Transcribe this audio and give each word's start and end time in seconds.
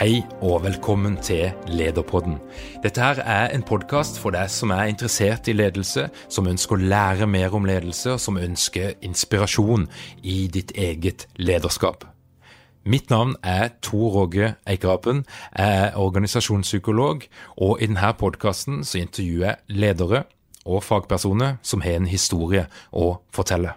Hei 0.00 0.22
og 0.40 0.62
velkommen 0.64 1.18
til 1.20 1.50
Lederpodden. 1.68 2.38
Dette 2.80 3.02
her 3.04 3.18
er 3.20 3.50
en 3.52 3.60
podkast 3.60 4.16
for 4.16 4.32
deg 4.32 4.48
som 4.48 4.70
er 4.72 4.86
interessert 4.88 5.50
i 5.50 5.52
ledelse, 5.52 6.06
som 6.32 6.48
ønsker 6.48 6.78
å 6.78 6.86
lære 6.88 7.28
mer 7.28 7.52
om 7.52 7.68
ledelse, 7.68 8.14
og 8.14 8.22
som 8.24 8.38
ønsker 8.40 8.94
inspirasjon 9.04 9.84
i 10.24 10.46
ditt 10.48 10.72
eget 10.72 11.26
lederskap. 11.36 12.06
Mitt 12.88 13.12
navn 13.12 13.36
er 13.44 13.74
Tor 13.84 14.16
Roge 14.16 14.54
Eikerapen, 14.64 15.26
jeg 15.52 15.76
er 15.82 16.00
organisasjonspsykolog, 16.00 17.28
og 17.60 17.76
i 17.76 17.90
denne 17.92 18.14
podkasten 18.16 18.80
intervjuer 18.80 19.50
jeg 19.50 19.84
ledere 19.84 20.24
og 20.64 20.80
fagpersoner 20.80 21.60
som 21.60 21.84
har 21.84 22.00
en 22.00 22.08
historie 22.08 22.64
å 22.88 23.18
fortelle. 23.36 23.76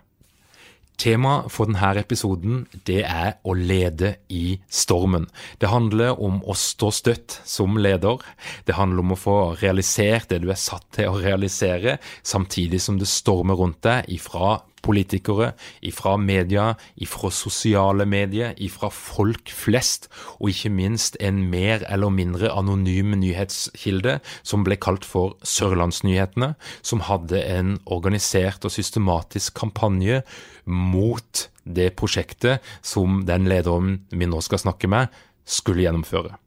Temaet 0.97 1.49
for 1.51 1.69
denne 1.69 1.93
episoden 1.99 2.63
det 2.87 3.01
er 3.03 3.37
å 3.43 3.55
lede 3.57 4.15
i 4.29 4.59
stormen. 4.69 5.27
Det 5.59 5.71
handler 5.71 6.19
om 6.21 6.41
å 6.45 6.55
stå 6.57 6.91
støtt 6.93 7.39
som 7.47 7.79
leder. 7.81 8.21
Det 8.67 8.77
handler 8.77 9.03
om 9.03 9.15
å 9.15 9.19
få 9.19 9.37
realisert 9.61 10.29
det 10.31 10.43
du 10.43 10.51
er 10.53 10.59
satt 10.59 10.85
til 10.95 11.09
å 11.09 11.21
realisere, 11.23 11.97
samtidig 12.23 12.81
som 12.83 12.99
det 13.01 13.09
stormer 13.09 13.59
rundt 13.59 13.81
deg 13.85 14.13
ifra 14.13 14.59
politikere, 14.83 15.53
ifra 15.81 16.17
media, 16.19 16.73
ifra 16.99 17.31
sosiale 17.31 18.05
medier, 18.09 18.53
ifra 18.59 18.89
folk 18.93 19.51
flest, 19.55 20.09
og 20.39 20.51
ikke 20.51 20.73
minst 20.75 21.17
en 21.23 21.39
mer 21.51 21.85
eller 21.87 22.11
mindre 22.13 22.51
anonym 22.51 23.15
nyhetskilde 23.21 24.19
som 24.43 24.65
ble 24.67 24.77
kalt 24.83 25.07
for 25.07 25.37
Sørlandsnyhetene, 25.47 26.53
som 26.83 27.05
hadde 27.07 27.41
en 27.47 27.77
organisert 27.85 28.67
og 28.67 28.75
systematisk 28.75 29.55
kampanje 29.63 30.21
mot 30.65 31.47
det 31.63 31.93
prosjektet 31.99 32.63
som 32.81 33.23
den 33.27 33.49
lederen 33.49 34.01
vi 34.11 34.29
nå 34.29 34.41
skal 34.43 34.61
snakke 34.63 34.89
med, 34.91 35.11
skulle 35.43 35.85
gjennomføre. 35.85 36.37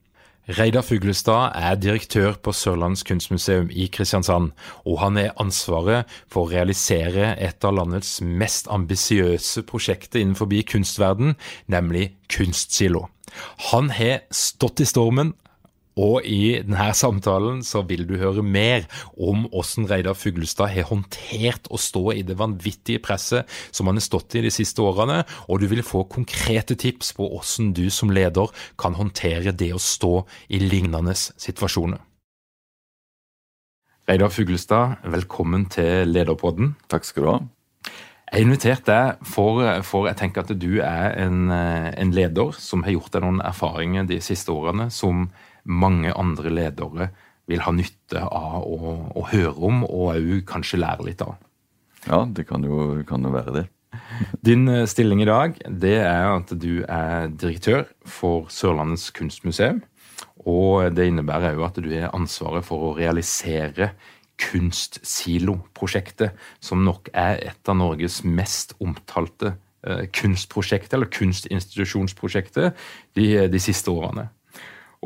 Reidar 0.47 0.85
Fuglestad 0.87 1.57
er 1.59 1.75
direktør 1.75 2.37
på 2.39 2.53
Sørlandets 2.55 3.03
kunstmuseum 3.03 3.67
i 3.75 3.89
Kristiansand, 3.91 4.53
og 4.87 5.01
han 5.03 5.19
er 5.19 5.35
ansvaret 5.43 6.07
for 6.31 6.45
å 6.47 6.53
realisere 6.53 7.33
et 7.43 7.67
av 7.67 7.75
landets 7.75 8.21
mest 8.23 8.71
ambisiøse 8.71 9.65
prosjekter 9.67 10.23
innenfor 10.23 10.47
kunstverden, 10.71 11.35
nemlig 11.67 12.13
Kunstsilo. 12.31 13.09
Han 13.73 13.91
har 13.91 14.23
stått 14.31 14.81
i 14.81 14.87
stormen, 14.87 15.35
og 15.97 16.27
i 16.29 16.59
denne 16.61 16.91
samtalen 16.93 17.63
så 17.65 17.81
vil 17.89 18.05
du 18.09 18.19
høre 18.21 18.45
mer 18.45 18.85
om 19.17 19.47
hvordan 19.49 19.89
Reidar 19.89 20.17
Fuglestad 20.19 20.75
har 20.75 20.91
håndtert 20.91 21.71
å 21.73 21.81
stå 21.81 22.11
i 22.13 22.25
det 22.27 22.37
vanvittige 22.37 23.01
presset 23.01 23.49
som 23.71 23.89
han 23.89 23.97
har 23.97 24.05
stått 24.05 24.37
i 24.37 24.45
de 24.45 24.53
siste 24.53 24.85
årene, 24.85 25.23
og 25.49 25.63
du 25.63 25.69
vil 25.73 25.85
få 25.87 26.05
konkrete 26.13 26.77
tips 26.77 27.15
på 27.17 27.31
hvordan 27.33 27.73
du 27.77 27.87
som 27.89 28.13
leder 28.13 28.53
kan 28.77 28.99
håndtere 28.99 29.57
det 29.57 29.73
å 29.73 29.81
stå 29.81 30.21
i 30.53 30.61
lignende 30.61 31.17
situasjoner. 31.17 32.05
Reidar 34.07 34.31
Fuglestad, 34.31 35.01
velkommen 35.11 35.65
til 35.73 36.13
Lederpodden. 36.13 36.77
Takk 36.93 37.09
skal 37.09 37.25
du 37.25 37.31
ha. 37.33 37.41
Jeg 38.27 38.37
har 38.37 38.45
invitert 38.45 38.87
deg 38.87 39.27
for, 39.27 39.65
for, 39.87 40.07
jeg 40.11 40.19
tenker 40.19 40.45
at 40.45 40.53
du 40.61 40.81
er 40.85 41.17
en, 41.25 41.49
en 41.51 42.15
leder 42.15 42.55
som 42.59 42.85
har 42.85 42.95
gjort 42.95 43.15
deg 43.15 43.25
noen 43.25 43.43
erfaringer 43.43 44.07
de 44.07 44.19
siste 44.23 44.53
årene 44.53 44.91
som 44.95 45.29
mange 45.67 46.15
andre 46.15 46.53
ledere 46.53 47.11
vil 47.47 47.63
ha 47.63 47.73
nytte 47.75 48.23
av 48.23 48.63
å, 48.67 48.95
å 49.15 49.25
høre 49.31 49.57
om, 49.69 49.85
og 49.87 50.17
òg 50.17 50.47
kanskje 50.49 50.81
lære 50.83 51.07
litt 51.07 51.23
av. 51.23 51.37
Ja, 52.07 52.23
det 52.27 52.47
kan 52.49 52.65
jo, 52.67 53.03
kan 53.07 53.25
jo 53.27 53.35
være 53.35 53.55
det. 53.61 53.65
Din 54.47 54.67
eh, 54.71 54.87
stilling 54.91 55.23
i 55.23 55.29
dag 55.29 55.59
det 55.67 55.99
er 56.03 56.31
at 56.31 56.53
du 56.55 56.85
er 56.85 57.31
direktør 57.33 57.87
for 58.07 58.51
Sørlandets 58.53 59.11
kunstmuseum. 59.15 59.83
Og 60.47 60.93
det 60.95 61.09
innebærer 61.11 61.57
òg 61.57 61.71
at 61.71 61.81
du 61.83 61.89
har 61.91 62.15
ansvaret 62.15 62.67
for 62.67 62.91
å 62.91 62.95
realisere 62.99 63.95
Kunstsilo-prosjektet, 64.37 66.35
som 66.61 66.83
nok 66.85 67.09
er 67.17 67.39
et 67.49 67.71
av 67.71 67.79
Norges 67.79 68.21
mest 68.21 68.75
omtalte 68.85 69.55
eh, 69.81 70.05
kunstprosjekter, 70.13 70.99
eller 70.99 71.09
kunstinstitusjonsprosjekter, 71.09 72.75
de, 73.17 73.27
de 73.49 73.63
siste 73.63 73.89
årene. 73.91 74.29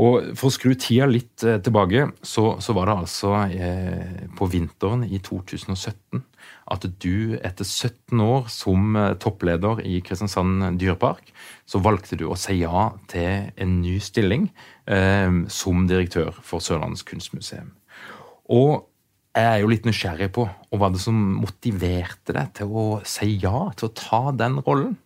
Og 0.00 0.32
For 0.38 0.48
å 0.48 0.54
skru 0.54 0.72
tida 0.78 1.08
litt 1.10 1.44
eh, 1.44 1.58
tilbake, 1.62 2.06
så, 2.24 2.54
så 2.62 2.74
var 2.76 2.88
det 2.88 2.98
altså 3.02 3.34
eh, 3.52 4.26
på 4.38 4.48
vinteren 4.52 5.04
i 5.04 5.20
2017 5.20 6.22
at 6.70 6.86
du 7.02 7.36
etter 7.42 7.66
17 7.66 8.22
år 8.22 8.46
som 8.52 8.96
eh, 8.96 9.16
toppleder 9.20 9.82
i 9.84 9.98
Kristiansand 10.04 10.78
dyrepark, 10.80 11.32
så 11.68 11.82
valgte 11.82 12.18
du 12.20 12.28
å 12.30 12.38
si 12.38 12.60
ja 12.62 12.90
til 13.10 13.50
en 13.60 13.80
ny 13.82 13.98
stilling 14.02 14.48
eh, 14.86 15.42
som 15.52 15.84
direktør 15.90 16.38
for 16.46 16.64
Sørlandets 16.64 17.04
kunstmuseum. 17.08 17.74
Og 18.50 18.86
jeg 19.36 19.46
er 19.46 19.60
jo 19.62 19.70
litt 19.70 19.84
nysgjerrig 19.86 20.30
på 20.34 20.46
og 20.48 20.80
hva 20.80 20.88
det 20.90 21.02
som 21.02 21.18
motiverte 21.38 22.34
deg 22.34 22.50
til 22.58 22.72
å 22.74 22.86
si 23.06 23.36
ja 23.42 23.68
til 23.78 23.90
å 23.90 23.94
ta 23.94 24.22
den 24.34 24.58
rollen? 24.64 24.96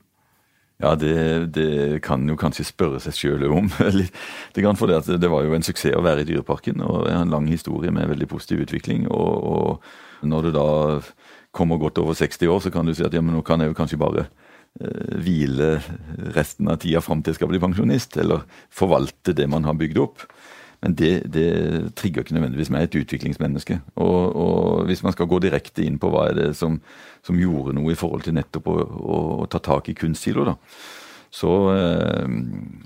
Ja, 0.84 0.93
det, 1.00 1.15
det, 1.56 2.03
kan 2.05 2.27
jo 2.28 2.37
kanskje 2.37 2.67
spørre 2.69 3.00
seg 3.00 3.17
sjøl 3.17 3.47
om. 3.49 3.71
det, 4.55 4.65
for 4.77 4.91
det, 4.91 5.19
det 5.21 5.31
var 5.33 5.47
jo 5.47 5.55
en 5.56 5.65
suksess 5.65 5.97
å 5.97 6.05
være 6.05 6.25
i 6.25 6.28
Dyreparken, 6.28 6.83
og 6.84 7.09
en 7.09 7.33
lang 7.33 7.49
historie 7.49 7.93
med 7.95 8.11
veldig 8.11 8.28
positiv 8.28 8.67
utvikling. 8.67 9.06
Og, 9.09 9.33
og 9.49 10.28
når 10.28 10.49
du 10.49 10.50
da 10.59 10.69
kommer 11.55 11.81
godt 11.81 12.03
over 12.03 12.19
60 12.19 12.50
år, 12.53 12.61
så 12.61 12.75
kan 12.75 12.84
du 12.84 12.93
si 12.93 13.06
at 13.06 13.15
ja, 13.15 13.23
men 13.25 13.37
nå 13.39 13.44
kan 13.47 13.62
jeg 13.62 13.73
jo 13.73 13.78
kanskje 13.78 14.00
bare 14.03 14.27
eh, 14.27 15.17
hvile 15.25 15.78
resten 16.37 16.69
av 16.69 16.83
tida 16.83 17.00
fram 17.05 17.23
til 17.23 17.33
jeg 17.33 17.41
skal 17.41 17.53
bli 17.55 17.62
pensjonist, 17.62 18.19
eller 18.21 18.44
forvalte 18.75 19.37
det 19.38 19.49
man 19.49 19.64
har 19.64 19.79
bygd 19.81 20.03
opp. 20.05 20.26
Men 20.85 20.95
det, 21.01 21.13
det 21.33 21.49
trigger 21.97 22.21
ikke 22.21 22.35
nødvendigvis 22.37 22.69
meg, 22.73 22.85
et 22.85 22.99
utviklingsmenneske. 23.01 23.79
Og, 23.97 24.19
og, 24.37 24.83
hvis 24.85 25.01
man 25.07 25.15
skal 25.17 25.31
gå 25.31 25.39
direkte 25.41 25.81
inn 25.87 25.97
på 26.01 26.11
hva 26.13 26.27
er 26.29 26.37
det 26.37 26.51
som, 26.59 26.77
som 27.25 27.39
gjorde 27.41 27.73
noe 27.79 27.95
i 27.95 27.97
forhold 27.97 28.27
til 28.27 28.37
nettopp 28.37 28.69
å, 28.69 28.77
å, 28.85 29.23
å 29.41 29.49
ta 29.49 29.63
tak 29.65 29.89
i 29.89 29.97
kunstsiloer, 29.97 30.53
da. 30.53 30.59
Så, 31.35 31.51
eh, 31.75 32.27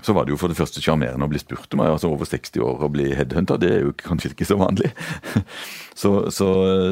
så, 0.01 0.13
var 0.15 0.25
det 0.25 0.33
jo 0.33 0.39
for 0.41 0.49
det 0.49 0.57
første 0.57 0.81
sjarmerende 0.81 1.27
å 1.27 1.29
bli 1.29 1.41
spurt 1.41 1.75
om. 1.75 1.83
altså 1.85 2.09
Over 2.09 2.25
60 2.25 2.63
år 2.65 2.81
å 2.81 2.89
bli 2.89 3.11
headhunta, 3.13 3.59
det 3.61 3.69
er 3.75 3.83
jo 3.85 3.93
kanskje 3.99 4.31
ikke 4.31 4.47
så 4.49 4.57
vanlig. 4.63 4.89
Så, 5.99 6.29
så 6.31 6.45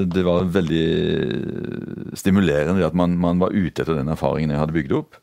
det 0.03 0.19
var 0.27 0.49
veldig 0.51 2.15
stimulerende 2.19 2.83
at 2.83 2.97
man, 2.97 3.13
man, 3.15 3.37
var 3.39 3.53
ute 3.55 3.85
etter 3.85 3.95
den 3.95 4.11
erfaringen 4.11 4.51
jeg 4.51 4.59
hadde 4.59 4.75
bygd 4.75 4.95
opp. 4.97 5.15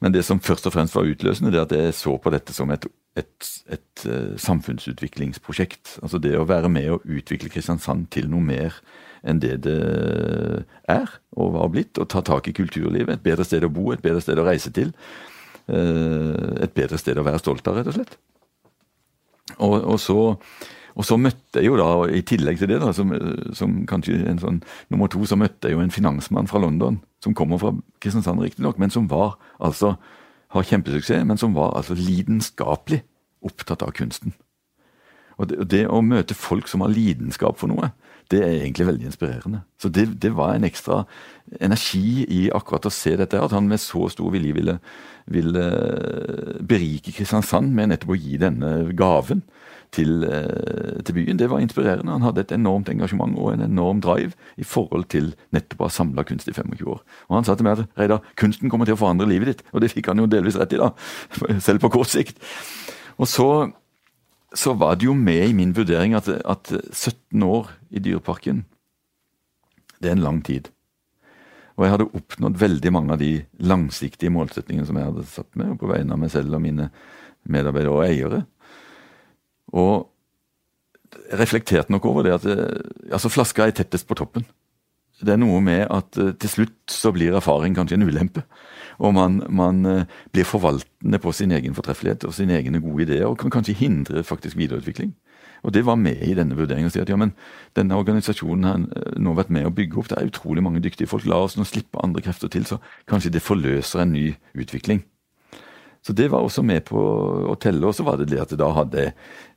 Men 0.00 0.14
det 0.14 0.22
som 0.24 0.40
først 0.40 0.66
og 0.68 0.72
fremst 0.72 0.96
var 0.96 1.08
utløsende, 1.08 1.52
det 1.52 1.60
er 1.60 1.66
at 1.68 1.74
jeg 1.76 1.96
så 1.98 2.14
på 2.16 2.32
dette 2.32 2.54
som 2.56 2.70
et, 2.72 2.86
et, 3.20 3.50
et 3.68 4.04
uh, 4.08 4.32
samfunnsutviklingsprosjekt. 4.40 5.98
Altså 6.00 6.20
det 6.22 6.32
å 6.38 6.46
være 6.48 6.70
med 6.72 6.88
å 6.94 7.02
utvikle 7.04 7.52
Kristiansand 7.52 8.08
til 8.14 8.30
noe 8.32 8.44
mer 8.44 8.80
enn 9.20 9.42
det 9.42 9.58
det 9.66 9.76
er 10.88 11.12
og 11.36 11.58
har 11.60 11.72
blitt. 11.74 12.00
Og 12.00 12.08
ta 12.08 12.24
tak 12.24 12.48
i 12.48 12.56
kulturlivet. 12.56 13.12
Et 13.18 13.28
bedre 13.28 13.44
sted 13.44 13.66
å 13.66 13.72
bo, 13.72 13.90
et 13.92 14.02
bedre 14.04 14.24
sted 14.24 14.40
å 14.40 14.48
reise 14.48 14.72
til. 14.72 14.94
Uh, 15.68 16.56
et 16.64 16.72
bedre 16.76 16.98
sted 16.98 17.20
å 17.20 17.26
være 17.26 17.42
stolt 17.42 17.68
av, 17.68 17.76
rett 17.76 17.92
og 17.92 17.98
slett. 18.00 18.16
Og, 19.58 19.76
og, 19.76 19.96
så, 20.00 20.16
og, 20.94 21.04
så, 21.06 21.18
møtte 21.20 21.60
jeg 21.60 21.70
jo 21.70 21.78
da, 21.80 21.88
i 22.10 22.22
tillegg 22.26 22.60
til 22.60 22.70
det, 22.72 22.80
da, 22.82 22.92
som, 22.96 23.12
som, 23.56 23.80
kanskje 23.90 24.18
en 24.30 24.42
sånn 24.42 24.62
nummer 24.92 25.10
to, 25.12 25.22
så 25.28 25.38
møtte 25.38 25.70
jeg 25.70 25.76
jo 25.76 25.84
en 25.84 25.94
finansmann 25.94 26.50
fra 26.50 26.62
London, 26.62 27.00
som 27.24 27.36
kommer 27.36 27.60
fra 27.62 27.74
Kristiansand 28.02 28.42
riktignok, 28.42 28.80
men 28.80 28.92
som 28.92 29.08
var 29.10 29.36
altså 29.58 29.96
har 30.50 30.66
kjempesuksess, 30.66 31.26
men 31.26 31.38
som 31.38 31.54
var 31.54 31.76
altså 31.78 31.94
lidenskapelig 31.94 33.04
opptatt 33.46 33.84
av 33.86 33.94
kunsten. 33.96 34.34
Og 35.40 35.48
det, 35.48 35.64
det, 35.72 35.84
å 35.88 36.02
møte 36.04 36.36
folk 36.36 36.68
som 36.68 36.82
har 36.84 36.92
lidenskap 36.92 37.60
for 37.60 37.70
noe, 37.70 37.92
det 38.30 38.42
er 38.44 38.58
egentlig 38.60 38.86
veldig 38.86 39.08
inspirerende. 39.08 39.62
Så 39.80 39.88
det, 39.90 40.04
det, 40.22 40.30
var 40.36 40.54
en 40.54 40.66
ekstra 40.68 41.04
energi 41.62 42.26
i 42.30 42.42
akkurat 42.54 42.86
å 42.86 42.92
se 42.94 43.16
dette, 43.18 43.40
at 43.40 43.54
han 43.56 43.70
med 43.70 43.82
så 43.82 44.06
stor 44.12 44.30
vilje 44.34 44.54
ville, 44.54 44.76
ville 45.30 45.64
berike 46.60 47.14
Kristiansand 47.16 47.72
med 47.74 47.90
nettopp 47.90 48.14
å 48.14 48.20
gi 48.20 48.38
denne 48.42 48.74
gaven 48.98 49.42
til, 49.94 50.24
eh, 50.24 51.02
til, 51.02 51.14
byen. 51.14 51.38
Det 51.38 51.50
var 51.50 51.60
inspirerende. 51.60 52.12
Han 52.12 52.22
hadde 52.22 52.44
et 52.44 52.52
enormt 52.52 52.88
engasjement 52.88 53.38
og 53.38 53.52
en 53.52 53.66
enorm 53.66 54.00
drive 54.00 54.32
i 54.56 54.64
forhold 54.64 55.08
til 55.10 55.34
nettopp 55.52 55.80
å 55.80 55.88
ha 55.88 55.94
samla 55.94 56.24
kunst 56.24 56.48
i 56.48 56.54
25 56.54 56.86
år. 56.86 57.02
Og 57.28 57.36
Han 57.36 57.44
sa 57.44 57.54
til 57.54 57.66
meg 57.66 57.78
at 57.78 57.98
Reidar, 57.98 58.22
kunsten 58.36 58.70
kommer 58.70 58.86
til 58.86 58.94
å 58.94 59.02
forandre 59.02 59.28
livet 59.28 59.46
ditt. 59.52 59.66
Og 59.72 59.80
det 59.80 59.92
fikk 59.92 60.12
han 60.12 60.18
jo 60.18 60.30
delvis 60.30 60.58
rett 60.60 60.72
i, 60.72 60.80
da. 60.80 60.92
Selv 61.66 61.80
på 61.80 61.90
kort 61.90 62.12
sikt. 62.12 62.38
Og 63.18 63.28
så 63.28 63.70
så 64.54 64.74
var 64.74 64.96
det 64.98 65.06
jo 65.06 65.14
med 65.14 65.44
i 65.48 65.54
min 65.54 65.72
vurdering 65.76 66.14
at, 66.18 66.28
at 66.28 66.72
17 66.90 67.42
år 67.46 67.70
i 67.90 68.02
Dyreparken, 68.02 68.64
det 70.02 70.10
er 70.10 70.16
en 70.16 70.24
lang 70.24 70.40
tid. 70.42 70.70
Og 71.76 71.86
jeg 71.86 71.94
hadde 71.94 72.08
oppnådd 72.18 72.58
veldig 72.60 72.92
mange 72.92 73.14
av 73.14 73.20
de 73.22 73.30
langsiktige 73.62 74.32
målsettingene 74.34 74.88
som 74.88 74.98
jeg 74.98 75.06
hadde 75.06 75.26
satt 75.30 75.54
meg, 75.56 75.76
på 75.78 75.88
vegne 75.90 76.16
av 76.16 76.20
meg 76.20 76.32
selv 76.32 76.56
og 76.56 76.64
mine 76.64 76.90
medarbeidere 77.48 77.94
og 77.94 78.04
eiere. 78.04 78.42
Og 79.72 80.08
jeg 81.10 81.40
reflekterte 81.40 81.92
nok 81.92 82.06
over 82.06 82.26
det 82.26 82.36
at 82.38 82.46
altså 83.10 83.30
flaska 83.32 83.66
er 83.66 83.74
tettest 83.74 84.06
på 84.06 84.16
toppen. 84.18 84.46
Det 85.20 85.34
er 85.34 85.40
noe 85.40 85.60
med 85.64 85.84
at 85.92 86.16
eh, 86.20 86.32
til 86.40 86.52
slutt 86.54 86.92
så 86.92 87.12
blir 87.12 87.34
erfaring 87.36 87.74
kanskje 87.76 87.98
en 87.98 88.06
ulempe. 88.08 88.44
Og 89.00 89.12
man, 89.16 89.40
man 89.52 89.82
eh, 89.88 90.06
blir 90.32 90.48
forvaltende 90.48 91.20
på 91.20 91.32
sin 91.36 91.52
egen 91.56 91.76
fortreffelighet 91.76 92.24
og 92.28 92.34
sine 92.36 92.56
egne 92.56 92.80
gode 92.80 93.04
ideer, 93.04 93.26
og 93.28 93.38
kan 93.40 93.52
kanskje 93.52 93.76
hindre 93.76 94.24
faktisk 94.24 94.56
videreutvikling. 94.56 95.12
Og 95.62 95.74
Det 95.74 95.84
var 95.84 96.00
med 96.00 96.22
i 96.24 96.32
denne 96.34 96.56
vurderingen. 96.56 96.88
å 96.88 96.92
si 96.92 97.02
at 97.02 97.08
ja, 97.08 97.16
men 97.20 97.34
Denne 97.76 97.96
organisasjonen 98.00 98.64
har 98.64 98.80
eh, 98.80 99.18
nå 99.20 99.36
vært 99.36 99.52
med 99.52 99.68
å 99.68 99.74
bygge 99.74 100.00
opp. 100.00 100.08
Det 100.08 100.18
er 100.18 100.32
utrolig 100.32 100.64
mange 100.64 100.80
dyktige 100.80 101.10
folk. 101.10 101.28
La 101.28 101.42
oss 101.44 101.56
nå 101.56 101.68
slippe 101.68 102.00
andre 102.02 102.24
krefter 102.24 102.48
til, 102.48 102.64
så 102.64 102.80
kanskje 103.06 103.34
det 103.36 103.44
forløser 103.44 104.06
en 104.06 104.16
ny 104.16 104.30
utvikling. 104.56 105.04
Så 106.00 106.14
det 106.16 106.30
var 106.32 106.40
også 106.40 106.62
med 106.64 106.86
på 106.88 107.00
å 107.52 107.54
telle. 107.60 107.84
Og 107.84 107.92
så 107.96 108.04
var 108.06 108.16
det 108.16 108.30
det 108.30 108.40
at 108.40 108.52
jeg 108.54 108.60
da 108.60 108.70
hadde 108.72 109.10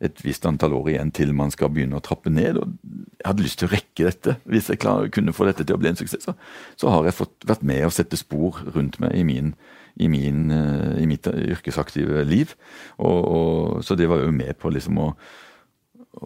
et 0.04 0.24
visst 0.26 0.44
antall 0.48 0.76
år 0.76 0.90
igjen 0.92 1.14
til 1.16 1.32
man 1.36 1.54
skal 1.54 1.72
begynne 1.72 2.00
å 2.00 2.04
trappe 2.04 2.32
ned. 2.34 2.60
og 2.60 2.74
Jeg 3.16 3.28
hadde 3.30 3.46
lyst 3.46 3.62
til 3.62 3.70
å 3.70 3.72
rekke 3.72 4.08
dette. 4.10 4.36
Hvis 4.52 4.68
jeg 4.72 4.82
klar, 4.84 5.08
kunne 5.14 5.36
få 5.36 5.48
dette 5.48 5.64
til 5.64 5.78
å 5.78 5.80
bli 5.80 5.94
en 5.94 6.00
suksess, 6.00 6.28
så, 6.28 6.92
har 6.92 7.08
jeg 7.08 7.16
fått 7.16 7.48
vært 7.48 7.64
med 7.64 7.86
å 7.88 7.94
sette 7.94 8.20
spor 8.20 8.60
rundt 8.76 9.00
meg 9.04 9.16
i, 9.16 9.24
min, 9.28 9.54
i, 9.96 10.10
min, 10.12 10.44
eh, 10.52 11.00
i 11.06 11.08
mitt 11.08 11.32
yrkesaktive 11.32 12.26
liv. 12.28 12.58
Og, 12.98 13.22
og, 13.24 13.80
så 13.88 13.96
det 13.96 14.12
var 14.12 14.26
jo 14.26 14.36
med 14.36 14.60
på 14.60 14.74
liksom 14.76 15.00
å, 15.00 15.14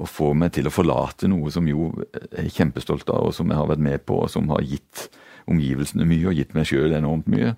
å 0.01 0.07
få 0.09 0.31
meg 0.33 0.55
til 0.57 0.65
å 0.65 0.73
forlate 0.73 1.29
noe 1.29 1.53
som 1.53 1.69
jo 1.69 1.91
jeg 2.01 2.41
er 2.41 2.49
kjempestolt 2.57 3.05
av, 3.13 3.29
og 3.29 3.37
som 3.37 3.53
jeg 3.53 3.61
har 3.61 3.69
vært 3.69 3.85
med 3.85 4.07
på, 4.09 4.17
og 4.25 4.33
som 4.33 4.49
har 4.49 4.65
gitt 4.65 5.11
omgivelsene 5.47 6.09
mye, 6.09 6.25
og 6.27 6.41
gitt 6.41 6.57
meg 6.57 6.67
sjøl 6.67 6.97
enormt 6.97 7.29
mye. 7.31 7.53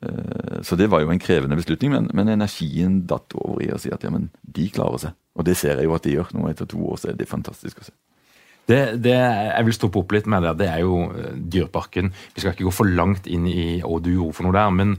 Eh, 0.00 0.60
så 0.62 0.76
det 0.76 0.90
var 0.90 1.02
jo 1.02 1.10
en 1.12 1.22
krevende 1.22 1.58
beslutning, 1.58 1.92
men, 1.94 2.10
men, 2.16 2.30
energien 2.32 3.02
datt 3.10 3.34
over 3.36 3.62
i 3.64 3.72
å 3.74 3.80
si 3.80 3.92
at 3.92 4.04
ja, 4.06 4.12
men 4.14 4.30
de 4.42 4.68
klarer 4.72 5.06
seg. 5.06 5.16
Og 5.38 5.46
det 5.46 5.56
ser 5.58 5.78
jeg 5.78 5.88
jo 5.88 5.96
at 5.96 6.06
de 6.06 6.14
gjør. 6.16 6.34
Nå 6.36 6.46
etter 6.50 6.68
to 6.70 6.82
år 6.92 7.00
så 7.00 7.10
er 7.10 7.18
det 7.18 7.30
fantastisk 7.30 7.82
å 7.82 7.88
se. 7.88 7.96
Det, 8.70 9.00
det, 9.02 9.16
jeg 9.16 9.66
vil 9.66 9.74
stoppe 9.74 9.98
opp 9.98 10.12
litt 10.14 10.28
med 10.30 10.44
det. 10.46 10.52
Det 10.60 10.68
er 10.70 10.84
jo 10.84 11.02
eh, 11.10 11.32
Dyreparken. 11.34 12.12
Vi 12.34 12.42
skal 12.42 12.54
ikke 12.54 12.68
gå 12.68 12.76
for 12.82 12.90
langt 12.90 13.26
inn 13.30 13.48
i 13.50 13.80
hva 13.82 13.98
du 14.02 14.12
gjorde 14.14 14.36
for 14.38 14.46
noe 14.46 14.56
der. 14.56 14.76
Men 14.76 14.94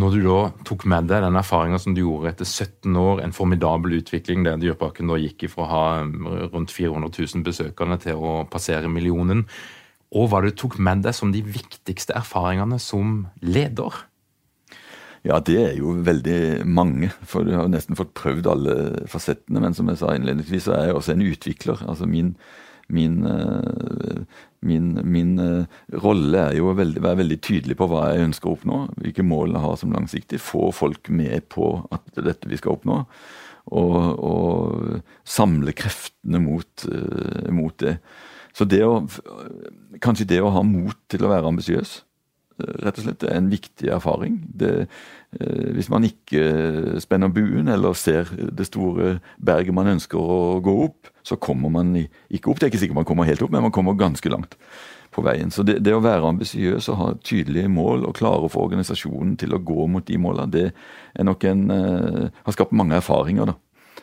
når 0.00 0.14
du 0.14 0.20
da 0.24 0.38
tok 0.64 0.86
med 0.88 1.10
deg 1.10 1.24
den 1.24 1.36
erfaringa 1.36 1.80
som 1.82 1.96
du 1.96 2.04
gjorde 2.04 2.30
etter 2.30 2.48
17 2.48 2.96
år, 2.96 3.20
en 3.24 3.34
formidabel 3.36 3.98
utvikling 3.98 4.46
der 4.46 4.60
Dyreparken 4.62 5.10
da 5.10 5.18
gikk 5.20 5.48
ifra 5.48 5.66
å 5.66 5.70
ha 5.70 5.84
eh, 6.04 6.46
rundt 6.54 6.72
400 6.72 7.12
000 7.12 7.44
besøkende 7.46 8.00
til 8.06 8.22
å 8.22 8.40
passere 8.50 8.88
millionen, 8.88 9.44
og 10.10 10.30
hva 10.30 10.40
du 10.42 10.50
tok 10.50 10.78
med 10.82 11.04
deg 11.04 11.14
som 11.14 11.30
de 11.30 11.42
viktigste 11.46 12.16
erfaringene 12.18 12.80
som 12.82 13.28
leder? 13.44 14.00
Ja, 15.26 15.36
det 15.44 15.58
er 15.60 15.74
jo 15.76 15.98
veldig 16.00 16.64
mange. 16.64 17.10
For 17.28 17.44
du 17.44 17.52
har 17.52 17.68
nesten 17.68 17.98
fått 17.98 18.14
prøvd 18.16 18.48
alle 18.48 18.76
fasettene. 19.10 19.60
Men 19.60 19.76
som 19.76 19.90
jeg 19.92 20.00
sa 20.00 20.14
innledningsvis, 20.16 20.64
så 20.68 20.76
er 20.76 20.88
jeg 20.88 20.96
også 20.96 21.14
en 21.14 21.26
utvikler. 21.26 21.82
Altså 21.92 22.08
min, 22.08 22.32
min, 22.88 23.18
eh, 23.28 24.22
min, 24.64 24.94
min 25.04 25.34
eh, 25.44 25.76
rolle 26.00 26.46
er 26.46 26.56
jo 26.56 26.70
å 26.70 26.78
være 26.78 27.18
veldig 27.20 27.40
tydelig 27.44 27.76
på 27.76 27.90
hva 27.90 28.08
jeg 28.14 28.30
ønsker 28.30 28.48
å 28.48 28.56
oppnå. 28.56 28.80
Hvilke 28.96 29.26
mål 29.26 29.52
jeg 29.58 29.64
har 29.66 29.78
som 29.82 29.92
langsiktig. 29.96 30.40
Få 30.40 30.70
folk 30.72 31.12
med 31.12 31.50
på 31.52 31.74
at 31.92 32.08
det 32.16 32.28
dette 32.30 32.48
vi 32.48 32.60
skal 32.60 32.78
oppnå. 32.78 33.02
Og, 33.76 33.96
og 34.24 35.00
samle 35.28 35.76
kreftene 35.76 36.40
mot, 36.40 36.88
eh, 36.88 37.50
mot, 37.52 37.76
det. 37.84 37.98
Så 38.56 38.64
det 38.64 38.80
å, 38.88 39.02
kanskje 40.00 40.32
det 40.32 40.40
å 40.40 40.54
ha 40.56 40.64
mot 40.64 40.96
til 41.12 41.28
å 41.28 41.36
være 41.36 41.52
ambisiøs 41.52 42.00
rett 42.84 43.00
og 43.00 43.06
slett. 43.06 43.18
Det 43.22 43.30
er 43.30 43.40
en 43.40 43.50
viktig 43.52 43.90
erfaring. 43.94 44.38
Det, 44.60 44.72
eh, 45.38 45.66
hvis 45.76 45.90
man 45.92 46.06
ikke 46.06 47.00
spenner 47.02 47.32
buen 47.34 47.68
eller 47.68 47.96
ser 47.98 48.30
det 48.36 48.68
store 48.68 49.18
berget 49.38 49.76
man 49.76 49.92
ønsker 49.96 50.18
å 50.20 50.60
gå 50.64 50.76
opp, 50.86 51.10
så 51.22 51.36
kommer 51.36 51.72
man 51.72 51.94
ikke 51.96 52.50
opp. 52.50 52.60
Det 52.60 52.68
er 52.68 52.72
ikke 52.72 52.84
sikkert 52.84 53.02
man 53.02 53.08
kommer 53.08 53.28
helt 53.28 53.42
opp, 53.42 53.52
men 53.52 53.66
man 53.66 53.74
kommer 53.74 53.98
ganske 53.98 54.32
langt 54.32 54.56
på 55.10 55.24
veien. 55.26 55.50
Så 55.50 55.64
det, 55.66 55.80
det 55.84 55.94
å 55.94 56.02
være 56.04 56.28
ambisiøs 56.28 56.88
og 56.92 57.00
ha 57.00 57.08
tydelige 57.26 57.70
mål 57.72 58.06
og 58.08 58.16
klare 58.18 58.46
å 58.46 58.52
få 58.52 58.66
organisasjonen 58.68 59.34
til 59.40 59.54
å 59.54 59.62
gå 59.62 59.86
mot 59.90 60.06
de 60.06 60.18
målene, 60.22 60.52
det 60.54 60.66
er 60.70 61.26
nok 61.26 61.46
en, 61.50 61.64
uh, 61.70 62.28
har 62.46 62.56
skapt 62.56 62.76
mange 62.76 62.98
erfaringer. 62.98 63.50
da. 63.50 63.56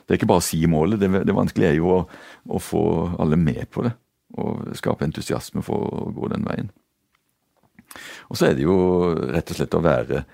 Det 0.03 0.13
er 0.15 0.19
ikke 0.19 0.31
bare 0.31 0.43
å 0.43 0.47
si 0.47 0.59
målet, 0.69 0.99
det, 1.01 1.11
det 1.27 1.35
vanskelige 1.35 1.73
er 1.73 1.79
jo 1.79 1.93
å, 1.95 2.01
å 2.47 2.59
få 2.63 2.83
alle 3.19 3.39
med 3.39 3.65
på 3.71 3.87
det. 3.87 3.93
Og 4.37 4.75
skape 4.75 5.07
entusiasme 5.07 5.63
for 5.65 5.87
å 5.87 6.09
gå 6.15 6.29
den 6.33 6.45
veien. 6.47 6.71
Og 8.31 8.39
så 8.39 8.49
er 8.49 8.57
det 8.57 8.65
jo 8.65 8.77
rett 9.33 9.53
og 9.53 9.59
slett 9.59 9.77
å 9.77 9.83
være 9.85 10.25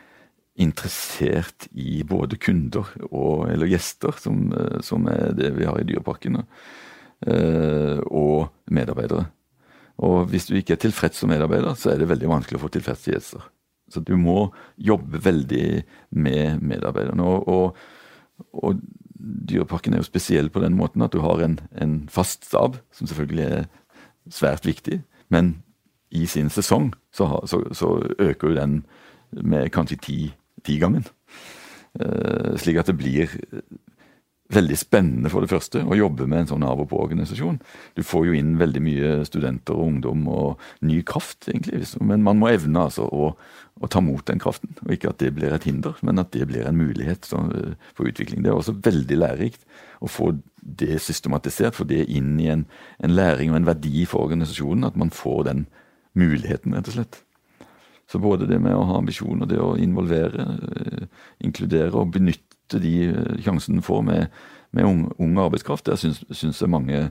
interessert 0.61 1.67
i 1.73 2.03
både 2.05 2.37
kunder 2.37 2.89
og, 3.09 3.47
eller 3.49 3.71
gjester, 3.71 4.13
som, 4.21 4.45
eh, 4.53 4.81
som, 4.85 5.07
er 5.09 5.33
det 5.37 5.53
vi 5.57 5.65
har 5.65 5.79
i 5.81 5.87
Dyreparken, 5.87 6.43
eh, 7.25 8.03
og 8.05 8.53
medarbeidere. 8.69 9.25
Og 10.03 10.29
hvis 10.29 10.47
du 10.49 10.55
ikke 10.57 10.75
er 10.75 10.83
tilfreds 10.83 11.21
som 11.21 11.31
medarbeider, 11.33 11.73
så 11.77 11.93
er 11.93 12.01
det 12.01 12.09
veldig 12.09 12.29
vanskelig 12.29 12.59
å 12.59 12.65
få 12.65 12.71
tilfreds 12.73 13.09
gjester. 13.09 13.49
Så 13.89 14.01
du 14.01 14.15
må 14.17 14.47
jobbe 14.77 15.21
veldig 15.21 15.83
med 16.17 16.61
medarbeiderne. 16.65 17.25
Og, 17.25 17.49
og, 17.49 18.53
og 18.53 18.81
Dyreparken 19.13 19.93
er 19.93 20.01
jo 20.01 20.09
spesiell 20.09 20.49
på 20.53 20.63
den 20.63 20.75
måten 20.77 21.05
at 21.05 21.13
du 21.13 21.21
har 21.23 21.43
en, 21.45 21.59
en 21.79 22.01
fast 22.11 22.47
stab, 22.49 22.79
som 22.93 23.09
selvfølgelig 23.09 23.45
er 23.45 23.67
svært 24.33 24.65
viktig. 24.67 25.01
Men 25.33 25.62
i 26.13 26.27
sin 26.29 26.51
sesong, 26.53 26.91
så, 27.13 27.27
så, 27.49 27.63
så 27.73 27.95
øker 28.21 28.51
jo 28.51 28.57
den 28.57 28.79
med 29.31 29.71
kanskje 29.73 29.99
ti, 30.03 30.17
tigangen. 30.65 31.07
Uh, 31.93 32.53
slik 32.57 32.79
at 32.81 32.89
det 32.89 32.97
blir 32.97 33.33
veldig 34.53 34.77
spennende 34.77 35.31
for 35.31 35.43
det 35.43 35.51
første 35.51 35.81
å 35.81 35.97
jobbe 35.97 36.27
med 36.29 36.43
en 36.43 36.49
sånn 36.53 36.65
av 36.67 36.81
og 36.83 36.89
på-organisasjon. 36.91 37.59
Du 37.97 38.03
får 38.05 38.27
jo 38.27 38.37
inn 38.37 38.55
veldig 38.59 38.81
mye 38.83 39.11
studenter 39.27 39.77
og 39.77 39.89
ungdom 39.93 40.25
og 40.31 40.63
ny 40.85 40.99
kraft, 41.07 41.47
egentlig. 41.49 41.83
Men 42.03 42.25
man 42.25 42.39
må 42.41 42.51
evne 42.51 42.85
altså 42.87 43.07
å, 43.07 43.31
å 43.33 43.91
ta 43.91 44.03
mot 44.03 44.23
den 44.27 44.41
kraften. 44.43 44.75
Og 44.85 44.95
ikke 44.95 45.13
at 45.13 45.21
det 45.23 45.33
blir 45.37 45.55
et 45.55 45.67
hinder, 45.67 45.97
men 46.05 46.21
at 46.21 46.33
det 46.35 46.47
blir 46.51 46.67
en 46.69 46.79
mulighet 46.79 47.29
så, 47.29 47.41
for 47.97 48.09
utvikling. 48.09 48.43
Det 48.43 48.51
er 48.51 48.59
også 48.59 48.77
veldig 48.83 49.19
lærerikt 49.21 49.63
å 50.03 50.11
få 50.11 50.33
det 50.63 50.99
systematisert, 51.03 51.77
få 51.77 51.87
det 51.89 52.05
inn 52.11 52.35
i 52.41 52.49
en, 52.53 52.67
en 53.03 53.15
læring 53.15 53.53
og 53.53 53.61
en 53.61 53.71
verdi 53.71 54.05
for 54.09 54.27
organisasjonen. 54.27 54.87
At 54.91 54.99
man 54.99 55.13
får 55.13 55.47
den 55.49 55.65
muligheten, 56.19 56.75
rett 56.75 56.89
og 56.91 56.97
slett. 56.97 57.19
Så 58.11 58.19
både 58.19 58.47
det 58.49 58.59
med 58.61 58.75
å 58.75 58.85
ha 58.87 58.97
ambisjoner, 58.99 59.47
det 59.49 59.59
å 59.61 59.75
involvere, 59.79 60.47
eh, 60.77 61.05
inkludere 61.45 61.95
og 61.97 62.11
benytte 62.13 62.81
de 62.81 62.95
eh, 63.09 63.37
sjansene 63.43 63.79
en 63.79 63.85
får 63.85 64.01
med, 64.05 64.41
med 64.75 64.89
ung, 65.17 65.37
arbeidskraft, 65.41 65.87
der 65.87 65.97
syns, 65.97 66.61
jeg 66.61 66.69
mange 66.69 67.07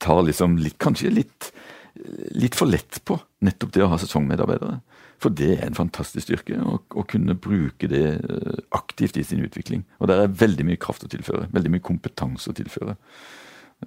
tar 0.00 0.22
liksom 0.24 0.56
litt, 0.62 0.78
kanskje 0.78 1.10
litt, 1.10 1.50
litt 2.38 2.54
for 2.54 2.70
lett 2.70 3.00
på 3.04 3.18
nettopp 3.44 3.74
det 3.74 3.82
å 3.84 3.90
ha 3.90 3.98
sesongmedarbeidere. 4.00 4.78
For 5.18 5.34
det 5.34 5.50
er 5.56 5.66
en 5.66 5.76
fantastisk 5.78 6.28
styrke, 6.28 6.60
å 6.62 7.04
kunne 7.10 7.34
bruke 7.34 7.90
det 7.90 8.04
eh, 8.22 8.60
aktivt 8.78 9.18
i 9.18 9.26
sin 9.26 9.42
utvikling. 9.42 9.82
Og 9.98 10.10
der 10.10 10.22
er 10.22 10.38
veldig 10.44 10.68
mye 10.68 10.80
kraft 10.80 11.04
å 11.04 11.10
tilføre, 11.10 11.48
veldig 11.50 11.74
mye 11.74 11.84
kompetanse 11.84 12.52
å 12.52 12.56
tilføre. 12.56 12.94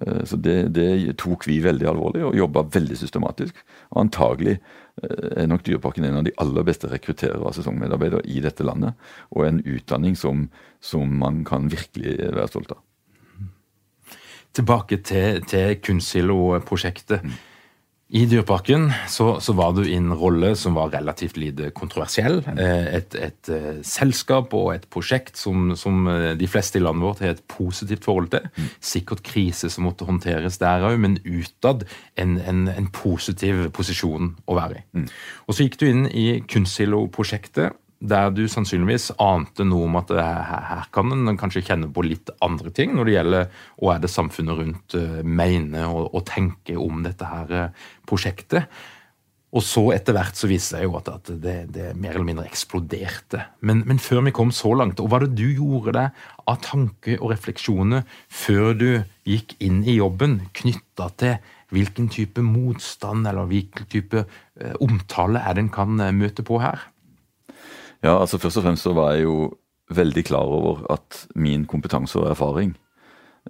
Eh, 0.00 0.24
så 0.24 0.36
det, 0.36 0.72
det, 0.76 1.16
tok 1.20 1.46
vi 1.48 1.60
veldig 1.64 1.88
alvorlig 1.90 2.24
og 2.28 2.38
jobba 2.38 2.64
veldig 2.72 2.98
systematisk. 2.98 3.58
Og 3.92 4.00
antagelig 4.06 4.56
eh, 4.56 5.42
er 5.42 5.50
nok 5.50 5.64
Dyreparken 5.66 6.08
en 6.08 6.20
av 6.22 6.26
de 6.26 6.34
aller 6.42 6.66
beste 6.66 6.90
rekrutterere 6.92 7.44
av 7.44 7.56
sesongmedarbeidere 7.56 8.24
i 8.24 8.40
dette 8.44 8.66
landet. 8.66 8.98
Og 9.36 9.46
en 9.46 9.62
utdanning 9.62 10.16
som, 10.18 10.48
som 10.80 11.12
man 11.22 11.42
kan 11.48 11.70
virkelig 11.72 12.18
være 12.22 12.50
stolt 12.52 12.76
av. 12.76 12.82
tilbake 14.52 14.98
til, 15.00 15.40
til 15.48 15.78
Kunstsilo-prosjektet. 15.80 17.22
Mm. 17.24 17.51
I 18.12 18.26
Dyreparken 18.28 18.90
så, 19.08 19.38
så, 19.40 19.54
var 19.56 19.72
du 19.72 19.86
i 19.86 19.94
en 19.96 20.12
rolle 20.12 20.50
som 20.58 20.74
var 20.76 20.90
relativt 20.92 21.38
lite 21.40 21.70
kontroversiell. 21.72 22.42
Eh, 22.60 22.88
et, 22.98 23.14
et, 23.16 23.38
et 23.48 23.50
eh, 23.56 23.78
selskap 23.88 24.52
og 24.52 24.74
et 24.74 24.84
prosjekt 24.92 25.40
som, 25.40 25.70
som, 25.80 26.04
eh, 26.12 26.34
de 26.36 26.48
fleste 26.50 26.76
i 26.76 26.82
landet 26.82 27.06
vårt 27.06 27.22
har 27.24 27.32
et 27.32 27.40
positivt 27.48 28.04
forhold 28.04 28.28
til. 28.34 28.44
Mm. 28.52 28.68
Sikkert 28.84 29.24
krise 29.24 29.72
som 29.72 29.88
måtte 29.88 30.04
håndteres 30.04 30.60
der 30.60 30.84
òg, 30.90 30.98
men 31.00 31.16
utad 31.24 31.86
en, 32.20 32.36
en, 32.36 32.66
en, 32.68 32.90
positiv 32.92 33.64
posisjon 33.72 34.34
å 34.44 34.58
være 34.60 34.82
i. 34.82 34.84
Mm. 34.98 35.08
Og 35.48 35.56
Så 35.56 35.64
gikk 35.64 35.80
du 35.80 35.88
inn 35.88 36.04
i 36.12 36.26
Kunstsilo-prosjektet 36.44 37.72
der 38.02 38.32
du 38.34 38.42
sannsynligvis 38.50 39.12
ante 39.22 39.64
noe 39.66 39.86
om 39.86 39.98
at 40.00 40.10
her 40.16 40.88
kan 40.94 41.12
en 41.14 41.38
kanskje 41.38 41.62
kjenne 41.68 41.90
på 41.92 42.04
litt 42.06 42.32
andre 42.42 42.72
ting 42.74 42.96
når 42.96 43.08
det 43.08 43.14
gjelder 43.16 43.60
hva 43.76 43.94
er 43.94 44.02
det 44.02 44.10
samfunnet 44.10 44.58
rundt 44.58 44.96
uh, 44.98 45.20
mener 45.22 45.86
og, 45.86 46.08
og 46.10 46.26
tenker 46.28 46.80
om 46.82 47.04
dette 47.06 47.28
her 47.28 47.54
uh, 47.54 47.86
prosjektet. 48.08 48.66
Og 49.52 49.60
så 49.60 49.84
etter 49.92 50.16
hvert 50.16 50.38
så 50.38 50.48
viste 50.48 50.78
det 50.78 50.86
jo 50.86 50.96
at, 50.96 51.10
at 51.12 51.30
det, 51.42 51.56
det, 51.74 51.90
mer 52.00 52.16
eller 52.16 52.26
mindre 52.26 52.46
eksploderte. 52.48 53.44
Men, 53.60 53.82
men, 53.86 54.00
før 54.00 54.24
vi 54.26 54.32
kom 54.34 54.50
så 54.54 54.72
langt, 54.80 54.98
og 54.98 55.10
hva 55.10 55.18
var 55.18 55.26
det 55.26 55.36
du 55.36 55.58
gjorde 55.60 55.92
deg 55.98 56.22
av 56.48 56.62
tanker 56.64 57.20
og 57.20 57.34
refleksjoner 57.34 58.06
før 58.32 58.72
du 58.80 58.88
gikk 59.28 59.54
inn 59.62 59.82
i 59.84 59.98
jobben 60.00 60.40
knytta 60.56 61.10
til 61.20 61.36
hvilken 61.72 62.08
type 62.12 62.42
motstand 62.44 63.28
eller 63.28 63.46
hvilken 63.48 63.86
type 63.92 64.24
omtale 64.84 65.40
er 65.40 65.54
det 65.56 65.66
en 65.66 65.70
kan 65.72 66.00
møte 66.16 66.44
på 66.44 66.58
her? 66.60 66.80
Ja, 68.02 68.18
altså 68.18 68.38
Først 68.38 68.58
og 68.58 68.64
fremst 68.66 68.82
så 68.82 68.92
var 68.96 69.14
jeg 69.14 69.28
jo 69.28 69.52
veldig 69.92 70.24
klar 70.26 70.48
over 70.48 70.82
at 70.90 71.26
min 71.38 71.66
kompetanse 71.70 72.18
og 72.18 72.30
erfaring 72.32 72.74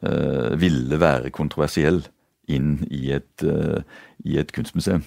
eh, 0.02 0.52
ville 0.60 0.98
være 1.00 1.32
kontroversiell 1.32 2.02
inn 2.50 2.82
i 2.90 3.12
et, 3.16 3.44
eh, 3.46 3.80
i 4.26 4.36
et, 4.40 4.52
kunstmuseum. 4.52 5.04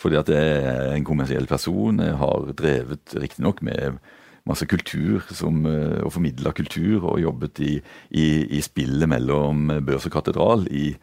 Fordi 0.00 0.18
at 0.18 0.28
jeg 0.28 0.62
er 0.66 0.92
en 0.94 1.06
kommersiell 1.06 1.46
person. 1.46 2.02
Jeg 2.02 2.18
har 2.18 2.52
drevet 2.58 3.14
riktignok 3.14 3.62
med 3.62 4.00
masse 4.48 4.66
kultur 4.66 5.24
som, 5.30 5.64
eh, 5.66 6.02
og 6.02 6.12
formidla 6.12 6.52
kultur, 6.52 7.04
og 7.04 7.20
jobbet 7.22 7.60
i, 7.60 7.80
i, 8.10 8.26
i, 8.58 8.60
spillet 8.60 9.08
mellom 9.08 9.68
børs 9.86 10.06
og 10.06 10.12
katedral 10.12 10.66
i, 10.70 10.96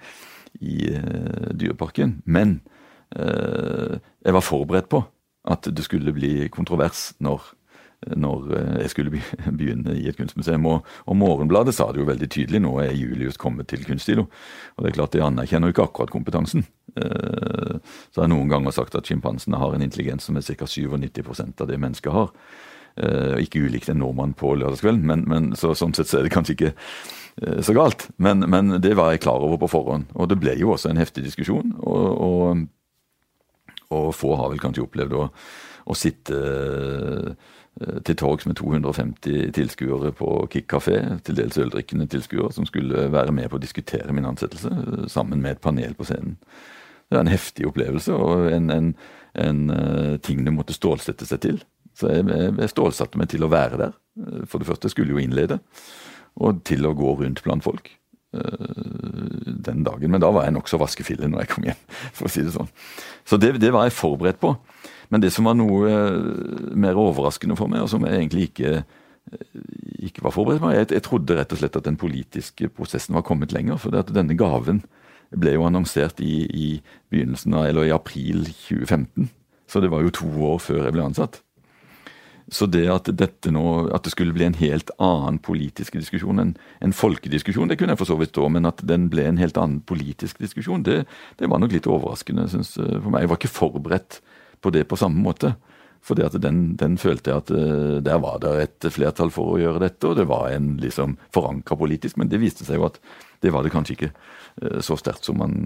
i 0.62 0.90
uh, 0.94 1.54
Dyreparken. 1.54 2.22
Men 2.26 2.62
eh, 3.16 3.98
jeg 4.26 4.34
var 4.34 4.46
forberedt 4.46 4.90
på 4.90 5.06
at 5.48 5.70
det 5.72 5.86
skulle 5.86 6.14
bli 6.16 6.50
kontrovers 6.54 7.12
når, 7.24 7.44
når 8.20 8.54
eh, 8.58 8.80
jeg 8.84 8.94
skulle 8.94 9.22
begynne 9.60 9.96
i 9.98 10.08
et 10.10 10.20
kunstmuseum. 10.20 10.66
Og, 10.70 10.88
og, 11.06 11.18
Morgenbladet 11.20 11.76
sa 11.76 11.90
det 11.92 12.04
jo 12.04 12.10
veldig 12.10 12.30
tydelig. 12.34 12.62
Nå 12.64 12.74
er 12.84 12.96
Julius 12.98 13.40
kommet 13.42 13.70
til 13.72 13.86
Kunststilo. 13.88 14.28
Og 14.76 14.84
det 14.84 14.92
er 14.92 14.98
klart, 15.00 15.16
de 15.16 15.26
anerkjenner 15.26 15.72
jo 15.72 15.78
ikke 15.78 15.90
akkurat 15.90 16.14
kompetansen. 16.14 16.68
Så 16.98 17.04
så 18.10 18.24
har 18.24 18.26
jeg 18.26 18.32
noen 18.32 18.50
ganger 18.50 18.74
sagt 18.74 18.96
at 18.98 19.06
sjimpansene 19.06 19.60
har 19.62 19.76
en 19.76 19.84
intelligens 19.86 20.26
som 20.26 20.38
er 20.40 20.42
ca. 20.42 20.66
97% 20.66 21.62
av 21.62 21.68
det 21.70 21.78
mennesket 21.78 22.16
har. 22.16 22.32
Eh, 22.98 23.44
ikke 23.44 23.62
ulikt 23.68 23.92
en 23.94 24.00
nordmann 24.02 24.34
på 24.34 24.56
lørdagskvelden, 24.58 25.04
men, 25.06 25.26
men 25.30 25.52
så, 25.60 25.76
sånn 25.78 25.94
sett 25.94 26.10
så 26.10 26.18
er 26.18 26.26
det 26.26 26.34
kanskje 26.34 26.56
ikke 26.56 26.72
så 27.62 27.76
galt. 27.78 28.08
Men, 28.18 28.42
men, 28.50 28.80
det 28.82 28.96
var 28.98 29.12
jeg 29.14 29.22
klar 29.28 29.44
over 29.46 29.60
på 29.62 29.70
forhånd. 29.70 30.08
Og 30.18 30.32
det 30.32 30.40
ble 30.42 30.56
jo 30.58 30.72
også 30.74 30.90
en 30.90 30.98
heftig 30.98 31.22
diskusjon. 31.28 31.76
og, 31.78 32.08
og 32.18 32.66
og 33.94 34.10
få 34.16 34.36
har 34.40 34.52
vel 34.52 34.62
kanskje 34.62 34.84
opplevd 34.86 35.16
å, 35.18 35.28
å 35.88 35.96
sitte 35.98 36.38
eh, 36.38 38.00
til 38.08 38.18
torgs 38.18 38.48
med 38.50 38.58
250 38.58 39.52
tilskuere 39.56 40.12
på 40.18 40.32
Kick 40.54 40.68
kafé, 40.74 40.98
til 41.24 41.38
dels 41.38 41.60
øldrikkende 41.62 42.08
tilskuere, 42.12 42.52
som 42.56 42.68
skulle 42.68 43.08
være 43.14 43.36
med 43.36 43.52
på 43.52 43.60
å 43.60 43.64
diskutere 43.64 44.16
min 44.16 44.28
ansettelse, 44.28 44.74
eh, 44.74 45.06
sammen 45.12 45.44
med 45.44 45.56
et 45.56 45.64
panel 45.64 45.96
på 45.98 46.08
scenen. 46.10 46.38
Det 47.08 47.16
er 47.16 47.24
en 47.24 47.32
heftig 47.32 47.70
opplevelse 47.70 48.12
og 48.12 48.50
en, 48.52 48.66
en, 48.74 48.88
en 49.40 49.60
uh, 49.72 50.16
ting 50.20 50.42
du 50.44 50.50
måtte 50.52 50.76
stålsette 50.76 51.24
seg 51.30 51.40
til. 51.46 51.62
Så 51.96 52.10
jeg, 52.12 52.26
jeg, 52.28 52.68
stålsatte 52.74 53.16
meg 53.22 53.30
til 53.32 53.46
å 53.48 53.50
være 53.54 53.80
der. 53.80 53.94
For 54.52 54.60
det 54.60 54.68
første 54.68 54.92
skulle 54.92 55.14
jeg 55.14 55.16
jo 55.16 55.24
innlede, 55.24 55.62
og 56.36 56.60
til 56.68 56.84
å 56.84 56.92
gå 56.98 57.14
rundt 57.22 57.40
blant 57.46 57.64
folk. 57.64 57.88
Eh, 58.38 59.54
den 59.68 59.84
dagen. 59.84 60.12
Men 60.12 60.22
da 60.22 60.30
var 60.32 60.46
jeg 60.46 60.56
nokså 60.56 60.80
vaskefille 60.80 61.28
når 61.30 61.44
jeg 61.44 61.52
kom 61.52 61.66
hjem, 61.68 61.80
for 62.18 62.28
å 62.28 62.32
si 62.32 62.44
det 62.46 62.54
sånn. 62.56 62.70
Så 63.28 63.40
det, 63.42 63.56
det, 63.62 63.72
var 63.76 63.88
jeg 63.88 63.98
forberedt 63.98 64.40
på. 64.44 64.54
Men 65.12 65.24
det 65.24 65.32
som 65.36 65.48
var 65.48 65.58
noe 65.58 65.90
eh, 65.90 66.76
mer 66.78 67.00
overraskende 67.00 67.58
for 67.60 67.72
meg, 67.72 67.86
og 67.86 67.92
som 67.92 68.06
jeg 68.08 68.20
egentlig 68.20 68.50
ikke, 68.52 68.84
eh, 69.32 69.66
ikke 70.10 70.26
var 70.28 70.36
forberedt 70.36 70.64
på 70.64 70.76
jeg, 70.76 70.92
jeg, 70.96 71.06
trodde 71.08 71.40
rett 71.40 71.56
og 71.56 71.62
slett 71.62 71.80
at 71.80 71.88
den 71.88 72.00
politiske 72.00 72.70
prosessen 72.74 73.18
var 73.18 73.26
kommet 73.28 73.56
lenger. 73.56 73.82
For 73.82 73.96
denne 74.12 74.38
gaven 74.40 74.84
ble 75.36 75.58
jo 75.58 75.66
annonsert 75.68 76.22
i, 76.24 76.46
i 76.48 76.68
begynnelsen 77.12 77.58
av, 77.58 77.68
eller 77.72 77.90
i 77.90 77.96
april 77.96 78.46
2015. 78.48 79.32
Så 79.68 79.84
det 79.84 79.92
var 79.92 80.06
jo 80.06 80.16
to 80.16 80.30
år 80.48 80.62
før 80.64 80.86
jeg 80.86 80.96
ble 80.96 81.10
ansatt. 81.10 81.42
Så 82.48 82.66
det 82.72 82.86
at, 82.88 83.10
dette 83.20 83.52
nå, 83.52 83.62
at 83.92 84.06
det 84.06 84.14
skulle 84.14 84.32
bli 84.36 84.46
en 84.48 84.56
helt 84.56 84.92
annen 85.04 85.36
politisk 85.44 85.98
diskusjon, 86.00 86.40
en, 86.40 86.54
en 86.84 86.96
folkediskusjon, 86.96 87.68
det 87.68 87.76
kunne 87.80 87.92
jeg 87.92 88.00
for 88.00 88.08
så 88.08 88.16
vidt 88.20 88.32
stå, 88.32 88.48
men 88.56 88.70
at 88.70 88.80
den 88.88 89.10
ble 89.12 89.26
en 89.28 89.42
helt 89.42 89.60
annen 89.60 89.82
politisk 89.88 90.40
diskusjon, 90.40 90.86
det, 90.88 91.02
det 91.42 91.50
var 91.52 91.60
nok 91.60 91.76
litt 91.76 91.90
overraskende 91.92 92.48
synes, 92.54 92.78
eh, 92.80 92.96
for 93.02 93.12
meg. 93.12 93.26
Jeg 93.26 93.34
var 93.34 93.42
ikke 93.42 93.52
forberedt 93.52 94.22
på 94.64 94.72
det 94.72 94.86
på 94.88 95.00
samme 95.00 95.20
måte. 95.24 95.58
For 96.08 96.16
den, 96.16 96.78
den, 96.80 96.96
følte 97.02 97.34
jeg 97.34 97.42
at 97.42 97.50
uh, 97.52 97.98
der 98.00 98.20
var 98.24 98.38
det 98.40 98.52
et 98.62 98.86
flertall 98.96 99.32
for 99.34 99.56
å 99.56 99.60
gjøre 99.60 99.82
dette, 99.84 100.08
og 100.08 100.16
det 100.16 100.28
var 100.30 100.54
en 100.54 100.78
liksom 100.80 101.18
forankra 101.36 101.76
politisk, 101.76 102.16
men 102.22 102.30
det 102.32 102.40
viste 102.40 102.64
seg 102.64 102.80
jo 102.80 102.86
at 102.88 103.02
det 103.44 103.52
var 103.52 103.66
det 103.66 103.74
kanskje 103.74 103.98
ikke 103.98 104.14
uh, 104.14 104.78
så 104.80 104.96
sterkt 104.96 105.28
som 105.28 105.42
man 105.42 105.58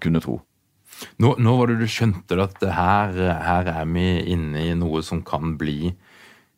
kunne 0.00 0.22
tro. 0.24 0.38
Nå, 1.22 1.34
nå, 1.38 1.56
var 1.58 1.70
det 1.70 1.80
du 1.82 1.88
skjønte 1.90 2.38
at 2.42 2.62
her, 2.62 3.16
her, 3.42 3.72
er 3.82 3.88
vi 3.90 4.06
inne 4.34 4.68
i 4.70 4.76
noe 4.78 5.02
som 5.06 5.22
kan 5.26 5.56
bli 5.60 5.92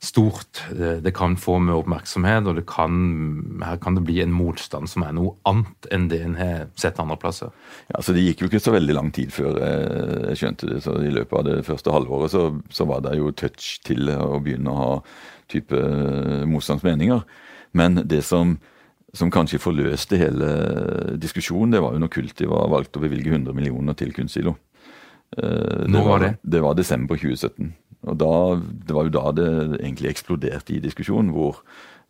stort. 0.01 0.63
Det 1.05 1.13
kan 1.13 1.37
få 1.37 1.59
med 1.61 1.77
oppmerksomhet, 1.77 2.47
og 2.49 2.61
kan, 2.69 2.95
her 3.61 3.77
kan 3.83 3.99
det 3.99 4.05
bli 4.07 4.21
en 4.25 4.33
motstand 4.33 4.89
som 4.89 5.05
er 5.05 5.13
noe 5.17 5.35
annet 5.49 5.91
enn 5.93 6.09
det 6.09 6.23
en 6.25 6.39
har 6.41 6.71
sett 6.81 7.01
andre 7.03 7.19
plasser. 7.21 7.53
Ja, 7.93 8.01
så 8.01 8.17
Det 8.17 8.25
gikk 8.25 8.45
jo 8.45 8.49
ikke 8.49 8.63
så 8.65 8.73
veldig 8.73 8.97
lang 8.97 9.13
tid 9.13 9.33
før 9.35 9.61
jeg 9.61 10.41
skjønte 10.41 10.73
det. 10.73 10.81
så 10.87 10.97
I 11.05 11.13
løpet 11.13 11.37
av 11.37 11.47
det 11.51 11.61
første 11.69 11.93
halvåret 11.93 12.33
så, 12.33 12.49
så 12.73 12.89
var 12.89 13.05
det 13.05 13.19
jo 13.21 13.33
touch 13.33 13.77
til 13.85 14.09
å 14.09 14.41
begynne 14.41 14.73
å 14.73 14.81
ha 14.81 14.91
type 15.53 15.85
motstandsmeninger. 16.49 17.21
Men 17.77 18.03
det 18.09 18.25
som 18.25 18.57
som 19.17 19.31
kanskje 19.33 19.59
forløste 19.63 20.19
hele 20.21 20.49
diskusjonen, 21.19 21.75
det 21.75 21.83
var 21.83 21.95
jo 21.95 22.03
når 22.03 22.13
Kultiva 22.15 22.65
valgte 22.71 23.01
å 23.01 23.05
bevilge 23.05 23.33
100 23.33 23.57
millioner 23.57 23.97
til 23.99 24.13
Kunstsilo. 24.15 24.55
Eh, 25.39 25.87
Når 25.87 26.07
var 26.07 26.19
det? 26.25 26.33
Det 26.43 26.63
var 26.63 26.75
desember 26.75 27.17
2017. 27.17 27.73
Og 28.09 28.17
da, 28.17 28.35
Det 28.87 28.95
var 28.95 29.05
jo 29.05 29.15
da 29.15 29.33
det 29.33 29.81
egentlig 29.81 30.11
eksploderte 30.11 30.75
i 30.75 30.81
diskusjonen, 30.81 31.31
hvor, 31.35 31.61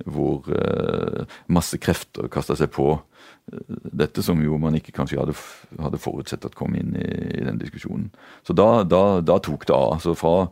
hvor 0.07 0.47
uh, 0.47 1.27
masse 1.49 1.77
krefter 1.83 2.29
kasta 2.31 2.55
seg 2.57 2.71
på 2.71 2.93
uh, 2.95 3.79
dette, 3.91 4.23
som 4.23 4.39
jo 4.41 4.59
man 4.59 4.79
ikke 4.79 4.95
kanskje 4.95 5.19
hadde, 5.19 5.35
hadde 5.83 5.99
forutsett 5.99 6.47
at 6.47 6.55
kom 6.55 6.77
inn 6.79 6.95
i, 6.95 7.09
i 7.41 7.45
den 7.45 7.59
diskusjonen. 7.59 8.13
Så 8.47 8.55
da, 8.55 8.85
da, 8.85 9.21
da, 9.21 9.41
tok 9.43 9.67
det 9.67 9.75
av. 9.75 9.99
Så 10.05 10.15
fra, 10.15 10.47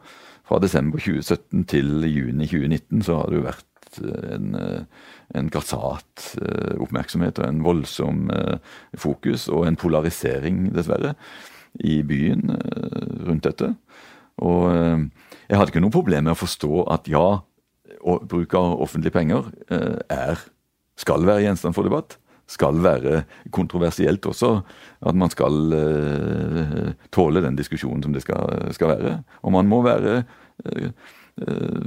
fra 0.49 0.59
desember 0.59 0.99
2017 0.99 1.64
til 1.71 2.02
juni 2.11 2.50
2019 2.50 3.07
så 3.07 3.21
har 3.21 3.31
det 3.31 3.38
jo 3.38 3.47
vært 3.47 3.68
en, 4.35 4.57
en 5.35 5.50
grassat 5.52 6.26
eh, 6.42 6.76
oppmerksomhet 6.83 7.40
og 7.40 7.49
en 7.49 7.64
voldsom 7.64 8.28
eh, 8.35 8.76
fokus, 8.99 9.49
og 9.49 9.66
en 9.68 9.78
polarisering, 9.80 10.68
dessverre, 10.76 11.14
i 11.85 12.00
byen 12.07 12.54
eh, 12.54 13.09
rundt 13.28 13.49
dette. 13.49 13.73
Og 14.38 14.71
jeg 14.71 15.59
hadde 15.59 15.73
ikke 15.73 15.83
noe 15.83 15.95
problem 15.95 16.28
med 16.28 16.37
å 16.37 16.38
forstå 16.38 16.85
at 16.95 17.09
ja, 17.11 17.40
bruk 17.99 18.54
av 18.54 18.76
offentlige 18.85 19.16
penger 19.16 19.49
er, 20.14 20.45
skal 20.95 21.26
være 21.26 21.42
gjenstand 21.42 21.75
for 21.75 21.88
debatt. 21.88 22.14
Skal 22.49 22.78
være 22.85 23.25
kontroversielt 23.50 24.28
også. 24.30 24.52
At 25.11 25.18
man 25.18 25.35
skal 25.35 25.75
tåle 27.11 27.42
den 27.42 27.59
diskusjonen 27.59 28.07
som 28.07 28.14
det 28.14 28.23
skal, 28.23 28.71
skal 28.78 28.95
være. 28.95 29.16
Og 29.42 29.57
man 29.59 29.66
må 29.68 29.83
være 29.83 30.21
Eh, 31.47 31.83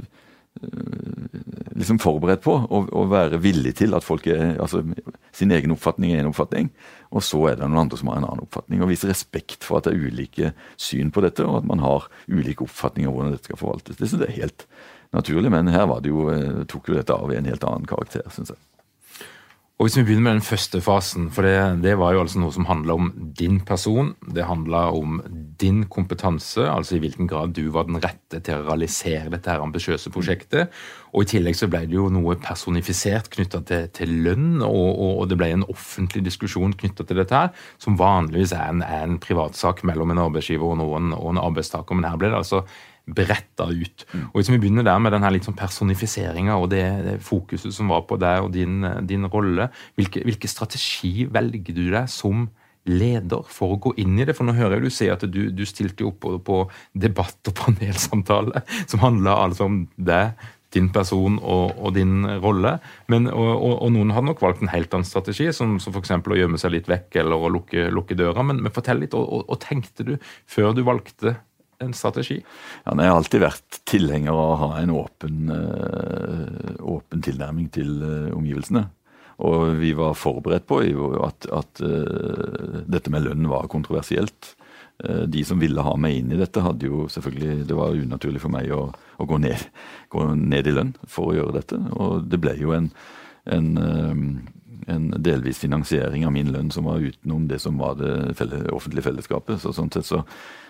liksom 1.82 1.98
forberedt 2.02 2.42
på 2.44 2.54
å 2.70 3.04
være 3.10 3.40
villig 3.42 3.74
til 3.80 3.96
at 3.96 4.04
folk 4.06 4.26
er 4.30 4.58
altså 4.60 4.82
Sin 5.32 5.52
egen 5.54 5.72
oppfatning 5.72 6.12
er 6.12 6.20
en 6.20 6.28
oppfatning, 6.28 6.66
og 7.08 7.22
så 7.24 7.38
er 7.48 7.54
det 7.56 7.64
noen 7.64 7.86
andre 7.86 7.96
som 7.96 8.10
har 8.10 8.18
en 8.20 8.26
annen 8.28 8.44
oppfatning. 8.44 8.82
Og 8.84 8.90
vise 8.90 9.08
respekt 9.08 9.64
for 9.64 9.78
at 9.78 9.86
det 9.86 9.94
er 9.94 10.02
ulike 10.04 10.50
syn 10.76 11.08
på 11.08 11.22
dette, 11.24 11.46
og 11.46 11.62
at 11.62 11.68
man 11.70 11.80
har 11.80 12.04
ulike 12.28 12.66
oppfatninger 12.66 13.08
av 13.08 13.16
hvordan 13.16 13.32
dette 13.32 13.48
skal 13.48 13.60
forvaltes. 13.62 13.96
Det 13.96 14.10
synes 14.10 14.26
jeg 14.26 14.28
er 14.28 14.42
helt 14.42 14.66
naturlig, 15.16 15.54
men 15.54 15.72
her 15.72 15.88
det 16.04 16.12
jo, 16.12 16.26
eh, 16.34 16.66
tok 16.68 16.92
jo 16.92 16.98
dette 16.98 17.16
av 17.16 17.32
i 17.32 17.38
en 17.40 17.48
helt 17.48 17.64
annen 17.64 17.88
karakter, 17.88 18.28
syns 18.28 18.52
jeg. 18.52 18.60
Og 19.82 19.88
Hvis 19.88 19.96
vi 19.98 20.02
begynner 20.06 20.22
med 20.22 20.36
den 20.36 20.44
første 20.46 20.78
fasen, 20.78 21.24
for 21.34 21.42
det, 21.42 21.82
det 21.82 21.96
var 21.98 22.12
jo 22.14 22.20
altså 22.22 22.38
noe 22.38 22.54
som 22.54 22.68
handla 22.68 22.94
om 22.94 23.08
din 23.34 23.56
person. 23.66 24.12
Det 24.30 24.44
handla 24.46 24.84
om 24.94 25.16
din 25.58 25.80
kompetanse, 25.90 26.68
altså 26.70 26.94
i 26.94 27.00
hvilken 27.02 27.26
grad 27.26 27.56
du 27.56 27.64
var 27.74 27.88
den 27.88 27.98
rette 27.98 28.38
til 28.46 28.60
å 28.60 28.68
realisere 28.68 29.32
dette 29.32 29.50
her 29.50 29.64
ambisiøse 29.64 30.12
prosjektet. 30.14 30.70
Og 31.10 31.24
I 31.24 31.32
tillegg 31.32 31.58
så 31.58 31.66
ble 31.66 31.80
det 31.90 31.98
jo 31.98 32.06
noe 32.14 32.38
personifisert 32.38 33.26
knytta 33.34 33.64
til, 33.66 33.90
til, 33.98 34.14
lønn, 34.22 34.62
og, 34.62 34.86
og, 34.92 35.10
og, 35.16 35.26
det 35.32 35.40
ble 35.42 35.50
en 35.56 35.66
offentlig 35.66 36.22
diskusjon 36.30 36.78
knytta 36.78 37.02
til 37.02 37.18
dette 37.18 37.42
her, 37.42 37.50
som 37.82 37.98
vanligvis 37.98 38.54
er 38.54 38.70
en, 38.70 38.86
er 38.86 39.02
en 39.08 39.18
privatsak 39.18 39.82
mellom 39.82 40.14
en 40.14 40.22
arbeidsgiver 40.28 40.76
og, 40.76 40.78
noen, 40.78 41.10
og 41.18 41.34
en 41.34 41.42
arbeidstaker. 41.42 41.98
Men 41.98 42.06
her 42.06 42.22
ble 42.22 42.30
det 42.30 42.38
altså 42.38 42.62
beretta 43.16 43.68
ut. 43.70 44.06
Mm. 44.12 44.24
Og 44.30 44.40
Hvis 44.40 44.50
vi 44.52 44.60
begynner 44.62 44.86
der 44.86 45.02
med 45.02 45.14
denne 45.14 45.32
litt 45.34 45.46
sånn 45.48 45.58
personifiseringa 45.58 46.56
og 46.58 46.70
det, 46.72 46.84
det, 47.06 47.18
fokuset 47.24 47.74
som 47.74 47.92
var 47.92 48.06
på 48.08 48.18
deg 48.20 48.46
og 48.46 48.52
din, 48.54 48.82
din 49.08 49.28
rolle, 49.32 49.68
hvilke, 49.98 50.24
hvilke, 50.26 50.50
strategi 50.50 51.26
velger 51.32 51.76
du 51.76 51.86
deg 51.92 52.10
som 52.10 52.48
leder 52.88 53.44
for 53.46 53.76
å 53.76 53.82
gå 53.82 53.94
inn 54.02 54.16
i 54.18 54.26
det? 54.26 54.34
For 54.36 54.46
nå 54.46 54.56
hører 54.56 54.78
jeg 54.78 54.88
du 54.88 54.94
si 54.94 55.10
at 55.12 55.22
du, 55.30 55.44
du 55.54 55.62
stilte 55.68 56.08
opp 56.08 56.18
på, 56.24 56.34
på 56.42 56.64
debatt 56.92 57.52
og 57.52 57.56
panelsamtale 57.60 58.64
som 58.90 59.04
handla 59.04 59.38
altså 59.44 59.68
om 59.70 59.84
deg, 59.96 60.34
din 60.72 60.88
person 60.92 61.38
og, 61.38 61.76
og 61.76 61.94
din 61.96 62.24
rolle. 62.42 62.76
Men, 63.12 63.28
og, 63.30 63.50
og, 63.52 63.74
og, 63.76 63.92
noen 63.94 64.12
hadde 64.14 64.30
nok 64.30 64.42
valgt 64.44 64.64
en 64.64 64.72
helt 64.72 64.94
annen 64.96 65.08
strategi, 65.08 65.50
som, 65.56 65.76
som 65.82 65.94
f.eks. 65.94 66.14
å 66.16 66.38
gjemme 66.38 66.60
seg 66.60 66.74
litt 66.76 66.90
vekk 66.90 67.20
eller 67.22 67.46
å 67.46 67.52
lukke, 67.52 67.88
lukke 67.92 68.16
døra. 68.18 68.44
Men, 68.46 68.62
men 68.64 68.74
fortell 68.74 69.02
litt, 69.02 69.16
og, 69.16 69.52
tenkte 69.62 70.06
du 70.08 70.14
før 70.50 70.72
du 70.76 70.84
valgte 70.86 71.36
en 71.82 71.94
strategi? 71.96 72.38
Ja, 72.84 72.94
jeg 72.94 73.10
har 73.10 73.18
alltid 73.18 73.44
vært 73.44 73.78
tilhenger 73.88 74.32
av 74.32 74.40
å 74.42 74.58
ha 74.62 74.70
en 74.80 74.94
åpen, 74.94 75.52
øh, 75.52 76.74
åpen 76.94 77.22
tilnærming 77.24 77.70
til 77.74 78.02
øh, 78.02 78.32
omgivelsene. 78.36 78.86
Og 79.42 79.78
vi 79.80 79.92
var 79.98 80.18
forberedt 80.18 80.68
på 80.68 80.78
at, 81.24 81.48
at 81.50 81.80
uh, 81.82 82.82
dette 82.86 83.10
med 83.10 83.24
lønn 83.24 83.48
var 83.50 83.66
kontroversielt. 83.72 84.52
De 85.02 85.40
som 85.42 85.58
ville 85.58 85.82
ha 85.82 85.96
meg 85.98 86.20
inn 86.20 86.30
i 86.30 86.38
dette, 86.38 86.62
hadde 86.62 86.86
jo 86.86 87.08
selvfølgelig 87.10 87.64
Det 87.66 87.74
var 87.74 87.96
unaturlig 87.96 88.42
for 88.44 88.54
meg 88.54 88.70
å, 88.70 88.84
å 88.92 89.26
gå, 89.26 89.40
ned, 89.42 89.64
gå, 90.12 90.26
ned, 90.38 90.68
i 90.68 90.74
lønn 90.76 90.92
for 91.10 91.32
å 91.32 91.34
gjøre 91.40 91.56
dette. 91.56 91.80
Og 91.96 92.28
det 92.30 92.38
ble 92.44 92.54
jo 92.60 92.76
en, 92.76 92.86
en, 93.50 93.72
en 94.86 95.08
delvis 95.16 95.58
finansiering 95.64 96.26
av 96.28 96.36
min 96.36 96.52
lønn 96.54 96.70
som 96.70 96.86
var 96.86 97.02
utenom 97.02 97.48
det 97.50 97.58
som 97.64 97.80
var 97.82 97.96
det 97.98 98.36
felle, 98.38 98.62
offentlige 98.70 99.08
fellesskapet. 99.08 99.58
Så 99.64 99.74
sånn 99.74 99.90
sett 99.90 100.06
så 100.06 100.22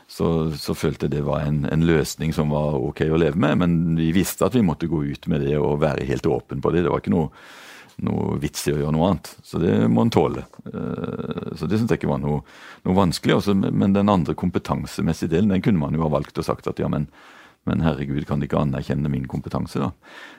så, 0.08 0.28
så, 0.58 0.74
følte 0.76 1.06
jeg 1.06 1.16
det 1.16 1.24
var 1.26 1.46
en, 1.46 1.62
en, 1.70 1.86
løsning 1.88 2.34
som 2.36 2.52
var 2.52 2.76
ok 2.78 3.04
å 3.08 3.20
leve 3.20 3.40
med. 3.40 3.58
Men 3.62 3.76
vi 3.98 4.10
visste 4.16 4.46
at 4.46 4.56
vi 4.56 4.64
måtte 4.64 4.90
gå 4.90 5.02
ut 5.04 5.28
med 5.32 5.44
det 5.46 5.56
og 5.58 5.80
være 5.82 6.06
helt 6.08 6.28
åpen 6.28 6.62
på 6.62 6.72
det. 6.72 6.84
Det 6.84 6.92
var 6.92 7.02
ikke 7.02 7.14
noe, 7.14 7.30
noe 8.04 8.38
vits 8.42 8.66
i 8.68 8.74
å 8.74 8.80
gjøre 8.80 8.94
noe 8.96 9.10
annet. 9.12 9.32
Så 9.46 9.60
det 9.62 9.74
må 9.92 10.04
en 10.04 10.12
tåle. 10.12 10.44
Uh, 10.68 11.52
så 11.56 11.68
det 11.68 11.80
syns 11.80 11.92
jeg 11.92 12.02
ikke 12.02 12.12
var 12.12 12.22
noe, 12.22 12.42
noe 12.86 12.98
vanskelig. 12.98 13.38
Også, 13.40 13.56
men 13.56 13.96
den 13.96 14.12
andre 14.12 14.36
kompetansemessige 14.38 15.32
delen 15.32 15.54
den 15.54 15.64
kunne 15.64 15.82
man 15.82 15.96
jo 15.96 16.04
ha 16.04 16.12
valgt 16.12 16.40
og 16.42 16.48
sagt 16.48 16.68
at 16.70 16.82
ja, 16.82 16.90
men 16.92 17.08
men 17.68 17.82
herregud, 17.84 18.24
kan 18.26 18.40
de 18.42 18.48
ikke 18.48 18.58
anerkjenne 18.58 19.10
min 19.10 19.28
kompetanse, 19.30 19.78
da? 19.78 19.92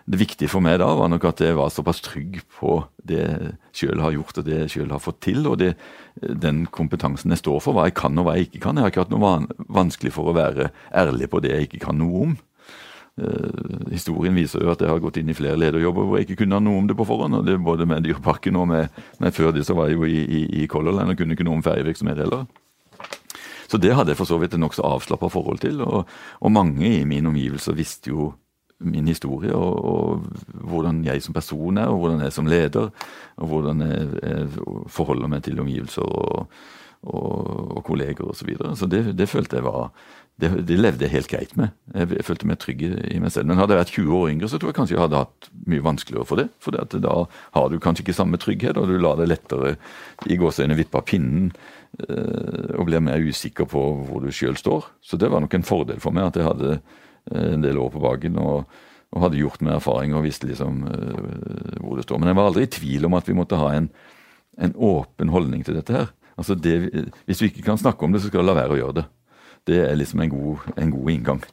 Det 0.03 0.19
viktige 0.19 0.51
for 0.51 0.63
meg 0.63 0.81
da 0.81 0.89
var 0.99 1.07
nok 1.11 1.23
at 1.29 1.43
jeg 1.43 1.55
var 1.55 1.71
såpass 1.71 2.01
trygg 2.03 2.41
på 2.57 2.81
det 3.07 3.19
jeg 3.21 3.53
sjøl 3.79 4.01
har 4.03 4.15
gjort 4.15 4.41
og 4.41 4.47
det 4.47 4.57
jeg 4.57 4.73
sjøl 4.73 4.91
har 4.91 5.03
fått 5.03 5.21
til, 5.23 5.45
og 5.47 5.61
det, 5.61 5.73
den 6.19 6.65
kompetansen 6.67 7.31
jeg 7.31 7.39
står 7.39 7.61
for, 7.63 7.77
hva 7.77 7.87
jeg 7.87 7.95
kan 8.01 8.19
og 8.19 8.27
hva 8.27 8.35
jeg 8.35 8.49
ikke 8.49 8.65
kan. 8.65 8.75
Jeg 8.75 8.85
har 8.85 8.91
ikke 8.91 9.05
hatt 9.05 9.13
noe 9.15 9.67
vanskelig 9.71 10.11
for 10.15 10.27
å 10.27 10.35
være 10.35 10.73
ærlig 10.91 11.29
på 11.31 11.39
det 11.43 11.53
jeg 11.55 11.69
ikke 11.69 11.85
kan 11.85 11.99
noe 12.01 12.25
om. 12.27 12.35
Uh, 13.13 13.91
historien 13.93 14.33
viser 14.33 14.63
jo 14.65 14.71
at 14.73 14.81
jeg 14.81 14.89
har 14.89 15.01
gått 15.03 15.19
inn 15.21 15.29
i 15.29 15.35
flere 15.37 15.59
lederjobber 15.61 16.07
hvor 16.07 16.17
jeg 16.17 16.25
ikke 16.25 16.39
kunne 16.39 16.57
noe 16.65 16.79
om 16.81 16.87
det 16.89 16.97
på 16.97 17.05
forhånd. 17.05 17.37
og 17.39 17.47
det 17.47 17.59
Både 17.61 17.85
med 17.87 18.03
Dyreparken 18.03 18.57
og 18.57 18.67
med, 18.71 19.03
med 19.21 19.35
før 19.35 19.53
det 19.53 19.63
så 19.67 19.77
var 19.77 19.87
jeg 19.87 19.99
jo 19.99 20.09
i, 20.09 20.19
i, 20.25 20.43
i 20.63 20.67
Color 20.67 20.97
Line 20.97 21.13
og 21.13 21.19
kunne 21.21 21.37
ikke 21.37 21.45
noe 21.47 21.59
om 21.61 21.65
ferjevirksomhet 21.65 22.23
heller. 22.25 22.47
Så 23.67 23.79
det 23.81 23.93
hadde 23.95 24.13
jeg 24.13 24.19
for 24.19 24.29
så 24.29 24.39
vidt 24.41 24.55
et 24.55 24.61
nokså 24.61 24.85
avslappa 24.87 25.29
forhold 25.31 25.63
til. 25.63 25.81
Og, 25.85 26.07
og, 26.39 26.51
mange 26.51 26.87
i 26.99 27.03
min 27.09 27.29
omgivelse 27.31 27.75
visste 27.77 28.13
jo 28.13 28.31
min 28.83 29.07
historie 29.07 29.53
og, 29.55 29.85
og, 29.85 30.23
hvordan 30.67 31.03
jeg 31.05 31.23
som 31.23 31.35
person 31.35 31.77
er, 31.79 31.91
og 31.91 32.01
hvordan 32.01 32.23
jeg 32.25 32.33
som 32.35 32.49
leder, 32.49 32.89
og 33.37 33.47
hvordan 33.47 33.85
jeg, 33.85 34.07
jeg 34.23 34.47
forholder 34.91 35.31
meg 35.31 35.43
til 35.45 35.61
omgivelser 35.63 36.03
og, 36.03 36.49
og, 37.03 37.79
kolleger 37.85 38.25
osv. 38.25 38.41
Så, 38.41 38.45
videre. 38.49 38.75
så 38.75 38.89
det, 38.91 39.05
det 39.17 39.29
følte 39.29 39.59
jeg 39.59 39.67
var 39.67 39.93
det, 40.41 40.49
det, 40.67 40.79
levde 40.79 41.05
jeg 41.05 41.13
helt 41.13 41.29
greit 41.29 41.51
med. 41.57 41.73
Jeg, 41.93 42.09
jeg, 42.17 42.25
følte 42.25 42.47
meg 42.49 42.57
trygg 42.61 42.81
i 42.81 43.19
meg 43.21 43.31
selv. 43.31 43.45
Men 43.49 43.59
hadde 43.61 43.75
jeg 43.75 43.83
vært 43.83 43.93
20 43.93 44.15
år 44.17 44.31
yngre, 44.31 44.49
så 44.49 44.57
tror 44.57 44.71
jeg 44.71 44.77
kanskje 44.79 44.95
jeg 44.95 45.03
hadde 45.03 45.21
hatt 45.21 45.49
mye 45.69 45.85
vanskeligere 45.85 46.25
for 46.25 46.41
det. 46.41 46.47
For 46.63 46.73
da 46.73 47.13
har 47.53 47.69
du 47.69 47.77
kanskje 47.81 48.05
ikke 48.07 48.17
samme 48.17 48.39
trygghet, 48.41 48.79
og 48.81 48.89
du 48.89 48.97
lar 48.97 49.19
det 49.19 49.29
lettere 49.29 49.75
i 50.25 50.39
gåseøyne 50.41 50.77
vippe 50.79 50.97
av 50.97 51.05
pinnen 51.09 51.51
og 51.93 52.87
blir 52.87 53.03
mer 53.05 53.21
usikker 53.21 53.67
på 53.69 53.81
hvor 54.07 54.23
du 54.23 54.31
sjøl 54.33 54.57
står. 54.57 54.87
Så 55.01 55.19
det 55.19 55.29
var 55.31 55.43
nok 55.43 55.53
en 55.53 55.67
fordel 55.67 56.01
for 56.01 56.15
meg 56.15 56.31
at 56.31 56.39
jeg 56.39 56.47
hadde 56.47 56.71
øh, 56.73 57.53
en 57.53 57.63
del 57.63 57.77
år 57.77 57.91
på 57.93 58.01
baken 58.01 58.39
og, 58.41 58.65
og 59.13 59.25
hadde 59.27 59.37
gjort 59.37 59.61
meg 59.61 59.77
erfaring 59.77 60.15
og 60.17 60.25
visste 60.25 60.49
liksom 60.49 60.83
øh, 60.89 61.77
hvor 61.83 61.99
det 61.99 62.07
står. 62.07 62.21
Men 62.21 62.31
jeg 62.31 62.39
var 62.39 62.49
aldri 62.49 62.65
i 62.65 62.73
tvil 62.79 63.05
om 63.09 63.17
at 63.19 63.29
vi 63.29 63.37
måtte 63.37 63.61
ha 63.61 63.69
en, 63.77 63.91
en 64.57 64.73
åpen 64.73 65.33
holdning 65.33 65.65
til 65.65 65.77
dette 65.77 65.93
her. 65.93 66.09
Altså 66.37 66.55
det, 66.57 67.11
Hvis 67.25 67.41
vi 67.41 67.51
ikke 67.51 67.67
kan 67.69 67.77
snakke 67.77 68.03
om 68.03 68.13
det, 68.13 68.23
så 68.23 68.31
skal 68.31 68.41
vi 68.41 68.47
la 68.49 68.57
være 68.57 68.73
å 68.73 68.79
gjøre 68.79 68.97
det. 69.01 69.05
Det 69.69 69.79
er 69.85 69.95
liksom 69.95 70.23
en 70.23 70.33
god, 70.33 70.65
en 70.75 70.91
god 70.91 71.11
inngang. 71.13 71.43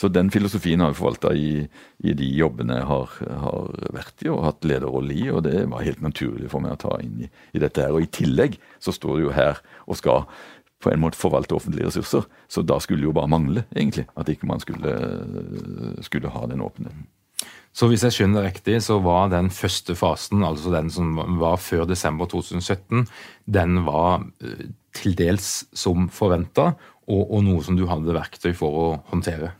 Så 0.00 0.08
den 0.08 0.30
filosofien 0.32 0.80
har 0.80 0.94
jeg 0.94 0.96
forvalta 0.96 1.34
i, 1.36 1.66
i, 2.00 2.14
de 2.16 2.28
jobbene 2.38 2.78
jeg 2.78 2.88
har, 2.88 3.18
har, 3.42 3.66
vært 3.92 4.24
i 4.24 4.30
og 4.32 4.46
hatt 4.46 4.64
lederrolle 4.64 5.12
i, 5.12 5.26
og 5.28 5.42
det 5.44 5.66
var 5.68 5.84
helt 5.84 6.00
naturlig 6.00 6.48
for 6.48 6.64
meg 6.64 6.78
å 6.78 6.80
ta 6.86 6.94
inn 7.04 7.26
i, 7.26 7.28
i, 7.52 7.60
dette 7.60 7.84
her. 7.84 7.92
Og 7.92 8.06
i 8.06 8.12
tillegg 8.16 8.56
så 8.80 8.94
står 8.96 9.18
det 9.18 9.26
jo 9.26 9.36
her 9.36 9.60
og 9.84 10.00
skal 10.00 10.24
på 10.80 10.88
en 10.88 11.02
måte 11.02 11.20
forvalte 11.20 11.52
offentlige 11.52 11.90
ressurser, 11.90 12.24
så 12.48 12.64
da 12.64 12.78
skulle 12.80 13.02
det 13.02 13.10
jo 13.10 13.16
bare 13.18 13.28
mangle, 13.28 13.66
egentlig, 13.74 14.06
at 14.16 14.30
ikke 14.32 14.48
man 14.48 14.62
skulle, 14.64 14.94
skulle 16.06 16.32
ha 16.32 16.46
den 16.48 16.64
åpenheten. 16.64 17.04
Så 17.76 17.86
hvis 17.86 18.02
jeg 18.02 18.16
skjønner 18.16 18.48
riktig, 18.48 18.80
så 18.82 18.96
var 19.04 19.28
den 19.30 19.52
første 19.54 19.94
fasen, 19.94 20.42
altså 20.46 20.72
den 20.72 20.88
som 20.90 21.14
var 21.38 21.60
før 21.62 21.84
desember 21.86 22.26
2017, 22.32 23.04
den 23.46 23.84
var 23.86 24.24
eh, 24.42 24.70
til 24.96 25.14
dels 25.18 25.52
som 25.76 26.08
forventa, 26.12 26.72
og, 27.10 27.22
og, 27.26 27.40
noe 27.46 27.62
som 27.66 27.76
du 27.78 27.84
hadde 27.90 28.14
verktøy 28.14 28.52
for 28.56 28.80
å 28.80 28.88
håndtere? 29.12 29.52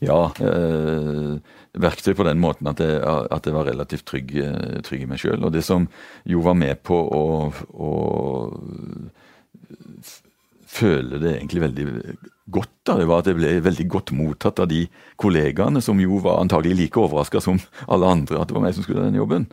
Ja, 0.00 0.30
øh, 0.40 1.36
verktøy 1.76 2.14
på 2.16 2.24
den 2.24 2.40
måten 2.40 2.68
at 2.70 2.80
jeg, 2.80 3.00
at 3.04 3.46
jeg 3.46 3.54
var 3.54 3.68
relativt 3.68 4.06
trygg, 4.08 4.32
eh, 4.40 4.80
trygg, 4.86 5.04
i 5.04 5.10
meg 5.10 5.20
sjøl. 5.20 5.44
Og 5.44 5.52
det 5.52 5.64
som 5.66 5.88
jo 6.24 6.40
var 6.44 6.56
med 6.56 6.80
på 6.88 6.96
å, 6.96 7.24
å 7.76 7.90
føle 10.70 11.20
det 11.20 11.34
egentlig 11.36 11.64
veldig 11.66 11.86
godt, 12.50 12.72
da, 12.86 12.96
det 12.98 13.06
var 13.10 13.22
at 13.22 13.30
jeg 13.30 13.38
ble 13.38 13.52
veldig 13.64 13.86
godt 13.90 14.12
mottatt 14.16 14.62
av 14.62 14.70
de 14.70 14.84
kollegaene 15.20 15.82
som 15.84 16.00
jo 16.02 16.20
var 16.24 16.40
antagelig 16.40 16.78
like 16.78 17.00
overraska 17.00 17.42
som 17.44 17.60
alle 17.86 18.08
andre 18.08 18.40
at 18.40 18.50
det 18.50 18.56
var 18.56 18.64
meg 18.64 18.76
som 18.76 18.86
skulle 18.86 19.04
ha 19.04 19.10
den 19.10 19.20
jobben. 19.20 19.48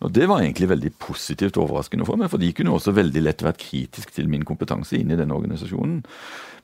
Og 0.00 0.12
Det 0.12 0.28
var 0.28 0.40
egentlig 0.40 0.70
veldig 0.70 0.92
positivt 0.98 1.58
overraskende 1.60 2.06
for 2.08 2.16
meg, 2.16 2.30
for 2.32 2.40
de 2.40 2.52
kunne 2.56 2.72
også 2.72 2.94
veldig 2.96 3.20
lett 3.20 3.42
vært 3.44 3.60
kritisk 3.60 4.14
til 4.16 4.30
min 4.32 4.46
kompetanse 4.48 4.96
inne 4.96 5.12
i 5.12 5.20
denne 5.20 5.36
organisasjonen. 5.36 5.98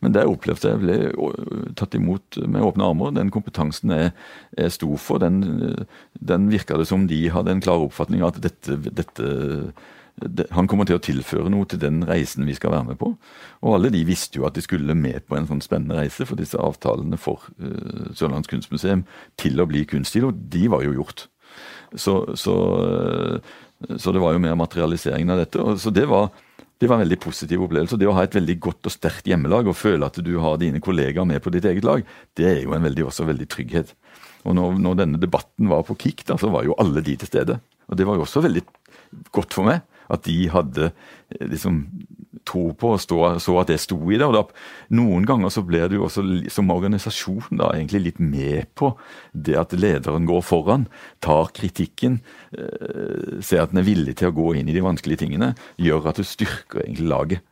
Men 0.00 0.14
der 0.14 0.28
opplevde 0.28 0.72
jeg 0.72 0.80
ble 0.80 0.96
tatt 1.76 1.96
imot 1.96 2.38
med 2.44 2.64
åpne 2.64 2.88
armer. 2.88 3.12
Den 3.16 3.32
kompetansen 3.32 3.92
jeg, 3.92 4.14
jeg 4.56 4.72
sto 4.76 4.96
for, 5.00 5.20
den, 5.20 5.86
den 6.16 6.48
virka 6.52 6.80
det 6.80 6.88
som 6.88 7.04
de 7.10 7.26
hadde 7.32 7.52
en 7.52 7.62
klar 7.64 7.84
oppfatning 7.84 8.24
av 8.24 8.34
at 8.34 8.42
dette, 8.48 8.80
dette 8.88 9.30
han 10.56 10.64
kommer 10.64 10.88
til 10.88 10.96
å 10.96 11.02
tilføre 11.04 11.50
noe 11.52 11.66
til 11.68 11.80
den 11.82 12.00
reisen 12.08 12.46
vi 12.48 12.54
skal 12.56 12.72
være 12.72 12.88
med 12.88 12.98
på. 13.00 13.10
Og 13.60 13.74
alle 13.76 13.90
de 13.92 14.00
visste 14.08 14.40
jo 14.40 14.46
at 14.48 14.56
de 14.56 14.64
skulle 14.64 14.96
med 14.96 15.26
på 15.28 15.36
en 15.36 15.48
sånn 15.48 15.60
spennende 15.64 15.98
reise 15.98 16.24
for 16.24 16.40
disse 16.40 16.56
avtalene 16.56 17.18
for 17.20 17.44
Sørlands 17.58 18.16
Sørlandets 18.16 18.52
kunstmuseum 18.52 19.04
til 19.36 19.60
å 19.60 19.68
bli 19.68 19.84
kunststil, 19.88 20.30
og 20.30 20.40
de 20.52 20.64
var 20.72 20.86
jo 20.86 20.96
gjort. 20.96 21.26
Så, 21.94 22.16
så, 22.38 22.56
så, 23.94 24.12
det 24.12 24.22
var 24.22 24.34
jo 24.34 24.42
mer 24.42 24.58
materialiseringen 24.58 25.32
av 25.34 25.42
dette. 25.44 25.64
så 25.82 25.92
det 25.94 26.06
var, 26.10 26.30
det 26.80 26.90
var 26.90 26.98
en 26.98 27.04
veldig 27.06 27.20
positiv 27.22 27.64
opplevelse. 27.66 27.98
Det 28.00 28.08
å 28.08 28.16
ha 28.16 28.26
et 28.26 28.36
veldig 28.36 28.58
godt 28.68 28.90
og 28.90 28.94
sterkt 28.94 29.28
hjemmelag 29.30 29.70
og 29.70 29.78
føle 29.78 30.08
at 30.08 30.20
du 30.24 30.34
har 30.42 30.58
dine 30.62 30.82
kollegaer 30.82 31.28
med 31.28 31.42
på 31.44 31.52
ditt 31.54 31.68
eget 31.68 31.86
lag, 31.86 32.04
det 32.36 32.48
er 32.50 32.62
jo 32.64 32.74
en 32.76 32.86
veldig, 32.86 33.06
også 33.08 33.28
veldig 33.28 33.48
trygghet. 33.52 33.94
Og 34.46 34.54
når, 34.58 34.78
når, 34.82 35.00
denne 35.02 35.20
debatten 35.22 35.70
var 35.70 35.86
på 35.86 35.98
kick, 35.98 36.26
da, 36.28 36.38
så 36.38 36.50
var 36.52 36.66
jo 36.66 36.76
alle 36.82 37.02
de 37.04 37.16
til 37.18 37.30
stede. 37.30 37.58
Og 37.90 37.98
det 37.98 38.06
var 38.06 38.18
jo 38.18 38.26
også 38.26 38.44
veldig 38.44 38.62
godt 39.34 39.56
for 39.56 39.66
meg 39.68 39.82
at 40.12 40.22
de 40.26 40.36
hadde 40.52 40.90
liksom 41.40 41.80
tro 42.44 42.70
på 42.78 42.92
og 42.94 43.00
stå, 43.02 43.18
så 43.42 43.56
at 43.60 43.70
det 43.70 43.78
sto 43.82 43.98
i 44.10 44.18
det. 44.18 44.26
og 44.26 44.34
da, 44.36 44.42
Noen 44.96 45.26
ganger 45.28 45.52
så 45.52 45.62
blir 45.66 45.88
du 45.90 45.98
også 46.02 46.24
som 46.52 46.72
organisasjon 46.74 47.60
da 47.60 47.70
egentlig 47.74 48.02
litt 48.04 48.20
med 48.20 48.68
på 48.78 48.92
det 49.32 49.56
at 49.60 49.74
lederen 49.76 50.28
går 50.28 50.44
foran, 50.46 50.86
tar 51.24 51.52
kritikken, 51.56 52.20
eh, 52.56 53.40
ser 53.40 53.64
at 53.64 53.72
den 53.72 53.82
er 53.82 53.88
villig 53.88 54.16
til 54.20 54.30
å 54.30 54.36
gå 54.36 54.52
inn 54.58 54.68
i 54.68 54.76
de 54.76 54.84
vanskelige 54.84 55.24
tingene, 55.24 55.54
gjør 55.80 56.10
at 56.10 56.20
du 56.20 56.26
styrker 56.26 56.84
egentlig 56.84 57.10
laget. 57.10 57.46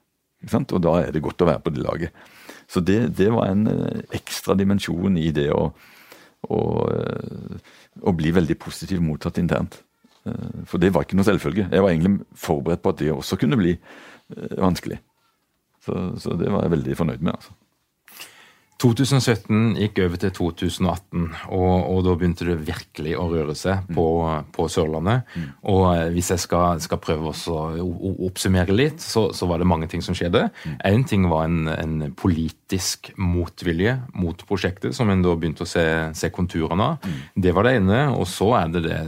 Og 0.44 0.81
da 0.85 0.99
er 1.01 1.14
det 1.14 1.25
godt 1.25 1.40
å 1.40 1.49
være 1.49 1.64
på 1.64 1.73
det 1.73 1.85
laget. 1.85 2.25
Så 2.68 2.81
det, 2.85 3.14
det 3.16 3.31
var 3.33 3.49
en 3.49 3.66
eh, 3.70 4.05
ekstra 4.16 4.57
dimensjon 4.59 5.16
i 5.20 5.31
det 5.35 5.49
å, 5.55 5.70
å, 6.49 6.61
eh, 6.92 7.75
å 8.05 8.16
bli 8.16 8.35
veldig 8.35 8.59
positivt 8.61 9.05
mottatt 9.05 9.40
internt. 9.40 9.81
For 10.64 10.81
det 10.81 10.88
var 10.94 11.05
ikke 11.05 11.18
noe 11.18 11.27
selvfølge. 11.29 11.66
Jeg 11.68 11.85
var 11.85 11.90
egentlig 11.90 12.25
forberedt 12.40 12.81
på 12.81 12.94
at 12.94 13.01
det 13.03 13.11
også 13.12 13.37
kunne 13.37 13.59
bli 13.61 13.75
vanskelig. 14.58 15.00
Så, 15.84 15.98
så 16.20 16.37
det 16.40 16.48
var 16.52 16.64
jeg 16.64 16.76
veldig 16.78 16.96
fornøyd 16.96 17.24
med. 17.24 17.37
altså. 17.37 17.52
2017 18.84 19.76
gikk 19.78 20.00
over 20.02 20.18
til 20.20 20.32
2018, 20.34 21.28
og, 21.54 21.74
og, 21.88 22.00
da 22.04 22.14
begynte 22.18 22.46
det 22.48 22.56
virkelig 22.66 23.14
å 23.16 23.28
røre 23.30 23.54
seg 23.56 23.87
på, 23.94 24.06
på 24.52 24.66
Sørlandet. 24.72 25.30
Mm. 25.38 25.46
Og 25.72 25.84
eh, 25.92 26.08
hvis 26.12 26.32
jeg 26.34 26.42
skal, 26.42 26.82
skal 26.84 27.00
prøve 27.02 27.30
å 27.30 27.62
oppsummere 28.26 28.74
litt, 28.74 29.00
så, 29.00 29.28
så, 29.37 29.48
var 29.48 29.62
det 29.62 29.70
mange 29.70 29.88
ting 29.90 30.04
som 30.04 30.16
skjedde. 30.16 30.48
Én 30.74 31.00
mm. 31.00 31.06
ting 31.08 31.28
var 31.30 31.46
en, 31.48 31.70
en, 31.70 31.96
politisk 32.18 33.12
motvilje 33.20 33.96
mot 34.18 34.44
prosjektet, 34.48 34.92
som 34.96 35.10
en 35.12 35.24
da 35.24 35.32
begynte 35.38 35.64
å 35.64 35.70
se, 35.70 35.87
se 36.18 36.32
konturene 36.34 36.90
av. 36.92 37.08
Mm. 37.08 37.24
Det 37.46 37.56
var 37.56 37.68
det 37.68 37.76
ene. 37.78 38.04
Og 38.18 38.28
så 38.28 38.52
er 38.58 38.74
det 38.74 38.84
det 38.90 39.00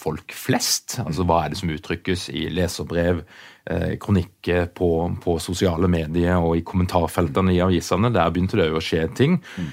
folk 0.00 0.32
flest. 0.36 1.00
Altså 1.04 1.26
hva 1.28 1.44
er 1.44 1.52
det 1.52 1.60
som 1.60 1.72
uttrykkes 1.74 2.30
i 2.32 2.46
leserbrev? 2.54 3.24
Eh, 3.68 3.98
kronikker 4.00 4.70
på, 4.72 5.16
på, 5.20 5.36
sosiale 5.38 5.88
medier 5.92 6.40
og 6.40 6.56
i 6.56 6.62
kommentarfeltene 6.64 7.52
i 7.52 7.60
avisene. 7.60 8.08
Der 8.08 8.32
begynte 8.32 8.56
det 8.56 8.70
å 8.72 8.80
skje 8.80 9.04
ting. 9.12 9.36
Mm. 9.60 9.66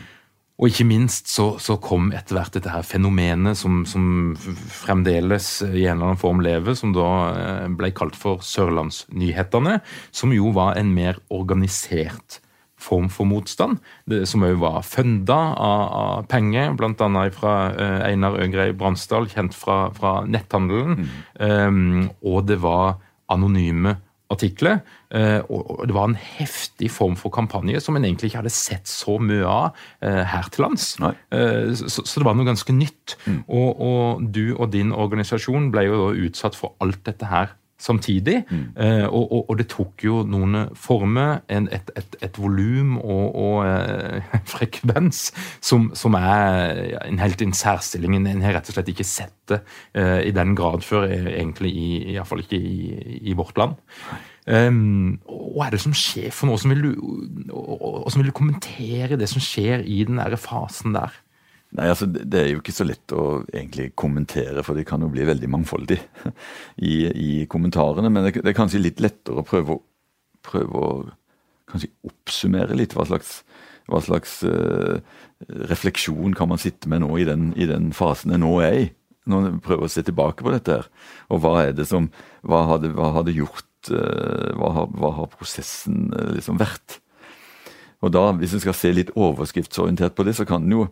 Og 0.57 0.73
ikke 0.73 0.87
minst 0.89 1.29
så, 1.31 1.45
så, 1.61 1.77
kom 1.79 2.09
etter 2.11 2.35
hvert 2.35 2.57
dette 2.57 2.73
her 2.73 2.83
fenomenet 2.83 3.55
som, 3.55 3.85
som, 3.87 4.35
fremdeles 4.35 5.61
i 5.69 5.85
en 5.85 5.95
eller 5.95 6.09
annen 6.09 6.19
form 6.19 6.43
lever, 6.43 6.75
som 6.75 6.91
da 6.97 7.07
eh, 7.31 7.69
ble 7.79 7.93
kalt 7.95 8.17
for 8.19 8.43
Sørlandsnyhetene, 8.43 9.79
som 10.11 10.35
jo 10.35 10.51
var 10.57 10.75
en 10.81 10.91
mer 10.97 11.21
organisert 11.31 12.41
form 12.77 13.07
for 13.09 13.25
motstand, 13.25 13.79
det, 14.05 14.25
som 14.29 14.43
òg 14.45 14.59
var 14.61 14.83
funda 14.85 15.37
av, 15.55 15.83
av, 15.87 16.27
penger, 16.29 16.75
bl.a. 16.77 17.23
fra 17.33 17.55
uh, 17.73 18.03
Einar 18.05 18.37
Øgrei 18.43 18.69
Bransdal, 18.77 19.25
kjent 19.31 19.57
fra, 19.57 19.87
fra 19.97 20.19
netthandelen. 20.29 20.99
Mm. 20.99 21.15
Um, 21.41 22.09
og 22.21 22.45
det 22.51 22.59
var 22.61 22.99
anonyme 23.33 23.97
artikler. 24.31 24.81
Eh, 25.15 25.39
og 25.47 25.85
det 25.87 25.95
var 25.95 26.09
en 26.09 26.17
heftig 26.19 26.89
form 26.91 27.15
for 27.19 27.31
kampanje 27.33 27.79
som 27.83 27.95
en 27.95 28.05
egentlig 28.05 28.31
ikke 28.31 28.41
hadde 28.41 28.53
sett 28.53 28.89
så 28.91 29.17
mye 29.23 29.45
av 29.47 29.77
eh, 30.03 30.23
her 30.27 30.49
til 30.51 30.65
lands. 30.65 30.89
Eh, 30.99 31.71
så, 31.77 32.03
det 32.03 32.27
var 32.27 32.35
noe 32.35 32.47
ganske 32.47 32.75
nytt. 32.75 33.15
Mm. 33.25 33.39
Og, 33.47 33.69
og, 33.87 34.25
du 34.35 34.57
og 34.57 34.71
din 34.75 34.91
organisasjon 34.95 35.71
ble 35.73 35.87
jo 35.87 36.11
utsatt 36.27 36.59
for 36.59 36.75
alt 36.83 37.05
dette 37.07 37.31
her 37.31 37.55
samtidig. 37.81 38.41
Mm. 38.49 38.63
Og, 39.07 39.23
og, 39.23 39.41
og, 39.49 39.57
det 39.59 39.67
tok 39.69 40.03
jo 40.05 40.21
noen 40.27 40.67
former, 40.77 41.43
en, 41.53 41.67
et, 41.73 41.91
et, 41.99 42.17
et 42.25 42.39
volum 42.41 42.95
og, 42.97 43.35
og 43.37 44.09
frekvens 44.53 45.27
som, 45.61 45.91
som, 45.97 46.17
er 46.17 46.97
en 47.05 47.21
helt 47.21 47.43
en 47.45 47.53
særstilling. 47.53 48.17
En 48.17 48.45
har 48.45 48.57
rett 48.57 48.71
og 48.71 48.77
slett 48.77 48.89
ikke 48.93 49.07
sett 49.07 49.35
det 49.51 49.61
i 50.27 50.33
den 50.35 50.55
grad 50.57 50.83
før, 50.83 51.05
egentlig 51.07 51.71
i, 51.71 51.89
iallfall 52.15 52.41
ikke 52.43 52.59
i, 52.59 53.21
i 53.29 53.37
vårt 53.37 53.57
land. 53.61 53.77
Um, 54.47 55.17
hva 55.27 55.67
er 55.67 55.75
det 55.75 55.81
som 55.83 55.95
skjer 55.97 56.31
for 56.31 56.47
noe? 56.47 56.55
Hvordan 56.55 56.71
vil, 56.71 56.85
du, 56.85 57.49
hvordan 57.51 58.21
vil 58.21 58.29
du 58.29 58.35
kommentere 58.35 59.19
det 59.19 59.27
som 59.27 59.43
skjer 59.43 59.83
i 59.83 60.05
den 60.07 60.21
der 60.21 60.37
fasen 60.39 60.95
der? 60.95 61.11
Nei, 61.75 61.89
altså 61.91 62.07
Det 62.07 62.39
er 62.39 62.51
jo 62.53 62.61
ikke 62.61 62.75
så 62.75 62.85
lett 62.87 63.11
å 63.11 63.41
egentlig 63.51 63.89
kommentere, 63.99 64.63
for 64.63 64.77
det 64.77 64.85
kan 64.87 65.03
jo 65.03 65.11
bli 65.11 65.25
veldig 65.27 65.49
mangfoldig 65.51 65.97
i, 66.89 66.95
i 67.11 67.31
kommentarene. 67.51 68.11
Men 68.11 68.27
det, 68.27 68.37
det, 68.39 68.51
er 68.53 68.57
kanskje 68.57 68.83
litt 68.83 69.03
lettere 69.03 69.43
å 69.43 69.47
prøve, 69.47 69.79
prøve 70.47 70.83
å 70.83 70.91
kanskje 71.67 71.91
oppsummere 72.07 72.77
litt 72.79 72.95
hva 72.95 73.03
slags, 73.09 73.41
hva 73.91 73.99
slags 74.03 74.39
uh, 74.47 75.03
refleksjon 75.67 76.35
kan 76.37 76.47
man 76.53 76.61
sitte 76.61 76.87
med 76.91 77.03
nå 77.03 77.11
i 77.19 77.27
den, 77.27 77.51
i 77.59 77.67
den 77.67 77.91
fasen 77.95 78.31
jeg 78.31 78.43
nå 78.45 78.53
er 78.63 78.79
i. 78.85 78.87
Når 79.27 79.49
en 79.49 79.59
prøver 79.59 79.89
å 79.89 79.91
se 79.91 80.05
tilbake 80.07 80.45
på 80.45 80.53
dette 80.53 80.77
her. 80.77 80.85
Og 81.35 81.41
hva 81.43 81.57
er 81.65 81.73
det 81.75 81.83
som 81.89 82.05
Hva 82.47 82.61
har 82.69 82.79
det, 82.79 82.93
hva 82.95 83.11
har 83.17 83.27
gjort 83.27 83.65
Uh, 83.87 84.51
hva 84.57 84.71
har, 84.73 84.87
hva 84.99 85.11
har 85.15 85.27
prosessen 85.31 86.09
uh, 86.11 86.31
liksom 86.35 86.57
vært? 86.59 86.97
Og 88.03 88.11
da, 88.11 88.31
Hvis 88.35 88.55
en 88.57 88.61
skal 88.61 88.75
se 88.75 88.91
litt 88.91 89.13
overskriftsorientert 89.15 90.15
på 90.17 90.25
det, 90.27 90.33
så, 90.35 90.45
kan 90.49 90.65
den 90.65 90.73
jo, 90.75 90.87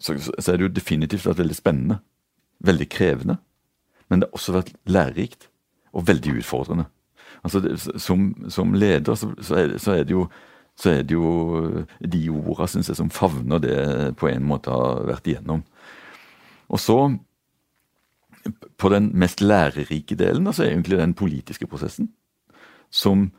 så, 0.00 0.16
så 0.38 0.52
er 0.52 0.56
det 0.56 0.66
jo 0.68 0.74
definitivt 0.76 1.26
vært 1.26 1.42
veldig 1.42 1.56
spennende. 1.56 1.98
Veldig 2.64 2.88
krevende. 2.88 3.38
Men 4.08 4.20
det 4.20 4.28
har 4.28 4.38
også 4.38 4.54
vært 4.56 4.74
lærerikt 4.86 5.48
og 5.96 6.06
veldig 6.08 6.38
utfordrende. 6.40 6.84
Altså, 7.44 7.60
det, 7.60 7.78
som, 8.02 8.28
som, 8.48 8.74
leder 8.74 9.14
så, 9.14 9.30
så, 9.40 9.54
er, 9.54 9.78
så, 9.78 9.92
er, 9.92 10.04
det 10.04 10.16
jo 10.16 10.26
så 10.76 10.90
er 10.90 11.02
det 11.02 11.14
jo 11.14 11.84
de 12.00 12.22
orda 12.30 12.66
synes 12.66 12.88
jeg, 12.90 12.98
som 12.98 13.10
favner 13.10 13.62
det 13.62 14.16
på 14.20 14.28
en 14.28 14.44
måte 14.44 14.72
har 14.72 15.06
vært 15.08 15.30
igjennom. 15.30 15.62
Og 16.68 16.80
så 16.80 16.98
på 18.78 18.88
den 18.92 19.10
mest 19.18 19.40
lærerike 19.40 20.14
delen, 20.14 20.46
altså 20.46 20.64
egentlig 20.64 20.98
den 20.98 21.14
politiske 21.14 21.66
prosessen, 21.66 22.12
som, 22.90 23.30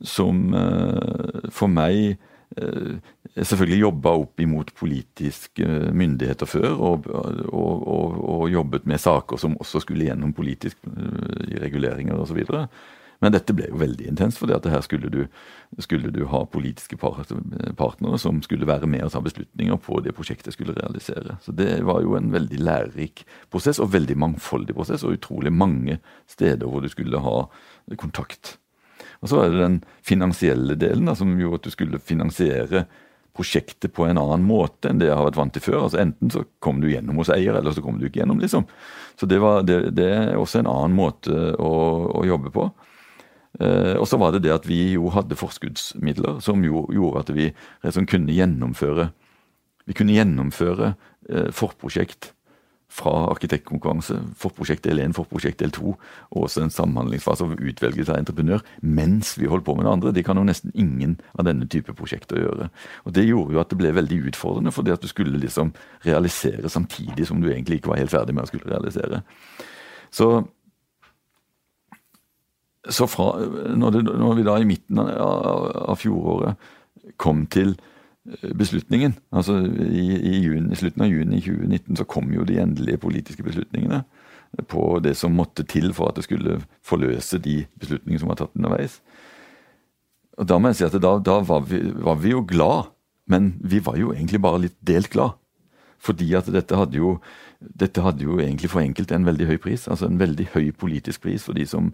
som 0.00 0.54
uh, 0.54 1.48
for 1.50 1.66
meg 1.66 2.18
Jeg 2.52 3.00
selvfølgelig 3.36 3.80
jobba 3.80 4.14
opp 4.22 4.40
imot 4.40 4.72
politiske 4.76 5.68
myndigheter 5.92 6.48
før, 6.48 6.72
og, 6.72 7.06
og, 7.08 7.46
og, 7.52 8.18
og, 8.18 8.42
jobbet 8.52 8.86
med 8.86 9.00
saker 9.00 9.40
som 9.40 9.56
også 9.60 9.84
skulle 9.84 10.08
gjennom 10.08 10.34
politiske 10.36 10.90
uh, 10.90 11.62
reguleringer 11.62 12.20
osv. 12.20 12.42
Men 13.22 13.34
dette 13.36 13.54
ble 13.54 13.68
jo 13.70 13.78
veldig 13.78 14.08
intenst, 14.10 14.40
for 14.40 14.50
her 14.50 14.82
skulle 14.82 15.08
du, 15.12 15.20
skulle 15.78 16.10
du 16.10 16.24
ha 16.26 16.42
politiske 16.50 16.98
partnere 16.98 18.18
som 18.18 18.40
skulle 18.42 18.66
være 18.66 18.88
med 18.90 19.04
og 19.06 19.12
ta 19.14 19.20
beslutninger 19.22 19.78
på 19.78 20.00
det 20.02 20.14
prosjektet 20.16 20.50
jeg 20.50 20.56
skulle 20.56 20.74
realisere. 20.74 21.38
Så 21.44 21.54
det 21.54 21.84
var 21.86 22.02
jo 22.02 22.16
en 22.18 22.32
veldig 22.34 22.58
lærerik 22.58 23.22
prosess, 23.48 23.78
og 23.78 23.92
veldig 23.94 24.18
mangfoldig 24.18 24.74
prosess, 24.74 25.06
og 25.06 25.14
utrolig 25.20 25.54
mange 25.54 26.00
steder 26.26 26.66
hvor 26.66 26.82
du 26.82 26.90
skulle 26.90 27.22
ha 27.22 27.36
kontakt. 27.94 28.56
Og 29.22 29.30
så 29.30 29.44
er 29.44 29.54
det 29.54 29.62
den 29.62 29.78
finansielle 30.02 30.74
delen, 30.74 31.06
da, 31.06 31.14
som 31.14 31.38
gjorde 31.38 31.62
at 31.62 31.70
du 31.70 31.74
skulle 31.76 32.02
finansiere 32.02 32.86
prosjektet 33.36 33.94
på 33.96 34.04
en 34.06 34.20
annen 34.20 34.44
måte 34.44 34.90
enn 34.90 35.00
det 35.00 35.08
jeg 35.08 35.16
har 35.16 35.26
vært 35.26 35.38
vant 35.40 35.54
til 35.56 35.64
før. 35.64 35.78
Altså 35.86 36.00
Enten 36.02 36.32
så 36.32 36.44
kom 36.64 36.82
du 36.82 36.90
gjennom 36.90 37.20
hos 37.22 37.32
eier, 37.32 37.56
eller 37.56 37.74
så 37.74 37.84
kom 37.84 37.98
du 38.00 38.06
ikke 38.08 38.22
gjennom. 38.22 38.40
liksom. 38.42 38.66
Så 39.16 39.28
det, 39.28 39.40
var, 39.42 39.62
det, 39.68 39.94
det 39.96 40.08
er 40.12 40.34
også 40.40 40.60
en 40.60 40.70
annen 40.70 40.96
måte 40.96 41.54
å, 41.56 41.72
å 42.20 42.26
jobbe 42.28 42.52
på. 42.52 42.68
Eh, 43.60 43.96
og 43.96 44.06
så 44.08 44.20
var 44.20 44.32
det 44.34 44.44
det 44.46 44.54
at 44.54 44.68
vi 44.68 44.94
jo 44.94 45.10
hadde 45.12 45.38
forskuddsmidler 45.38 46.40
som 46.44 46.64
jo 46.64 46.86
gjorde 46.92 47.24
at 47.24 47.32
vi 47.36 47.50
liksom 47.84 48.08
kunne 48.08 48.32
gjennomføre 48.32 49.10
vi 49.88 49.96
kunne 49.98 50.14
gjennomføre 50.14 50.92
eh, 51.28 51.50
forprosjekt 51.54 52.30
fra 52.92 53.12
arkitektkonkurranse, 53.32 54.18
forprosjekt 54.36 54.84
del 54.84 55.00
1, 55.00 55.14
forprosjekt 55.16 55.62
del 55.62 55.72
2, 55.72 55.94
og 56.34 56.46
også 56.46 56.64
en 56.66 56.72
samhandlingsfase 56.72 57.46
av 57.46 57.54
utvelgelse 57.56 58.12
av 58.12 58.20
entreprenør, 58.20 58.64
mens 58.84 59.32
vi 59.40 59.48
holdt 59.48 59.64
på 59.64 59.76
med 59.78 59.86
det 59.86 59.92
andre. 59.94 60.12
Det 60.12 60.24
kan 60.26 60.36
jo 60.36 60.44
nesten 60.44 60.74
ingen 60.76 61.16
av 61.38 61.48
denne 61.48 61.68
type 61.72 61.94
prosjekter 61.96 62.42
gjøre. 62.42 62.68
Og 63.08 63.14
Det 63.16 63.24
gjorde 63.24 63.56
jo 63.56 63.62
at 63.62 63.72
det 63.72 63.78
ble 63.80 63.94
veldig 63.96 64.18
utfordrende, 64.32 64.74
fordi 64.76 64.92
at 64.92 65.04
du 65.04 65.08
skulle 65.08 65.40
liksom 65.40 65.72
realisere 66.04 66.68
samtidig 66.68 67.26
som 67.28 67.40
du 67.40 67.48
egentlig 67.48 67.80
ikke 67.80 67.94
var 67.94 68.02
helt 68.02 68.12
ferdig 68.12 68.36
med 68.36 68.44
å 68.44 68.52
skulle 68.52 68.72
realisere. 68.72 69.22
Så 70.12 70.42
så 72.90 73.06
fra, 73.06 73.36
når, 73.78 73.90
det, 73.94 74.00
når, 74.18 74.32
vi 74.34 74.44
da 74.46 74.56
i 74.58 74.66
midten 74.66 74.98
av, 74.98 75.68
av 75.92 76.00
fjoråret 76.00 77.14
kom 77.22 77.44
til 77.46 77.76
beslutningen, 78.58 79.16
altså 79.34 79.56
i, 79.66 80.04
i, 80.14 80.34
juni, 80.44 80.70
i, 80.70 80.78
slutten 80.78 81.02
av 81.02 81.10
juni 81.10 81.40
2019 81.42 81.98
så 81.98 82.06
kom 82.06 82.30
jo 82.34 82.46
de 82.46 82.60
endelige 82.62 83.00
politiske 83.02 83.42
beslutningene 83.42 84.04
på 84.70 85.00
det 85.02 85.16
som 85.18 85.34
måtte 85.34 85.64
til 85.66 85.90
for 85.96 86.12
at 86.12 86.20
det 86.20 86.26
skulle 86.28 86.60
forløse 86.86 87.40
de 87.42 87.62
beslutningene 87.80 88.22
som 88.22 88.30
var 88.30 88.38
tatt 88.38 88.54
underveis. 88.58 89.00
Og 90.38 90.46
Da 90.48 90.58
må 90.58 90.70
jeg 90.70 90.80
si 90.80 90.86
at 90.86 90.98
da, 91.02 91.16
da 91.18 91.40
var, 91.44 91.64
vi, 91.68 91.80
var, 92.04 92.20
vi, 92.20 92.34
jo 92.36 92.44
glad, 92.46 92.92
men 93.26 93.54
vi 93.60 93.82
var 93.84 93.98
jo 93.98 94.12
egentlig 94.12 94.42
bare 94.44 94.66
litt 94.68 94.78
delt 94.80 95.10
glad. 95.10 95.38
Fordi 96.02 96.32
at 96.34 96.48
dette 96.50 96.76
hadde 96.76 96.98
jo 96.98 97.16
dette 97.62 98.02
hadde 98.02 98.24
jo 98.26 98.40
egentlig 98.42 98.72
for 98.72 98.82
enkelte 98.82 99.14
en 99.14 99.26
veldig 99.26 99.46
høy 99.46 99.58
pris. 99.62 99.86
Altså 99.86 100.08
en 100.08 100.18
veldig 100.18 100.48
høy 100.54 100.72
politisk 100.74 101.22
pris 101.22 101.44
for 101.46 101.54
de 101.54 101.66
som 101.68 101.92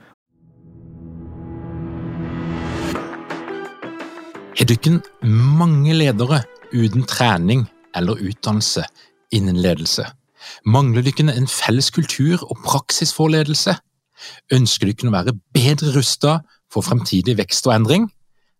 Er 4.69 4.75
dykken 4.75 4.99
mange 5.25 5.95
ledere 5.97 6.43
uten 6.77 7.07
trening 7.09 7.63
eller 7.97 8.19
utdannelse 8.21 8.83
innen 9.33 9.57
ledelse? 9.57 10.05
Mangler 10.69 11.07
dykken 11.07 11.31
en 11.33 11.49
felles 11.49 11.89
kultur 11.89 12.45
og 12.45 12.61
praksis 12.67 13.15
for 13.17 13.33
ledelse? 13.33 13.79
Ønsker 14.53 14.91
dykken 14.91 15.09
å 15.09 15.15
være 15.15 15.33
bedre 15.57 15.95
rustet 15.97 16.45
for 16.69 16.85
fremtidig 16.85 17.39
vekst 17.41 17.65
og 17.65 17.79
endring? 17.79 18.11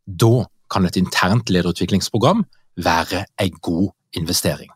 Da 0.09 0.47
kan 0.73 0.89
et 0.89 0.97
internt 0.97 1.53
lederutviklingsprogram 1.53 2.41
være 2.81 3.27
en 3.45 3.61
god 3.61 3.93
investering. 4.17 4.73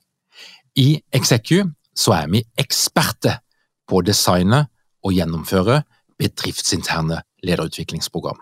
I 0.77 1.01
Execu 1.17 1.65
så 1.97 2.19
er 2.21 2.29
vi 2.29 2.45
eksperter 2.61 3.41
på 3.89 4.03
å 4.03 4.05
designe 4.05 4.67
og 5.01 5.17
gjennomføre 5.17 5.81
bedriftsinterne 6.21 7.25
lederutviklingsprogram. 7.41 8.37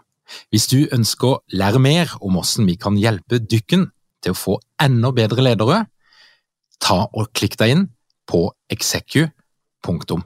Hvis 0.50 0.68
du 0.70 0.84
ønsker 0.92 1.28
å 1.28 1.40
lære 1.52 1.80
mer 1.82 2.16
om 2.20 2.38
hvordan 2.38 2.68
vi 2.70 2.76
kan 2.80 2.98
hjelpe 3.00 3.40
dykken 3.42 3.88
til 4.24 4.34
å 4.34 4.38
få 4.38 4.58
enda 4.82 5.12
bedre 5.16 5.44
ledere, 5.44 5.84
ta 6.80 7.04
og 7.06 7.32
klikk 7.36 7.58
deg 7.60 7.74
inn 7.74 7.86
på 8.30 8.46
execu.no. 8.72 10.20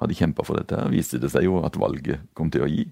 Hadde 0.00 0.16
kjempa 0.16 0.46
for 0.46 0.56
dette, 0.56 0.80
viste 0.88 1.20
det 1.20 1.28
seg 1.32 1.44
jo 1.44 1.60
at 1.66 1.76
valget 1.76 2.24
kom 2.36 2.48
til 2.52 2.64
å 2.64 2.70
gi. 2.70 2.86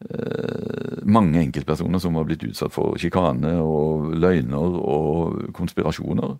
Eh, 0.00 1.00
mange 1.04 1.42
enkeltpersoner 1.42 2.00
som 2.00 2.14
var 2.16 2.24
blitt 2.28 2.44
utsatt 2.46 2.72
for 2.72 2.94
sjikane 3.00 3.56
og 3.60 4.14
løgner 4.16 4.78
og 4.78 5.50
konspirasjoner. 5.56 6.36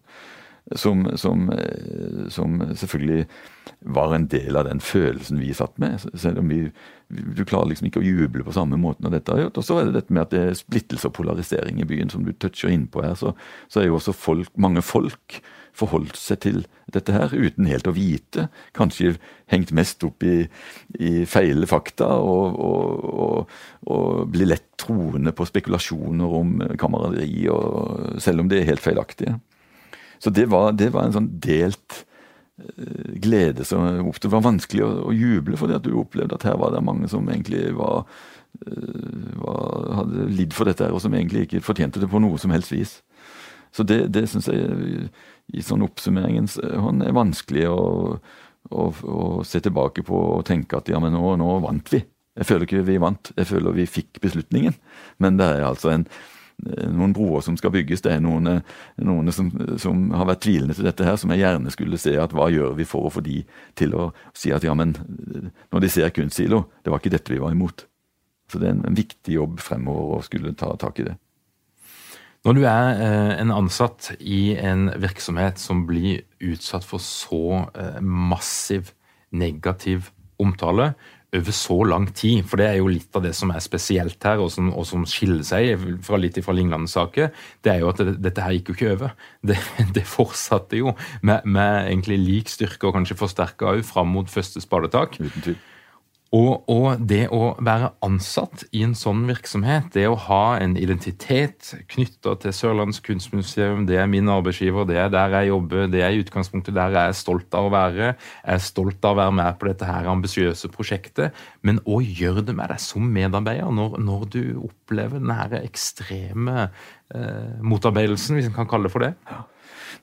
Som, 0.79 1.03
som, 1.19 1.49
eh, 1.51 2.29
som, 2.31 2.61
selvfølgelig 2.79 3.27
var 3.81 4.15
en 4.15 4.27
del 4.31 4.57
av 4.57 4.69
den 4.69 4.81
følelsen 4.81 5.41
vi 5.41 5.55
satt 5.57 5.79
med. 5.83 6.03
Selv 6.15 6.39
om 6.39 6.49
vi, 6.49 6.71
Du 7.11 7.45
klarer 7.45 7.73
liksom 7.73 7.89
ikke 7.89 7.99
å 7.99 8.07
juble 8.07 8.45
på 8.47 8.55
samme 8.55 8.79
måte 8.79 9.03
når 9.03 9.17
dette 9.17 9.33
har 9.35 9.41
gjort. 9.45 9.59
Og 9.59 9.67
så 9.67 9.79
er 9.81 9.89
det 9.89 9.97
dette 9.99 10.15
med 10.15 10.23
at 10.23 10.35
det 10.35 10.43
er 10.45 10.59
splittelse 10.59 11.11
og 11.11 11.17
polarisering 11.17 11.81
i 11.83 11.89
byen, 11.89 12.11
som 12.13 12.23
du 12.23 12.31
toucher 12.33 12.71
innpå 12.71 13.03
her. 13.03 13.17
Så, 13.19 13.33
så 13.67 13.81
er 13.81 13.89
jo 13.89 13.97
også 13.99 14.15
folk, 14.15 14.53
mange 14.55 14.85
folk 14.87 15.41
forholdt 15.77 16.19
seg 16.19 16.41
til 16.45 16.63
dette 16.91 17.15
her 17.15 17.33
uten 17.35 17.69
helt 17.71 17.89
å 17.89 17.95
vite. 17.97 18.49
Kanskje 18.77 19.17
hengt 19.51 19.73
mest 19.77 20.03
opp 20.07 20.23
i, 20.27 20.45
i 20.99 21.25
feile 21.31 21.67
fakta 21.71 22.09
og, 22.23 22.59
og, 22.63 23.05
og, 23.11 23.55
og 23.91 24.33
blir 24.35 24.51
lett 24.51 24.67
troende 24.81 25.35
på 25.37 25.47
spekulasjoner 25.49 26.37
om 26.41 26.59
kameraderi, 26.81 27.47
selv 28.23 28.45
om 28.45 28.51
det 28.51 28.63
er 28.63 28.71
helt 28.73 28.85
feilaktige. 28.85 29.39
Så 30.21 30.33
det 30.37 30.47
var, 30.53 30.73
det 30.77 30.91
var 30.95 31.07
en 31.07 31.17
sånn 31.17 31.31
delt 31.43 32.03
uh, 32.61 33.13
glede 33.25 33.65
som 33.69 33.87
oppstod. 34.05 34.29
Det 34.29 34.37
var 34.37 34.49
vanskelig 34.49 34.85
å, 34.87 34.91
å 35.09 35.15
juble 35.17 35.61
fordi 35.61 35.79
at 35.79 35.87
du 35.87 35.95
opplevde 35.97 36.37
at 36.37 36.47
her 36.49 36.59
var 36.61 36.75
det 36.75 36.85
mange 36.85 37.09
som 37.13 37.29
egentlig 37.33 37.71
var, 37.79 38.05
uh, 38.67 39.31
var 39.41 39.95
hadde 40.03 40.29
lidd 40.37 40.57
for 40.57 40.69
dette, 40.69 40.85
her, 40.85 40.97
og 40.97 41.03
som 41.05 41.17
egentlig 41.17 41.47
ikke 41.47 41.65
fortjente 41.65 42.03
det 42.03 42.11
på 42.13 42.23
noe 42.23 42.41
som 42.41 42.53
helst 42.55 42.75
vis. 42.75 42.99
Så 43.75 43.87
det, 43.87 44.03
det 44.15 44.27
syns 44.29 44.51
jeg 44.51 45.09
i 45.55 45.63
sånn 45.65 45.85
oppsummeringens 45.87 46.59
hånd 46.59 47.05
er 47.07 47.15
vanskelig 47.15 47.69
å, 47.71 47.83
å, 48.71 48.87
å, 48.91 49.21
se 49.47 49.61
tilbake 49.63 50.05
på 50.07 50.19
og 50.37 50.45
tenke 50.49 50.79
at 50.79 50.91
ja, 50.91 51.01
men 51.03 51.15
nå, 51.15 51.23
nå 51.41 51.53
vant 51.65 51.93
vi. 51.95 52.03
Jeg 52.39 52.47
føler 52.49 52.67
ikke 52.67 52.85
vi 52.87 52.99
vant, 53.03 53.33
jeg 53.37 53.49
føler 53.49 53.75
vi 53.77 53.87
fikk 53.91 54.21
beslutningen. 54.23 54.77
Men 55.23 55.39
det 55.41 55.49
er 55.57 55.67
altså 55.67 55.93
en, 55.95 56.07
noen 56.93 57.15
broer 57.17 57.45
som 57.45 57.57
skal 57.59 57.73
bygges. 57.75 58.03
Det 58.05 58.13
er 58.15 58.23
noen, 58.25 58.61
noen 59.01 59.33
som, 59.35 59.51
som, 59.81 60.09
har 60.17 60.29
vært 60.29 60.45
tvilende 60.47 60.77
til 60.77 60.89
dette 60.89 61.07
her, 61.07 61.17
som 61.21 61.33
jeg 61.33 61.43
gjerne 61.43 61.73
skulle 61.75 62.01
se 62.01 62.17
at 62.21 62.35
hva 62.37 62.51
gjør 62.53 62.77
vi 62.79 62.89
for 62.89 63.09
å 63.09 63.15
få 63.15 63.23
de 63.25 63.41
til 63.79 63.97
å 63.97 64.11
si 64.37 64.53
at 64.55 64.67
ja, 64.67 64.75
men 64.77 64.97
når 65.71 65.87
de 65.87 65.93
ser 65.93 66.13
kunstsilo, 66.15 66.65
det 66.85 66.93
var 66.93 67.03
ikke 67.03 67.15
dette 67.17 67.33
vi 67.35 67.43
var 67.43 67.57
imot. 67.57 67.87
Så 68.51 68.61
det 68.61 68.71
er 68.71 68.79
en, 68.79 68.99
viktig 68.99 69.37
jobb 69.37 69.61
fremover 69.63 70.19
å 70.19 70.25
skulle 70.27 70.55
ta 70.59 70.73
tak 70.81 71.03
i 71.03 71.11
det. 71.11 71.17
Når 72.47 72.57
du 72.57 72.63
er 72.65 73.03
eh, 73.05 73.35
en 73.43 73.53
ansatt 73.53 74.15
i 74.19 74.57
en 74.57 74.89
virksomhet 75.01 75.61
som 75.61 75.85
blir 75.89 76.23
utsatt 76.41 76.87
for 76.89 77.03
så 77.05 77.67
eh, 77.77 78.01
massiv 78.01 78.95
negativ 79.31 80.09
omtale 80.41 80.95
over 81.37 81.55
så 81.55 81.77
lang 81.87 82.09
tid, 82.17 82.43
for 82.49 82.59
det 82.61 82.67
er 82.67 82.79
jo 82.81 82.91
litt 82.91 83.15
av 83.17 83.23
det 83.23 83.33
som 83.39 83.53
er 83.55 83.63
spesielt 83.63 84.25
her, 84.27 84.43
og 84.43 84.51
som, 84.53 84.73
og 84.75 84.87
som 84.89 85.07
skiller 85.09 85.45
seg 85.47 85.85
fra 86.07 86.19
litt 86.19 86.39
fra 86.43 86.55
lignende 86.57 86.91
saker, 86.91 87.31
det 87.63 87.73
er 87.73 87.83
jo 87.85 87.91
at 87.93 88.03
det, 88.03 88.17
dette 88.25 88.45
her 88.45 88.57
gikk 88.57 88.73
jo 88.73 88.79
ikke 88.79 88.95
over. 88.97 89.19
Det, 89.51 89.57
det 89.97 90.03
fortsatte 90.07 90.77
jo 90.77 90.93
med, 91.27 91.47
med, 91.49 91.87
egentlig 91.89 92.19
lik 92.21 92.51
styrke, 92.53 92.87
og 92.87 92.95
kanskje 92.99 93.17
forsterka 93.19 93.71
òg, 93.73 93.81
fram 93.87 94.11
mot 94.13 94.29
første 94.31 94.61
spadetak. 94.63 95.17
Uten 95.21 95.47
tvil. 95.47 95.57
Og, 96.31 96.69
og, 96.71 97.01
det 97.11 97.25
å 97.35 97.57
være 97.59 97.89
ansatt 98.07 98.63
i 98.71 98.85
en 98.87 98.93
sånn 98.95 99.25
virksomhet, 99.27 99.89
det 99.97 100.05
å 100.07 100.19
ha 100.29 100.61
en 100.63 100.77
identitet 100.79 101.73
knytta 101.91 102.37
til 102.45 102.55
Sørlandets 102.55 103.03
kunstmuseum, 103.03 103.83
det 103.89 103.97
er 103.99 104.07
min 104.07 104.31
arbeidsgiver, 104.31 104.87
det 104.87 105.01
er 105.03 105.11
der 105.11 105.35
jeg 105.35 105.49
jobber, 105.49 105.89
det 105.91 106.05
er 106.07 106.15
i 106.15 106.21
utgangspunktet 106.23 106.77
der 106.77 106.95
jeg 106.95 107.11
er 107.11 107.19
stolt 107.19 107.57
av 107.59 107.67
å 107.67 107.73
være. 107.75 108.13
Jeg 108.13 108.55
er 108.55 108.63
stolt 108.63 109.03
av 109.03 109.17
å 109.17 109.19
være 109.25 109.35
med 109.41 109.59
på 109.59 109.71
dette 109.73 109.89
her 109.91 110.07
ambisiøse 110.13 110.71
prosjektet. 110.71 111.35
Men 111.67 111.83
òg 111.83 112.07
gjør 112.23 112.39
det 112.47 112.55
med 112.61 112.71
deg 112.71 112.85
som 112.85 113.11
medarbeider 113.11 113.75
når, 113.75 113.99
når 113.99 114.25
du 114.31 114.41
opplever 114.69 115.19
denne 115.19 115.65
ekstreme 115.65 116.69
eh, 116.69 117.59
motarbeidelsen, 117.59 118.39
hvis 118.39 118.53
en 118.53 118.55
kan 118.55 118.71
kalle 118.71 118.87
det 118.87 118.95
for 118.95 119.09
det? 119.09 119.17
Ja. 119.27 119.43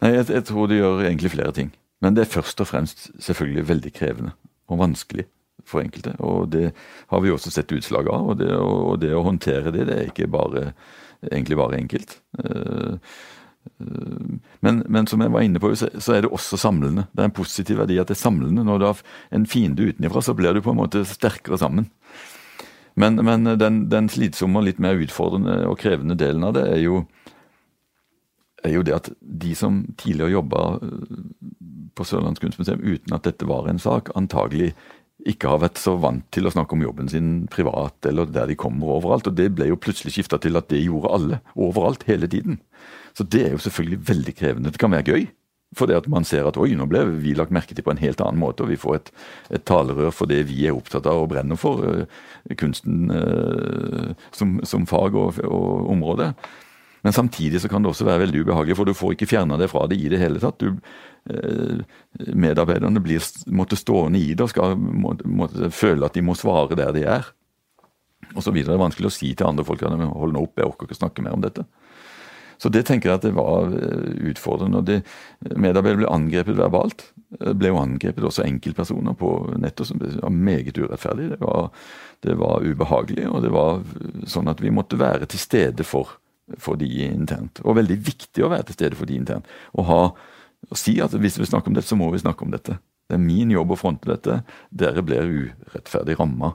Nei, 0.04 0.12
jeg, 0.18 0.28
jeg 0.36 0.50
tror 0.52 0.68
det 0.68 0.84
gjør 0.84 1.08
egentlig 1.08 1.32
flere 1.38 1.56
ting. 1.56 1.72
Men 2.04 2.20
det 2.20 2.28
er 2.28 2.36
først 2.36 2.60
og 2.60 2.68
fremst 2.68 3.08
selvfølgelig 3.16 3.68
veldig 3.72 3.96
krevende 3.96 4.36
og 4.68 4.84
vanskelig 4.84 5.30
for 5.66 5.84
enkelte. 5.84 6.16
Og 6.24 6.52
det 6.54 6.72
har 7.12 7.24
vi 7.24 7.32
også 7.34 7.52
sett 7.54 7.74
utslag 7.76 8.10
av. 8.12 8.34
Og 8.34 8.38
det, 8.42 8.52
og 8.54 9.00
det 9.02 9.14
å 9.16 9.26
håndtere 9.26 9.74
det, 9.76 9.88
det 9.90 9.98
er 9.98 10.12
ikke 10.12 10.30
bare, 10.32 10.72
egentlig 11.32 11.60
bare 11.60 11.82
enkelt. 11.82 12.18
Eh, 12.44 12.98
eh, 13.68 14.32
men, 14.66 14.84
men, 14.86 15.10
som 15.10 15.24
jeg 15.24 15.34
var 15.34 15.46
inne 15.46 15.62
på, 15.64 15.74
så 15.76 16.16
er 16.16 16.26
det 16.26 16.34
også 16.34 16.60
samlende. 16.62 17.08
Det 17.12 17.24
er 17.24 17.32
en 17.32 17.38
positiv 17.40 17.82
verdi 17.82 18.00
at 18.02 18.12
det 18.12 18.18
er 18.18 18.26
samlende. 18.26 18.66
Når 18.68 18.82
du 18.82 18.90
har 18.90 19.06
en 19.36 19.50
fiende 19.50 19.90
utenfra, 19.92 20.24
så 20.24 20.38
blir 20.38 20.56
du 20.56 20.64
på 20.66 20.76
en 20.76 20.82
måte 20.84 21.06
sterkere 21.08 21.60
sammen. 21.62 21.90
Men, 22.98 23.20
men 23.22 23.46
den, 23.62 23.84
den, 23.92 24.10
slitsomme 24.10 24.58
og 24.58 24.66
litt 24.66 24.80
mer 24.82 24.98
utfordrende 24.98 25.60
og 25.70 25.78
krevende 25.78 26.18
delen 26.18 26.48
av 26.48 26.56
det 26.58 26.64
er 26.66 26.80
jo, 26.82 27.04
er 28.66 28.74
jo 28.74 28.82
det 28.88 28.96
at 28.96 29.10
de 29.22 29.52
som 29.56 29.84
tidligere 30.02 30.34
jobba 30.34 30.64
eh, 30.82 31.20
på 31.98 32.06
Sørlands 32.10 32.42
kunstmuseum 32.42 32.82
uten 32.82 33.14
at 33.14 33.28
dette 33.30 33.46
var 33.50 33.70
en 33.70 33.82
sak, 33.82 34.10
antagelig 34.18 34.72
ikke 35.28 35.52
har 35.52 35.64
vært 35.64 35.82
så 35.82 35.96
vant 36.00 36.26
til 36.34 36.48
å 36.48 36.54
snakke 36.54 36.76
om 36.78 36.86
jobben 36.86 37.10
sin 37.12 37.32
privat 37.52 38.08
eller 38.10 38.30
der 38.32 38.50
de 38.52 38.58
kommer 38.60 38.98
overalt. 38.98 39.28
Og 39.30 39.36
det 39.38 39.50
ble 39.56 39.70
jo 39.72 39.80
plutselig 39.80 40.16
skifta 40.16 40.40
til 40.42 40.60
at 40.60 40.70
det 40.72 40.84
gjorde 40.86 41.14
alle, 41.14 41.42
overalt, 41.56 42.06
hele 42.08 42.30
tiden. 42.32 42.62
Så 43.18 43.26
det 43.26 43.44
er 43.46 43.56
jo 43.56 43.64
selvfølgelig 43.66 44.00
veldig 44.08 44.36
krevende. 44.38 44.74
Det 44.74 44.82
kan 44.82 44.94
være 44.94 45.12
gøy. 45.12 45.28
For 45.76 45.90
det 45.90 45.98
at 45.98 46.06
man 46.08 46.24
ser 46.24 46.48
at 46.48 46.58
oi, 46.60 46.70
nå 46.80 46.86
ble 46.88 47.02
vi 47.20 47.34
lagt 47.36 47.52
merke 47.52 47.76
til 47.76 47.84
på 47.84 47.92
en 47.92 48.00
helt 48.00 48.22
annen 48.24 48.40
måte, 48.40 48.64
og 48.64 48.72
vi 48.72 48.80
får 48.80 48.96
et, 48.96 49.10
et 49.58 49.66
talerør 49.68 50.14
for 50.16 50.30
det 50.32 50.46
vi 50.48 50.62
er 50.64 50.78
opptatt 50.78 51.10
av 51.10 51.26
og 51.26 51.28
brenner 51.34 51.60
for, 51.60 51.84
uh, 51.84 52.54
kunsten 52.56 53.12
uh, 53.12 54.14
som, 54.32 54.62
som, 54.64 54.88
fag 54.88 55.18
og, 55.20 55.42
og 55.44 55.92
område. 55.92 56.32
Men 57.04 57.14
samtidig 57.14 57.62
så 57.62 57.70
kan 57.72 57.84
det 57.84 57.92
også 57.92 58.08
være 58.08 58.26
veldig 58.26 58.46
ubehagelig, 58.46 58.78
for 58.80 58.88
du 58.88 58.96
får 58.98 59.14
ikke 59.18 59.30
fjerna 59.30 59.60
det 59.60 59.70
fra 59.72 59.86
det 59.92 60.00
i 60.00 60.10
det 60.12 60.20
hele 60.20 60.42
tatt. 60.44 60.60
Du, 60.60 60.72
eh, 60.72 61.17
medarbeiderne 62.18 63.02
blir 63.04 63.24
måtte 63.52 63.80
stående 63.80 64.20
i 64.20 64.34
det 64.34 64.46
og 64.46 64.54
skal 64.54 64.78
måtte, 64.78 65.28
måtte 65.28 65.72
føle 65.76 66.08
at 66.08 66.16
de 66.18 66.24
må 66.26 66.36
svare 66.38 66.78
der 66.80 66.94
de 66.96 67.04
er. 67.08 67.28
Og 68.36 68.44
så 68.44 68.52
videre. 68.52 68.74
Det 68.74 68.80
er 68.80 68.86
vanskelig 68.86 69.10
å 69.10 69.14
si 69.14 69.34
til 69.36 69.48
andre 69.48 69.66
folk 69.68 69.84
at 69.86 69.94
hold 69.94 70.34
nå 70.36 70.46
opp, 70.48 70.58
jeg 70.58 70.68
orker 70.68 70.88
ikke 70.88 71.00
snakke 71.00 71.26
mer 71.26 71.38
om 71.38 71.44
dette. 71.44 71.66
Så 72.58 72.72
det 72.74 72.88
tenker 72.88 73.12
jeg 73.12 73.20
at 73.20 73.26
det 73.28 73.36
var 73.38 73.70
eh, 73.70 74.14
utfordrende. 74.32 74.82
og 74.82 74.88
det, 74.88 75.02
Medarbeidere 75.54 76.02
ble 76.02 76.10
angrepet 76.10 76.58
verbalt. 76.58 77.04
Eh, 77.38 77.54
ble 77.54 77.70
jo 77.70 77.82
angrepet 77.82 78.26
også 78.26 78.48
enkeltpersoner 78.48 79.14
på 79.18 79.34
nettet, 79.62 79.92
som 79.92 80.02
var 80.02 80.34
meget 80.34 80.80
urettferdig. 80.80 81.30
Det 81.36 81.42
var, 81.44 81.70
det 82.26 82.38
var 82.42 82.66
ubehagelig, 82.66 83.28
og 83.30 83.46
det 83.46 83.54
var 83.54 83.84
sånn 84.26 84.50
at 84.50 84.64
vi 84.64 84.74
måtte 84.74 84.98
være 85.00 85.30
til 85.30 85.44
stede 85.44 85.86
for 85.88 86.18
for 86.64 86.80
de 86.80 86.88
internt. 87.04 87.60
Og 87.68 87.76
veldig 87.76 87.98
viktig 88.08 88.46
å 88.46 88.52
være 88.54 88.70
til 88.70 88.78
stede 88.78 88.96
for 88.96 89.10
de 89.10 89.18
internt. 89.20 89.50
Og, 89.74 89.84
ha, 89.90 90.02
og 90.68 90.80
si 90.80 90.98
at 91.04 91.14
hvis 91.16 91.40
vi 91.40 91.48
snakker 91.48 91.72
om 91.72 91.78
dette, 91.78 91.90
så 91.90 91.98
må 92.00 92.10
vi 92.12 92.22
snakke 92.22 92.46
om 92.46 92.54
dette. 92.54 92.78
Det 93.08 93.16
er 93.16 93.24
min 93.24 93.52
jobb 93.54 93.72
å 93.72 93.80
fronte 93.80 94.10
dette. 94.10 94.42
Dere 94.76 95.04
blir 95.06 95.30
urettferdig 95.30 96.18
ramma 96.20 96.52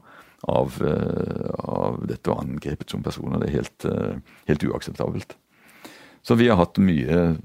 av, 0.49 0.75
eh, 0.85 1.51
av, 1.59 2.03
dette 2.07 2.33
og 2.33 2.43
angrepet 2.43 2.91
som 2.91 3.03
personer. 3.03 3.41
Det 3.41 3.49
er 3.49 3.57
helt, 3.57 3.85
eh, 3.85 4.17
helt, 4.49 4.65
uakseptabelt. 4.65 5.37
Så 6.23 6.37
vi 6.37 6.49
har 6.49 6.57
hatt 6.57 6.79
mye 6.79 7.39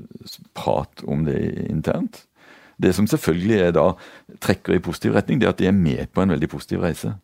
prat 0.54 1.04
om 1.08 1.24
det 1.26 1.70
internt. 1.70 2.26
Det 2.80 2.94
som 2.94 3.08
selvfølgelig 3.08 3.74
da 3.74 3.96
trekker 4.40 4.76
i 4.76 4.80
positiv 4.80 5.14
retning, 5.14 5.40
det 5.40 5.48
er 5.48 5.50
at 5.50 5.58
de 5.58 5.68
er 5.68 5.72
med 5.72 6.12
på 6.14 6.22
en 6.22 6.30
veldig 6.30 6.50
positiv 6.50 6.82
reise. 6.82 7.16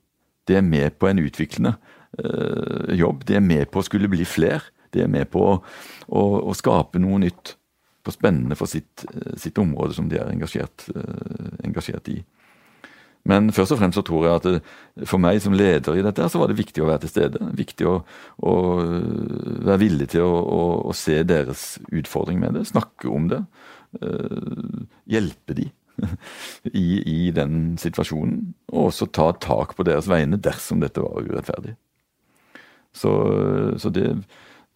De 0.48 0.56
er 0.56 0.62
med 0.62 0.98
på 0.98 1.08
en 1.08 1.20
utviklende 1.20 1.76
øh, 2.20 2.98
jobb. 2.98 3.26
De 3.26 3.36
er 3.36 3.40
med 3.40 3.70
på 3.70 3.80
å 3.80 3.84
skulle 3.84 4.10
bli 4.10 4.26
fler. 4.26 4.64
De 4.94 5.02
er 5.02 5.08
med 5.08 5.30
på 5.30 5.40
å, 5.40 5.62
å, 6.10 6.24
å 6.50 6.54
skape 6.54 7.00
noe 7.00 7.20
nytt 7.20 7.56
på 8.04 8.14
spennende 8.14 8.58
for 8.60 8.70
sitt, 8.70 9.06
eh, 9.10 9.36
sitt 9.40 9.60
område 9.62 9.96
som 9.96 10.10
de 10.10 10.20
er 10.20 10.32
engasjert, 10.32 10.90
uh, 10.96 11.54
engasjert, 11.64 12.10
i. 12.12 12.24
Men 13.24 13.52
først 13.56 13.72
og 13.72 13.80
fremst 13.80 13.96
så 13.96 14.04
tror 14.04 14.26
jeg 14.26 14.36
at 14.36 14.48
det, 14.48 15.08
for 15.08 15.22
meg 15.24 15.40
som 15.40 15.56
leder 15.56 15.96
i 15.96 16.04
dette, 16.04 16.28
så 16.28 16.42
var 16.42 16.52
det 16.52 16.60
viktig 16.60 16.84
å 16.84 16.90
være 16.90 17.06
til 17.06 17.14
stede. 17.14 17.40
Viktig 17.56 17.88
å, 17.88 17.94
å 18.44 18.56
være 19.64 19.80
villig 19.80 20.10
til 20.12 20.26
å, 20.28 20.34
å, 20.44 20.66
å, 20.90 20.96
se 20.98 21.22
deres 21.24 21.78
utfordring 21.88 22.42
med 22.44 22.60
det, 22.60 22.66
snakke 22.68 23.08
om 23.08 23.30
det. 23.32 23.40
Hjelpe 25.08 25.56
de 25.56 25.70
i, 26.84 27.00
i, 27.00 27.32
den 27.32 27.78
situasjonen. 27.80 28.50
Og 28.74 28.90
også 28.90 29.08
ta 29.16 29.30
tak 29.40 29.78
på 29.78 29.88
deres 29.88 30.12
vegne 30.12 30.42
dersom 30.44 30.84
dette 30.84 31.00
var 31.00 31.24
urettferdig. 31.24 31.78
Så, 32.92 33.14
så 33.80 33.90
det 33.90 34.10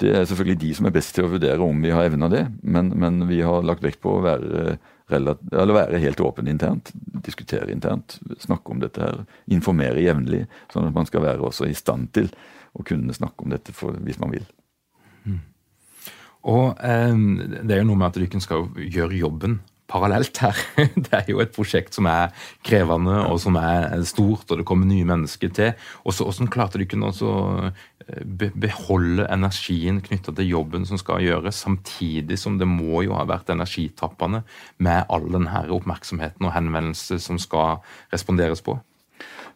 det 0.01 0.11
er 0.13 0.27
selvfølgelig 0.29 0.59
de 0.61 0.73
som 0.77 0.87
er 0.87 0.93
best 0.93 1.15
til 1.15 1.25
å 1.25 1.31
vurdere 1.31 1.63
om 1.65 1.79
vi 1.81 1.93
har 1.93 2.05
evna 2.05 2.29
det, 2.29 2.43
men, 2.61 2.91
men, 3.01 3.23
vi 3.29 3.39
har 3.45 3.65
lagt 3.65 3.83
vekt 3.85 4.01
på 4.03 4.17
å 4.17 4.23
være, 4.25 4.77
være 5.09 6.01
helt 6.03 6.21
åpen 6.21 6.49
internt. 6.51 6.91
Diskutere 7.25 7.71
internt, 7.73 8.19
snakke 8.43 8.73
om 8.73 8.83
dette 8.83 9.01
her. 9.01 9.23
Informere 9.53 10.03
jevnlig, 10.03 10.45
sånn 10.73 10.89
at 10.89 10.97
man 10.97 11.09
skal 11.09 11.25
være 11.25 11.49
også 11.49 11.69
i 11.69 11.77
stand 11.77 12.11
til 12.17 12.29
å 12.77 12.85
kunne 12.85 13.15
snakke 13.15 13.45
om 13.45 13.55
dette 13.55 13.73
for, 13.73 13.97
hvis 14.05 14.21
man 14.21 14.35
vil. 14.35 14.45
Mm. 15.25 15.41
Og 16.47 16.77
eh, 16.77 17.17
Det 17.63 17.73
er 17.73 17.81
jo 17.81 17.89
noe 17.89 17.97
med 17.99 18.11
at 18.11 18.21
dere 18.21 18.43
skal 18.43 18.69
gjøre 18.77 19.17
jobben 19.17 19.59
parallelt 19.87 20.37
her. 20.43 20.57
Det 21.05 21.13
er 21.15 21.29
jo 21.31 21.41
et 21.43 21.53
prosjekt 21.55 21.95
som 21.97 22.07
er 22.11 22.33
krevende 22.65 23.21
og 23.27 23.39
som 23.41 23.57
er 23.59 23.95
stort, 24.07 24.47
og 24.49 24.59
det 24.59 24.65
kommer 24.67 24.89
nye 24.89 25.07
mennesker 25.07 25.53
til. 25.53 25.87
Og 26.03 26.17
Hvordan 26.17 26.51
klarte 26.51 26.81
de 26.81 26.87
kunne 26.89 27.09
også 27.11 27.31
eh, 28.07 28.49
beholde 28.55 29.27
energien 29.31 30.01
knytta 30.03 30.35
til 30.35 30.51
jobben 30.51 30.85
som 30.89 30.99
skal 30.99 31.23
gjøres, 31.25 31.63
samtidig 31.63 32.39
som 32.39 32.59
det 32.59 32.67
må 32.69 33.05
jo 33.07 33.15
ha 33.17 33.25
vært 33.29 33.53
energitappende 33.53 34.43
med 34.83 35.07
all 35.09 35.27
denne 35.31 35.63
oppmerksomheten 35.77 36.47
og 36.47 36.55
henvendelse 36.55 37.19
som 37.23 37.39
skal 37.41 37.81
responderes 38.13 38.63
på? 38.65 38.77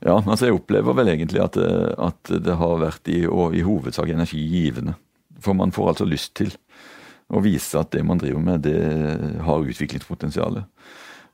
Ja, 0.02 0.16
altså 0.18 0.48
jeg 0.48 0.58
opplever 0.58 0.96
vel 0.98 1.12
egentlig 1.14 1.44
at, 1.44 1.60
eh, 1.62 1.92
at 2.00 2.36
det 2.42 2.58
har 2.58 2.82
vært 2.82 3.12
i, 3.12 3.24
i 3.28 3.66
hovedsak 3.68 4.10
energigivende. 4.10 4.96
For 5.42 5.58
man 5.58 5.74
får 5.74 5.94
altså 5.94 6.06
lyst 6.06 6.36
til 6.38 6.52
og 7.32 7.46
vise 7.46 7.80
at 7.80 7.94
det 7.96 8.04
man 8.06 8.20
driver 8.20 8.44
med, 8.44 8.66
det 8.68 9.42
har 9.46 9.72
utviklingspotensial. 9.72 10.62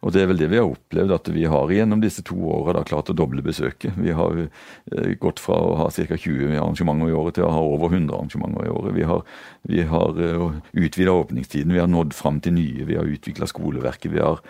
Og 0.05 0.13
det 0.13 0.21
er 0.21 0.27
vel 0.29 0.37
det 0.37 0.47
vi 0.51 0.59
har 0.59 0.69
opplevd, 0.69 1.11
at 1.15 1.29
vi 1.33 1.47
har 1.49 1.71
gjennom 1.73 2.01
disse 2.03 2.21
to 2.25 2.35
åra 2.53 2.83
klart 2.85 3.09
å 3.09 3.15
doble 3.17 3.41
besøket. 3.41 3.95
Vi 3.97 4.13
har 4.13 4.43
eh, 4.43 5.15
gått 5.17 5.41
fra 5.41 5.57
å 5.57 5.73
ha 5.79 5.87
ca. 5.89 6.05
20 6.13 6.53
arrangementer 6.53 7.09
i 7.09 7.15
året 7.17 7.37
til 7.39 7.47
å 7.47 7.53
ha 7.55 7.63
over 7.65 7.89
100 7.89 8.13
arrangementer 8.13 8.67
i 8.67 8.73
året. 8.75 8.93
Vi 8.93 9.07
har, 9.09 9.25
vi 9.65 9.81
har 9.89 10.21
uh, 10.21 10.59
utvida 10.77 11.17
åpningstiden, 11.17 11.73
vi 11.73 11.81
har 11.81 11.89
nådd 11.89 12.13
fram 12.13 12.37
til 12.45 12.53
nye, 12.59 12.85
vi 12.85 12.99
har 12.99 13.09
utvikla 13.09 13.49
skoleverket. 13.49 14.13
Vi 14.13 14.21
har 14.21 14.43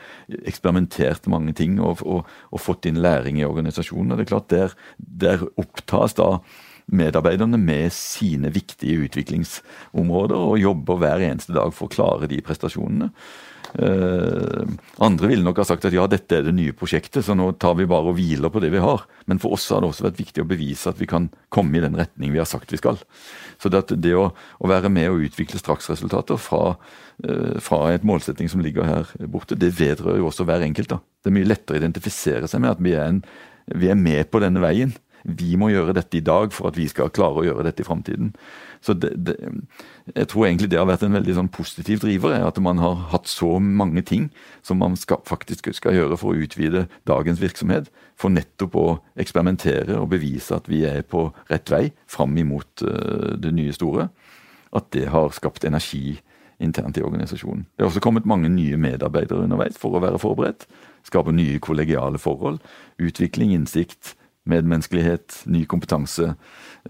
eksperimentert 0.44 1.32
mange 1.32 1.56
ting 1.56 1.80
og, 1.80 2.04
og, 2.04 2.28
og, 2.52 2.60
fått 2.62 2.90
inn 2.92 3.00
læring 3.00 3.40
i 3.40 3.48
organisasjonen. 3.48 4.12
og 4.12 4.20
det 4.20 4.28
er 4.28 4.34
klart 4.36 4.52
Der, 4.52 4.76
der 4.98 5.48
opptas 5.56 6.20
da 6.20 6.42
medarbeiderne 6.88 7.60
med 7.60 7.91
sine 7.93 8.52
viktige 8.54 9.04
utviklingsområder 9.08 10.38
og 10.38 10.62
jobber 10.62 11.02
hver 11.02 11.26
eneste 11.28 11.56
dag 11.56 11.73
for 11.76 11.89
å 11.89 11.93
klare 11.93 12.30
de 12.32 12.39
prestasjonene. 12.45 13.12
Uh, 13.76 14.63
andre 15.04 15.28
ville 15.28 15.43
nok 15.43 15.60
ha 15.60 15.65
sagt 15.67 15.84
at 15.86 15.93
ja, 15.93 16.06
dette 16.08 16.38
er 16.38 16.45
det 16.47 16.54
nye 16.56 16.73
prosjektet, 16.78 17.26
så 17.26 17.36
nå 17.36 17.50
tar 17.60 17.76
vi 17.76 17.88
bare 17.89 18.13
og 18.13 18.15
hviler 18.15 18.52
på 18.54 18.62
det 18.63 18.71
vi 18.73 18.82
har. 18.82 19.04
Men 19.28 19.41
for 19.43 19.58
oss 19.58 19.67
har 19.73 19.84
det 19.84 19.89
også 19.91 20.08
vært 20.08 20.21
viktig 20.21 20.45
å 20.45 20.47
bevise 20.47 20.88
at 20.89 21.02
vi 21.02 21.10
kan 21.10 21.28
komme 21.54 21.78
i 21.78 21.84
den 21.84 21.97
retning 22.00 22.32
vi 22.32 22.39
har 22.41 22.47
sagt 22.47 22.71
vi 22.71 22.80
skal. 22.80 23.02
Så 23.60 23.69
det, 23.73 23.84
det 24.00 24.15
å, 24.15 24.30
å, 24.32 24.71
være 24.71 24.91
med 24.93 25.12
og 25.12 25.28
utvikle 25.28 25.60
straksresultater 25.60 26.39
fra, 26.39 26.78
uh, 27.28 27.58
fra 27.63 27.82
et 27.91 28.08
målsetting 28.08 28.47
som 28.52 28.63
ligger 28.63 28.88
her 28.88 29.12
borte, 29.28 29.60
det 29.60 29.76
vedrører 29.78 30.23
jo 30.23 30.32
også 30.32 30.47
hver 30.47 30.63
enkelt. 30.65 30.95
da. 30.95 31.02
Det 31.21 31.34
er 31.34 31.38
mye 31.41 31.52
lettere 31.52 31.76
å 31.78 31.84
identifisere 31.84 32.47
seg 32.47 32.63
med 32.63 32.78
at 32.78 32.88
vi 32.88 32.95
er, 32.95 33.12
en, 33.12 33.21
vi 33.76 33.91
er 33.91 34.00
med 34.00 34.32
på 34.32 34.41
denne 34.41 34.63
veien 34.63 34.95
vi 35.23 35.56
må 35.60 35.71
gjøre 35.71 35.95
dette 35.97 36.19
i 36.19 36.23
dag 36.23 36.53
for 36.56 36.69
at 36.69 36.77
vi 36.77 36.88
skal 36.91 37.12
klare 37.13 37.41
å 37.41 37.45
gjøre 37.45 37.65
dette 37.67 37.84
i 37.84 37.88
framtiden. 37.88 38.34
Så 38.82 38.93
det, 38.93 39.12
det, 39.25 39.36
jeg 40.13 40.30
tror 40.32 40.45
egentlig 40.47 40.69
det 40.71 40.80
har 40.80 40.88
vært 40.89 41.03
en 41.08 41.17
veldig 41.17 41.36
sånn 41.39 41.49
positiv 41.53 42.03
driver. 42.03 42.36
At 42.47 42.60
man 42.63 42.82
har 42.82 42.99
hatt 43.13 43.30
så 43.32 43.58
mange 43.60 44.03
ting 44.06 44.30
som 44.65 44.80
man 44.82 44.95
skal, 44.99 45.23
faktisk 45.27 45.71
skal 45.75 45.97
gjøre 45.97 46.19
for 46.19 46.34
å 46.34 46.45
utvide 46.45 46.86
dagens 47.10 47.41
virksomhet. 47.41 47.89
For 48.17 48.34
nettopp 48.34 48.77
å 48.77 48.88
eksperimentere 49.19 49.97
og 49.99 50.12
bevise 50.13 50.56
at 50.58 50.69
vi 50.71 50.84
er 50.88 51.03
på 51.06 51.27
rett 51.51 51.73
vei 51.73 51.84
fram 52.10 52.38
imot 52.38 52.86
uh, 52.86 53.34
det 53.38 53.53
nye 53.58 53.75
store. 53.75 54.10
At 54.75 54.91
det 54.95 55.08
har 55.13 55.36
skapt 55.36 55.67
energi 55.67 56.19
internt 56.63 56.97
i 56.97 57.03
organisasjonen. 57.06 57.67
Det 57.75 57.84
har 57.84 57.91
også 57.91 58.01
kommet 58.01 58.25
mange 58.30 58.49
nye 58.49 58.77
medarbeidere 58.82 59.45
underveis 59.45 59.77
for 59.77 59.97
å 59.97 60.01
være 60.01 60.21
forberedt. 60.21 60.65
Skape 61.06 61.34
nye 61.36 61.60
kollegiale 61.63 62.19
forhold. 62.21 62.63
Utvikling, 62.97 63.53
innsikt 63.53 64.15
medmenneskelighet, 64.50 65.44
ny 65.52 65.66
kompetanse, 65.70 66.34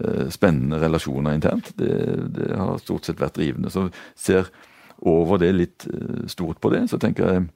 eh, 0.00 0.26
spennende 0.34 0.80
relasjoner 0.82 1.36
internt. 1.36 1.72
Det, 1.78 1.92
det, 2.34 2.50
har 2.56 2.80
stort 2.82 3.08
sett 3.08 3.20
vært 3.20 3.38
drivende. 3.38 3.72
Så 3.74 3.88
ser 4.18 4.50
over 4.98 5.40
det 5.42 5.52
litt 5.54 5.88
eh, 5.90 6.24
stort 6.30 6.60
på 6.62 6.72
det, 6.74 6.86
så 6.90 7.00
tenker 7.00 7.28
jeg 7.28 7.46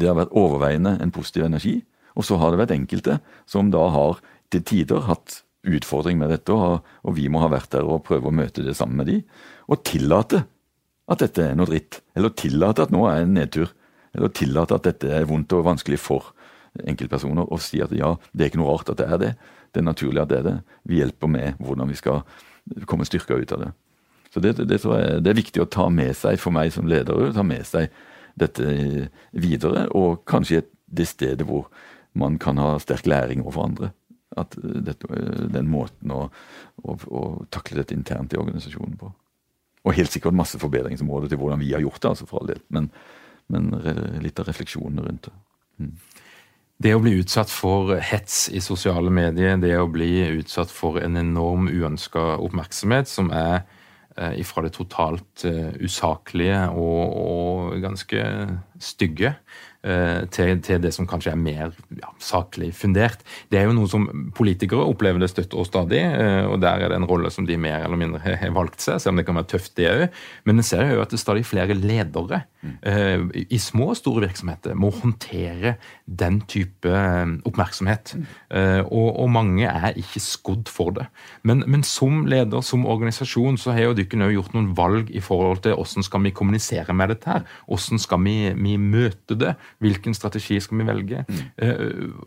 det 0.00 0.08
har 0.08 0.18
vært 0.18 0.34
overveiende 0.34 0.96
en 0.98 1.12
positiv 1.14 1.46
energi. 1.46 1.78
Og 2.18 2.26
så 2.26 2.40
har 2.40 2.50
det 2.50 2.60
vært 2.64 2.74
enkelte 2.74 3.20
som 3.48 3.70
da 3.70 3.84
har 3.94 4.18
til 4.50 4.64
tider 4.66 5.06
hatt 5.06 5.42
utfordring 5.68 6.18
med 6.18 6.32
dette, 6.32 6.52
og, 6.52 6.86
vi 7.14 7.28
må 7.28 7.42
ha 7.42 7.50
vært 7.52 7.74
der 7.74 7.86
og 7.86 8.04
prøve 8.06 8.30
å 8.30 8.34
møte 8.34 8.64
det 8.64 8.74
sammen 8.78 9.02
med 9.02 9.10
de, 9.10 9.18
og 9.68 9.84
tillate 9.86 10.44
at 11.10 11.22
dette 11.22 11.44
er 11.44 11.58
noe 11.58 11.68
dritt. 11.68 12.00
Eller 12.16 12.32
tillate 12.38 12.86
at 12.86 12.94
nå 12.94 13.04
er 13.10 13.24
en 13.24 13.34
nedtur. 13.36 13.70
Eller 14.16 14.32
tillate 14.34 14.76
at 14.78 14.86
dette 14.86 15.10
er 15.10 15.26
vondt 15.28 15.52
og 15.54 15.66
vanskelig 15.66 15.98
for 16.02 16.30
enkeltpersoner 16.86 17.48
og 17.50 17.62
si 17.64 17.80
at 17.82 17.92
ja, 17.96 18.14
det 18.32 18.44
er 18.44 18.52
ikke 18.52 18.60
noe 18.62 18.74
rart 18.74 18.92
at 18.92 19.00
det 19.00 19.08
er 19.08 19.20
det. 19.20 19.34
Det 19.70 19.82
er 19.82 19.86
naturlig 19.86 20.22
at 20.22 20.30
det 20.30 20.40
er 20.40 20.46
det. 20.46 20.56
Vi 20.88 21.00
hjelper 21.00 21.30
med 21.30 21.60
hvordan 21.62 21.90
vi 21.90 21.98
skal 21.98 22.24
komme 22.90 23.06
styrka 23.08 23.38
ut 23.38 23.54
av 23.56 23.64
det. 23.64 23.70
Så 24.30 24.40
det, 24.42 24.56
det, 24.62 24.78
jeg 24.78 25.22
det 25.24 25.30
er 25.30 25.38
viktig 25.38 25.62
å 25.62 25.70
ta 25.70 25.88
med 25.90 26.14
seg 26.18 26.38
for 26.38 26.54
meg 26.54 26.70
som 26.74 26.86
leder, 26.90 27.32
ta 27.34 27.42
med 27.46 27.66
seg 27.66 27.90
dette 28.38 29.08
videre. 29.34 29.88
Og 29.98 30.22
kanskje 30.28 30.62
det 30.86 31.08
stedet 31.10 31.46
hvor 31.46 31.66
man 32.18 32.38
kan 32.42 32.58
ha 32.58 32.76
sterk 32.82 33.06
læring 33.10 33.42
overfor 33.42 33.66
andre. 33.66 33.90
At 34.38 34.54
dette, 34.60 35.08
den 35.50 35.70
måten 35.70 36.12
å, 36.14 36.28
å, 36.82 36.94
å, 36.94 37.22
takle 37.50 37.80
dette 37.80 37.96
internt 37.96 38.34
i 38.34 38.38
organisasjonen 38.38 38.94
på. 39.00 39.10
Og 39.80 39.96
helt 39.96 40.12
sikkert 40.12 40.36
masse 40.36 40.58
forbedringsområder 40.60 41.32
til 41.32 41.40
hvordan 41.40 41.62
vi 41.62 41.72
har 41.72 41.82
gjort 41.82 42.02
det, 42.02 42.12
altså 42.12 42.28
for 42.30 42.42
all 42.42 42.52
del. 42.52 42.60
Men, 42.70 42.90
men 43.50 43.72
litt 44.22 44.38
av 44.38 44.46
refleksjonene 44.50 45.06
rundt 45.06 45.26
det. 45.26 45.34
Mm. 45.80 45.94
Det 46.80 46.94
å 46.96 47.00
bli 47.02 47.18
utsatt 47.20 47.50
for 47.52 47.98
hets 48.00 48.46
i 48.56 48.60
sosiale 48.64 49.10
medier, 49.12 49.58
det 49.60 49.74
å 49.76 49.88
bli 49.90 50.24
utsatt 50.40 50.70
for 50.72 50.96
en 51.02 51.18
enorm 51.20 51.68
uønska 51.68 52.38
oppmerksomhet 52.40 53.10
som 53.10 53.28
er 53.36 53.66
eh, 54.16 54.38
ifra 54.40 54.64
det 54.64 54.72
totalt 54.78 55.44
uh, 55.44 55.74
usaklige 55.76 56.62
og, 56.72 57.02
og, 57.20 57.76
ganske 57.84 58.24
stygge 58.80 59.34
Eh, 59.34 59.69
til, 59.80 60.58
til, 60.60 60.80
det 60.82 60.90
som 60.92 61.06
kanskje 61.08 61.32
er 61.32 61.40
mer 61.40 61.70
ja, 61.96 62.10
saklig 62.20 62.70
fundert. 62.76 63.22
Det 63.48 63.60
er 63.60 63.68
jo 63.68 63.76
noe 63.76 63.88
som 63.88 64.06
politikere 64.36 64.84
opplever 64.84 65.22
det 65.22 65.30
støtt 65.32 65.56
og 65.56 65.68
stadig, 65.68 66.02
eh, 66.04 66.44
og 66.44 66.60
der 66.60 66.84
er 66.84 66.92
det 66.92 66.98
en 67.00 67.08
rolle 67.08 67.30
som 67.32 67.46
de 67.48 67.56
mer 67.60 67.86
eller 67.86 68.00
mindre 68.00 68.20
har 68.20 68.52
valgt 68.56 68.84
seg, 68.84 69.00
selv 69.00 69.14
om 69.14 69.20
det 69.20 69.26
kan 69.28 69.38
være 69.40 69.50
tøft, 69.54 69.72
det 69.80 69.88
òg. 69.88 70.04
Men 70.44 70.60
en 70.60 70.66
ser 70.66 70.84
jo 70.92 71.00
at 71.00 71.12
det 71.12 71.16
er 71.20 71.24
stadig 71.24 71.46
flere 71.48 71.76
ledere 71.78 72.42
mm. 72.60 73.30
i 73.48 73.58
små 73.60 73.90
og 73.94 73.98
store 73.98 74.26
virksomheter 74.26 74.76
må 74.78 74.90
håndtere 74.92 75.76
den 76.04 76.40
type 76.50 76.90
oppmerksomhet. 77.48 78.14
Mm. 78.18 78.26
Og, 78.90 79.08
og, 79.08 79.30
mange 79.32 79.68
er 79.68 79.96
ikke 79.98 80.22
skodd 80.22 80.68
for 80.72 80.92
det. 80.96 81.06
Men, 81.46 81.64
men 81.70 81.84
som 81.86 82.24
leder, 82.28 82.60
som 82.66 82.86
organisasjon, 82.90 83.58
så 83.60 83.74
har 83.76 83.90
jo 83.90 83.96
dere 83.98 84.30
gjort 84.34 84.54
noen 84.56 84.72
valg 84.76 85.10
i 85.14 85.22
forhold 85.24 85.62
til 85.64 85.76
hvordan 85.78 86.06
skal 86.06 86.24
vi 86.26 86.34
kommunisere 86.36 86.96
med 86.96 87.14
dette 87.14 87.30
her. 87.30 87.46
Hvordan 87.70 88.02
skal 88.02 88.22
vi, 88.26 88.36
vi 88.58 88.76
møte 88.80 89.38
det? 89.38 89.54
Hvilken 89.80 90.14
strategi 90.14 90.58
skal 90.60 90.82
vi 90.82 90.88
velge? 90.90 91.24
Mm. 91.24 91.40
Eh, 91.56 91.86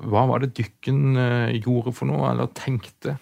hva 0.09 0.25
var 0.29 0.41
det 0.41 0.55
dykken 0.57 1.19
eh, 1.21 1.59
gjorde 1.61 1.93
for 1.93 2.09
noe, 2.09 2.25
eller 2.31 2.49
tenkte? 2.57 3.19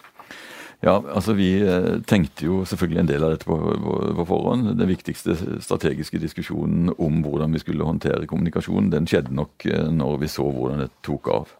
Ja, 0.81 0.95
altså 0.97 1.35
Vi 1.37 1.49
eh, 1.59 1.99
tenkte 2.07 2.47
jo 2.47 2.61
selvfølgelig 2.65 3.01
en 3.03 3.09
del 3.09 3.25
av 3.27 3.33
dette 3.33 3.49
på, 3.49 3.57
på, 3.59 3.97
på, 4.15 4.27
forhånd. 4.29 4.71
Den 4.79 4.89
viktigste 4.89 5.35
strategiske 5.61 6.21
diskusjonen 6.23 6.93
om 6.95 7.19
hvordan 7.25 7.51
vi 7.51 7.61
skulle 7.61 7.87
håndtere 7.87 8.29
kommunikasjon, 8.29 8.89
den 8.93 9.09
skjedde 9.09 9.35
nok 9.35 9.67
når 9.91 10.21
vi 10.23 10.31
så 10.31 10.47
hvordan 10.47 10.85
det 10.85 10.93
tok 11.03 11.33
av. 11.35 11.57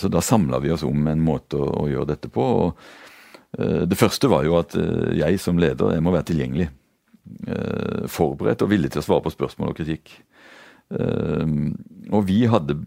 Så 0.00 0.08
da 0.08 0.22
samla 0.24 0.62
vi 0.64 0.70
oss 0.72 0.80
om 0.86 1.10
en 1.10 1.20
måte 1.20 1.58
å, 1.60 1.66
å 1.82 1.88
gjøre 1.90 2.14
dette 2.14 2.30
på. 2.32 2.44
og 2.62 3.82
Det 3.90 3.98
første 4.00 4.30
var 4.32 4.46
jo 4.46 4.54
at 4.56 4.72
jeg 5.12 5.42
som 5.42 5.60
leder 5.60 5.92
jeg 5.92 6.04
må 6.06 6.14
være 6.14 6.30
tilgjengelig. 6.30 6.70
Forberedt 8.08 8.64
og 8.64 8.72
villig 8.72 8.94
til 8.94 9.02
å 9.02 9.04
svare 9.04 9.26
på 9.26 9.34
spørsmål 9.34 9.74
og 9.74 9.82
kritikk. 9.82 10.14
Ehm, 10.98 11.72
og 12.12 12.26
vi 12.28 12.42
hadde 12.50 12.78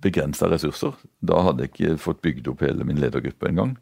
begrensa 0.00 0.48
ressurser. 0.50 0.96
Da 1.20 1.42
hadde 1.46 1.66
jeg 1.66 1.74
ikke 1.74 2.00
fått 2.00 2.22
bygd 2.24 2.50
opp 2.52 2.64
hele 2.64 2.86
min 2.88 3.00
ledergruppe 3.00 3.50
engang. 3.50 3.76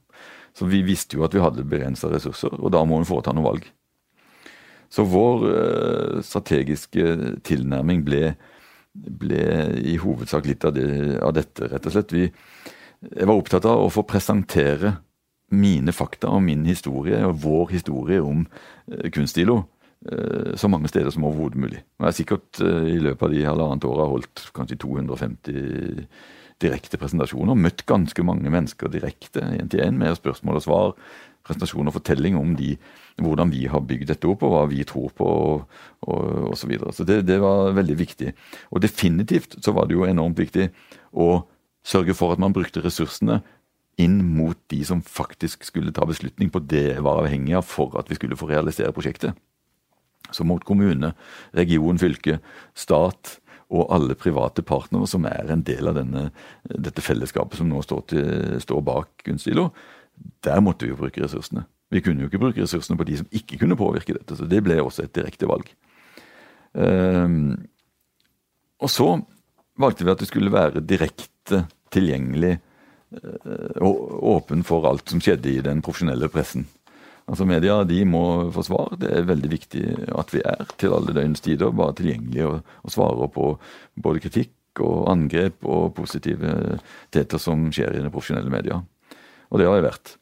Så 0.57 0.67
vi 0.71 0.83
visste 0.87 1.19
jo 1.19 1.25
at 1.27 1.35
vi 1.35 1.43
hadde 1.43 1.67
begrensa 1.69 2.11
ressurser, 2.11 2.55
og 2.59 2.73
da 2.75 2.83
må 2.87 2.99
en 2.99 3.07
foreta 3.07 3.35
noe 3.35 3.47
valg. 3.47 3.69
Så 4.91 5.05
vår 5.07 5.45
uh, 5.45 6.21
strategiske 6.25 7.05
tilnærming 7.47 8.03
ble, 8.07 8.33
ble, 8.95 9.43
i 9.85 9.99
hovedsak 10.01 10.49
litt 10.49 10.65
av, 10.65 10.73
det, 10.75 10.89
av, 11.21 11.35
dette, 11.37 11.69
rett 11.69 11.87
og 11.87 11.95
slett. 11.95 12.15
Vi, 12.17 12.25
jeg 13.13 13.29
var 13.29 13.37
opptatt 13.37 13.69
av 13.69 13.85
å 13.85 13.93
få 13.93 14.07
presentere 14.09 14.97
mine 15.55 15.93
fakta 15.95 16.33
og 16.33 16.43
min 16.49 16.65
historie, 16.67 17.21
og 17.29 17.39
vår 17.45 17.77
historie 17.77 18.25
om 18.25 18.47
kunststilo. 18.89 19.13
Kunstilo 19.13 19.61
Eh, 19.61 19.78
så 20.59 20.69
mange 20.71 20.89
steder 20.89 21.11
som 21.11 21.25
overhodet 21.27 21.59
mulig. 21.59 21.81
Jeg 21.83 22.07
har 22.07 22.15
sikkert 22.15 22.61
eh, 22.63 22.91
i 22.95 22.99
løpet 23.03 23.25
av 23.27 23.33
de 23.35 23.47
halvannet 23.47 23.87
åra 23.89 24.07
holdt 24.07 24.45
kanskje 24.55 24.79
250 24.85 26.05
direkte 26.63 26.99
presentasjoner. 26.99 27.59
Møtt 27.59 27.85
ganske 27.89 28.23
mange 28.27 28.51
mennesker 28.51 28.91
direkte, 28.93 29.43
én 29.59 29.71
til 29.71 29.83
én, 29.85 29.99
med 29.99 30.19
spørsmål 30.19 30.61
og 30.61 30.65
svar. 30.65 30.95
Presentasjon 31.47 31.91
og 31.91 31.97
fortelling 31.97 32.37
om 32.39 32.55
de, 32.59 32.73
hvordan 33.19 33.51
vi 33.55 33.67
har 33.71 33.85
bygd 33.87 34.11
dette 34.11 34.29
opp, 34.31 34.43
og 34.47 34.55
hva 34.55 34.65
vi 34.71 34.83
tror 34.87 35.13
på, 35.17 35.29
og, 35.29 36.17
og 36.51 36.57
så 36.59 36.71
videre. 36.71 36.95
Så 36.95 37.07
det, 37.09 37.23
det 37.29 37.39
var 37.43 37.75
veldig 37.79 37.99
viktig. 37.99 38.35
Og 38.71 38.83
definitivt 38.85 39.59
så 39.65 39.75
var 39.75 39.89
det 39.89 39.97
jo 39.97 40.07
enormt 40.07 40.39
viktig 40.39 40.71
å 41.15 41.45
sørge 41.87 42.15
for 42.19 42.35
at 42.35 42.43
man 42.43 42.55
brukte 42.55 42.83
ressursene 42.85 43.41
inn 43.99 44.21
mot 44.23 44.59
de 44.71 44.83
som 44.87 45.03
faktisk 45.03 45.65
skulle 45.67 45.95
ta 45.95 46.07
beslutning 46.07 46.53
på 46.55 46.63
det 46.71 46.85
jeg 46.93 47.05
var 47.07 47.23
avhengig 47.23 47.57
av 47.59 47.67
for 47.67 47.97
at 47.99 48.11
vi 48.11 48.19
skulle 48.19 48.39
få 48.39 48.51
realisere 48.51 48.95
prosjektet. 48.95 49.35
Så 50.35 50.45
mot 50.45 50.65
kommune, 50.65 51.15
region, 51.57 52.01
fylke, 52.01 52.39
stat 52.77 53.39
og 53.69 53.89
alle 53.93 54.17
private 54.17 54.65
partnere 54.65 55.09
som 55.09 55.27
er 55.29 55.51
en 55.53 55.63
del 55.65 55.91
av 55.91 55.99
denne, 55.99 56.29
dette 56.69 57.05
fellesskapet 57.05 57.61
som 57.61 57.69
nå 57.69 57.83
står, 57.85 58.05
til, 58.13 58.29
står 58.65 58.85
bak 58.85 59.25
Kunstilo, 59.27 59.69
der 60.45 60.63
måtte 60.65 60.87
vi 60.87 60.93
jo 60.93 61.01
bruke 61.01 61.23
ressursene. 61.23 61.67
Vi 61.93 62.03
kunne 62.05 62.25
jo 62.25 62.29
ikke 62.29 62.41
bruke 62.43 62.65
ressursene 62.65 62.99
på 63.01 63.07
de 63.09 63.19
som 63.21 63.29
ikke 63.33 63.61
kunne 63.61 63.79
påvirke 63.79 64.17
dette, 64.17 64.37
så 64.37 64.49
det 64.49 64.63
ble 64.65 64.81
også 64.83 65.05
et 65.05 65.15
direkte 65.17 65.49
valg. 65.49 65.69
Um, 66.73 67.55
og 68.79 68.93
så 68.93 69.09
valgte 69.81 70.05
vi 70.05 70.13
at 70.13 70.23
det 70.23 70.29
skulle 70.29 70.53
være 70.53 70.85
direkte 70.85 71.65
tilgjengelig 71.95 72.59
uh, 72.59 73.79
og 73.85 74.19
åpen 74.35 74.65
for 74.69 74.85
alt 74.89 75.09
som 75.09 75.23
skjedde 75.25 75.53
i 75.55 75.65
den 75.65 75.81
profesjonelle 75.85 76.29
pressen. 76.33 76.69
Altså 77.29 77.45
Media 77.45 77.83
de 77.85 78.03
må 78.09 78.23
få 78.55 78.65
svar. 78.65 78.95
Det 79.01 79.11
er 79.13 79.27
veldig 79.29 79.51
viktig 79.53 79.83
at 80.17 80.31
vi 80.33 80.41
er 80.41 80.63
til 80.81 80.95
alle 80.97 81.13
døgnets 81.17 81.45
tider 81.45 81.75
bare 81.77 81.97
tilgjengelige 81.99 82.47
og, 82.49 82.71
og 82.85 82.95
svarer 82.95 83.33
på 83.35 83.51
både 84.01 84.23
kritikk 84.25 84.83
og 84.85 85.11
angrep 85.13 85.67
og 85.67 85.93
positive 85.97 86.79
teter 87.15 87.43
som 87.43 87.69
skjer 87.75 87.99
i 87.99 88.05
det 88.05 88.13
profesjonelle 88.15 88.53
media. 88.53 88.81
Og 89.51 89.61
det 89.61 89.69
har 89.69 89.79
jeg 89.79 89.89
vært. 89.89 90.15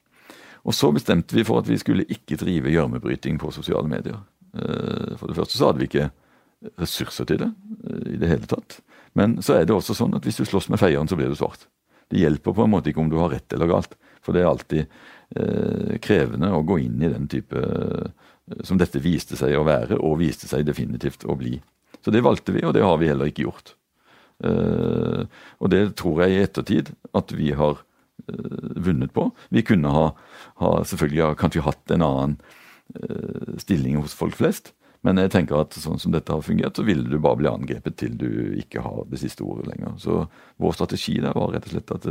Og 0.67 0.75
så 0.75 0.91
bestemte 0.95 1.37
vi 1.37 1.45
for 1.47 1.63
at 1.63 1.71
vi 1.71 1.79
skulle 1.79 2.09
ikke 2.11 2.39
drive 2.41 2.73
gjørmebryting 2.75 3.39
på 3.39 3.53
sosiale 3.55 3.87
medier. 3.91 4.19
Eh, 4.57 5.15
for 5.19 5.31
det 5.31 5.39
første 5.39 5.59
så 5.59 5.71
hadde 5.71 5.83
vi 5.83 5.91
ikke 5.91 6.11
ressurser 6.81 7.29
til 7.29 7.43
det 7.45 7.51
eh, 7.53 8.15
i 8.17 8.21
det 8.23 8.31
hele 8.33 8.51
tatt. 8.51 8.81
Men 9.17 9.39
så 9.47 9.57
er 9.57 9.67
det 9.67 9.77
også 9.77 9.95
sånn 9.97 10.17
at 10.19 10.27
hvis 10.27 10.41
du 10.41 10.47
slåss 10.49 10.71
med 10.73 10.83
feieren, 10.83 11.09
så 11.09 11.19
blir 11.19 11.31
du 11.31 11.39
svart. 11.39 11.69
Det 12.11 12.21
hjelper 12.21 12.55
på 12.55 12.67
en 12.67 12.73
måte 12.75 12.91
ikke 12.91 13.03
om 13.03 13.11
du 13.11 13.19
har 13.21 13.33
rett 13.35 13.55
eller 13.55 13.71
galt. 13.71 13.95
For 14.23 14.35
det 14.35 14.43
er 14.43 14.51
alltid 14.51 14.99
krevende 16.03 16.53
å 16.55 16.63
gå 16.63 16.79
inn 16.85 17.01
i 17.03 17.11
den 17.11 17.27
type 17.29 17.59
eh, 17.59 18.61
som 18.65 18.79
dette 18.79 19.03
viste 19.03 19.39
seg 19.39 19.57
å 19.59 19.65
være, 19.67 19.99
og 19.99 20.21
viste 20.21 20.47
seg 20.51 20.67
definitivt 20.69 21.27
å 21.27 21.35
bli. 21.39 21.57
Så 22.05 22.15
det 22.15 22.23
valgte 22.23 22.55
vi, 22.55 22.63
og 22.63 22.77
det 22.77 22.85
har 22.87 23.01
vi 23.01 23.11
heller 23.11 23.33
ikke 23.33 23.49
gjort. 23.49 23.75
Eh, 24.47 25.27
og 25.59 25.73
det 25.73 25.83
tror 25.99 26.23
jeg 26.23 26.37
i 26.37 26.43
ettertid 26.45 26.95
at 27.17 27.35
vi 27.35 27.51
har 27.59 27.83
Eh, 28.29 28.35
vunnet 28.77 29.13
på. 29.13 29.31
Vi 29.49 29.63
kunne 29.63 29.89
ha, 29.89 30.07
ha 30.55 30.71
selvfølgelig 30.85 31.37
kanskje 31.39 31.67
hatt 31.67 31.93
en 31.95 32.07
annen 32.07 32.39
stilling 33.59 33.97
hos 33.99 34.15
folk 34.15 34.37
flest. 34.39 34.71
Men 35.05 35.19
jeg 35.21 35.33
tenker 35.35 35.59
at 35.59 35.75
sånn 35.77 35.99
som 36.01 36.13
dette 36.15 36.33
har 36.33 36.43
fungert, 36.43 36.79
så 36.79 36.85
ville 36.87 37.07
du 37.07 37.19
bare 37.23 37.39
bli 37.41 37.51
angrepet 37.51 37.97
til 37.99 38.15
du 38.19 38.29
ikke 38.59 38.83
har 38.83 39.05
det 39.11 39.21
siste 39.21 39.45
ordet 39.47 39.67
lenger. 39.69 39.97
Så 40.03 40.25
vår 40.63 40.77
strategi 40.79 41.19
der 41.23 41.35
var 41.37 41.53
rett 41.55 41.67
og 41.69 41.75
slett 41.75 41.93
at 41.99 42.07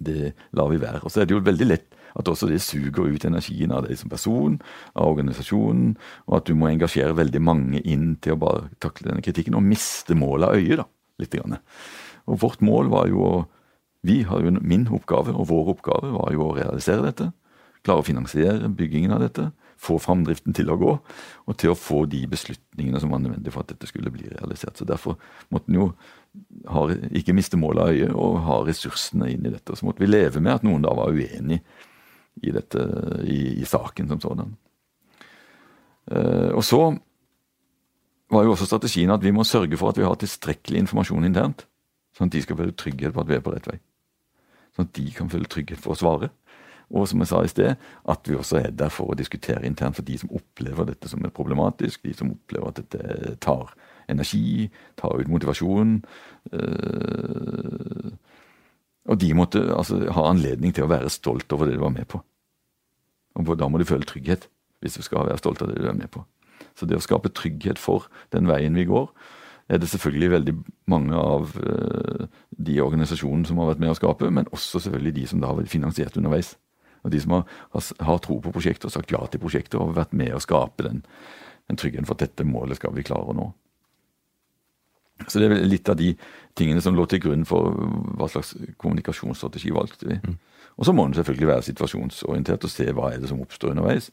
det, 0.00 0.32
lar 0.56 0.70
vi 0.72 0.80
være. 0.82 1.02
Og 1.04 1.12
så 1.12 1.22
er 1.22 1.28
det 1.28 1.36
jo 1.36 1.44
veldig 1.44 1.68
lett 1.68 1.96
at 2.18 2.28
også 2.28 2.48
det 2.50 2.58
suger 2.64 3.06
ut 3.06 3.24
energien 3.28 3.70
av 3.74 3.84
deg 3.86 3.98
som 3.98 4.10
person, 4.10 4.56
av 4.98 5.12
organisasjonen, 5.12 5.94
og 6.26 6.40
at 6.40 6.48
du 6.48 6.56
må 6.58 6.70
engasjere 6.70 7.14
veldig 7.18 7.42
mange 7.44 7.82
inn 7.86 8.16
til 8.22 8.34
å 8.34 8.40
bare 8.42 8.66
takle 8.82 9.12
denne 9.12 9.22
kritikken 9.24 9.54
og 9.58 9.66
miste 9.66 10.16
målet 10.18 10.48
av 10.48 10.58
øyet, 10.58 10.82
da, 10.82 10.88
litt. 11.22 11.36
Grann. 11.36 11.60
Og 12.26 12.40
vårt 12.42 12.64
mål 12.64 12.90
var 12.90 13.10
jo 13.12 13.22
å 13.22 13.34
vi 14.02 14.22
har 14.24 14.40
jo, 14.40 14.54
Min 14.64 14.88
oppgave 14.88 15.34
og 15.36 15.50
vår 15.50 15.74
oppgave 15.74 16.14
var 16.14 16.32
jo 16.32 16.46
å 16.46 16.54
realisere 16.56 17.04
dette. 17.04 17.26
Klare 17.84 18.00
å 18.00 18.06
finansiere 18.06 18.70
byggingen 18.72 19.12
av 19.12 19.20
dette. 19.24 19.50
Få 19.80 19.98
framdriften 20.00 20.56
til 20.56 20.68
å 20.72 20.76
gå, 20.80 20.94
og 21.48 21.56
til 21.60 21.72
å 21.72 21.78
få 21.78 22.02
de 22.12 22.26
beslutningene 22.28 23.00
som 23.00 23.12
var 23.12 23.22
nødvendig 23.22 23.52
for 23.54 23.64
at 23.64 23.72
dette 23.72 23.88
skulle 23.88 24.12
bli 24.12 24.26
realisert. 24.28 24.76
Så 24.76 24.84
Derfor 24.88 25.16
måtte 25.48 25.72
en 25.72 25.78
jo 25.78 25.86
ha, 26.70 26.86
ikke 27.16 27.34
miste 27.36 27.58
målet 27.60 27.82
av 27.82 27.94
øyet 27.94 28.14
og 28.14 28.40
har 28.46 28.66
ressursene 28.68 29.30
inn 29.32 29.46
i 29.46 29.52
dette. 29.52 29.72
Og 29.72 29.80
så 29.80 29.88
måtte 29.88 30.04
vi 30.04 30.10
leve 30.10 30.42
med 30.42 30.58
at 30.58 30.66
noen 30.66 30.84
da 30.84 30.94
var 30.96 31.14
uenig 31.14 31.60
i, 32.40 32.52
dette, 32.54 32.86
i, 33.26 33.40
i 33.60 33.68
saken 33.68 34.10
som 34.12 34.22
sådan. 34.22 34.56
Uh, 36.10 36.50
og 36.56 36.64
så 36.66 36.80
var 38.30 38.46
jo 38.46 38.54
også 38.54 38.66
strategien 38.70 39.12
at 39.12 39.22
vi 39.22 39.34
må 39.34 39.44
sørge 39.46 39.78
for 39.78 39.92
at 39.92 39.98
vi 39.98 40.06
har 40.06 40.18
tilstrekkelig 40.18 40.86
informasjon 40.86 41.28
internt. 41.28 41.66
Sånn 42.16 42.30
at 42.30 42.34
de 42.34 42.42
skal 42.42 42.58
føle 42.58 42.74
trygghet 42.78 43.14
på 43.14 43.22
at 43.22 43.30
vi 43.30 43.38
er 43.38 43.44
på 43.44 43.54
rett 43.54 43.68
vei 43.70 43.78
sånn 44.76 44.88
at 44.88 44.96
de 44.96 45.10
kan 45.14 45.30
føle 45.30 45.50
trygghet 45.50 45.82
for 45.82 45.94
å 45.94 45.98
svare. 45.98 46.30
Og 46.90 47.06
som 47.06 47.22
jeg 47.22 47.30
sa 47.30 47.42
i 47.44 47.50
sted, 47.50 47.76
at 48.10 48.26
vi 48.26 48.34
også 48.34 48.58
er 48.64 48.72
der 48.74 48.90
for 48.90 49.12
å 49.12 49.18
diskutere 49.18 49.66
internt 49.66 49.98
for 49.98 50.06
de 50.06 50.16
som 50.18 50.32
opplever 50.34 50.88
dette 50.88 51.10
som 51.10 51.22
er 51.24 51.34
problematisk, 51.34 52.02
de 52.02 52.14
som 52.16 52.32
opplever 52.32 52.72
at 52.72 52.80
dette 52.82 53.36
tar 53.44 53.70
energi, 54.10 54.68
ta 55.00 55.12
ut 55.16 55.30
motivasjon. 55.30 55.98
Øh, 56.52 58.10
og 59.10 59.20
de 59.20 59.30
måtte 59.34 59.62
altså, 59.74 60.02
ha 60.12 60.26
anledning 60.28 60.74
til 60.74 60.86
å 60.86 60.92
være 60.92 61.10
stolt 61.12 61.52
over 61.56 61.66
det 61.66 61.78
de 61.78 61.84
var 61.84 61.94
med 61.94 62.06
på. 62.10 62.20
Og 63.38 63.56
Da 63.58 63.68
må 63.68 63.78
de 63.78 63.88
føle 63.88 64.06
trygghet, 64.06 64.48
hvis 64.80 64.98
du 64.98 65.02
skal 65.02 65.26
være 65.26 65.38
stolt 65.38 65.62
av 65.62 65.70
det 65.70 65.80
du 65.80 65.88
er 65.88 65.96
med 65.96 66.10
på. 66.12 66.24
Så 66.76 66.86
det 66.86 66.98
å 66.98 67.04
skape 67.04 67.32
trygghet 67.34 67.78
for 67.78 68.08
den 68.34 68.48
veien 68.50 68.76
vi 68.76 68.86
går, 68.88 69.08
er 69.70 69.78
det 69.78 69.88
selvfølgelig 69.88 70.30
veldig 70.30 70.54
mange 70.90 71.14
av 71.14 71.54
uh, 71.62 72.26
de 72.50 72.80
organisasjonene 72.82 73.46
som 73.46 73.60
har 73.62 73.70
vært 73.70 73.82
med 73.84 73.92
å 73.92 73.98
skape, 73.98 74.30
men 74.30 74.50
også 74.50 74.82
selvfølgelig 74.82 75.14
de 75.20 75.26
som 75.30 75.42
da 75.42 75.52
har 75.52 75.70
finansiert 75.70 76.18
underveis. 76.18 76.56
Og 77.04 77.14
de 77.14 77.20
som 77.22 77.36
har, 77.36 77.44
har 78.02 78.18
tro 78.24 78.40
på 78.42 78.52
prosjektet 78.52 78.88
og 78.90 78.94
sagt 78.96 79.14
ja 79.14 79.22
til 79.30 79.40
prosjektet 79.40 79.78
og 79.80 79.94
vært 79.96 80.12
med 80.16 80.34
å 80.34 80.42
skape 80.42 80.84
den, 80.84 81.04
den 81.70 81.78
tryggheten 81.80 82.08
for 82.08 82.18
at 82.18 82.26
dette 82.26 82.44
målet 82.44 82.80
skal 82.80 82.92
vi 82.96 83.06
klare 83.06 83.30
å 83.30 83.36
nå. 83.36 83.46
Så 85.28 85.40
det 85.40 85.50
er 85.50 85.66
litt 85.68 85.88
av 85.90 85.98
de 86.00 86.14
tingene 86.58 86.82
som 86.84 86.96
lå 86.96 87.04
til 87.10 87.22
grunn 87.22 87.44
for 87.48 87.74
hva 88.18 88.28
slags 88.30 88.54
kommunikasjonsstrategi 88.80 89.72
valgte 89.74 90.08
vi. 90.08 90.20
Mm. 90.22 90.38
Og 90.80 90.86
så 90.88 90.94
må 90.96 91.04
en 91.06 91.16
selvfølgelig 91.16 91.50
være 91.50 91.66
situasjonsorientert 91.66 92.64
og 92.64 92.72
se 92.72 92.88
hva 92.96 93.10
er 93.12 93.20
det 93.20 93.30
som 93.30 93.42
oppstår 93.42 93.74
underveis. 93.74 94.08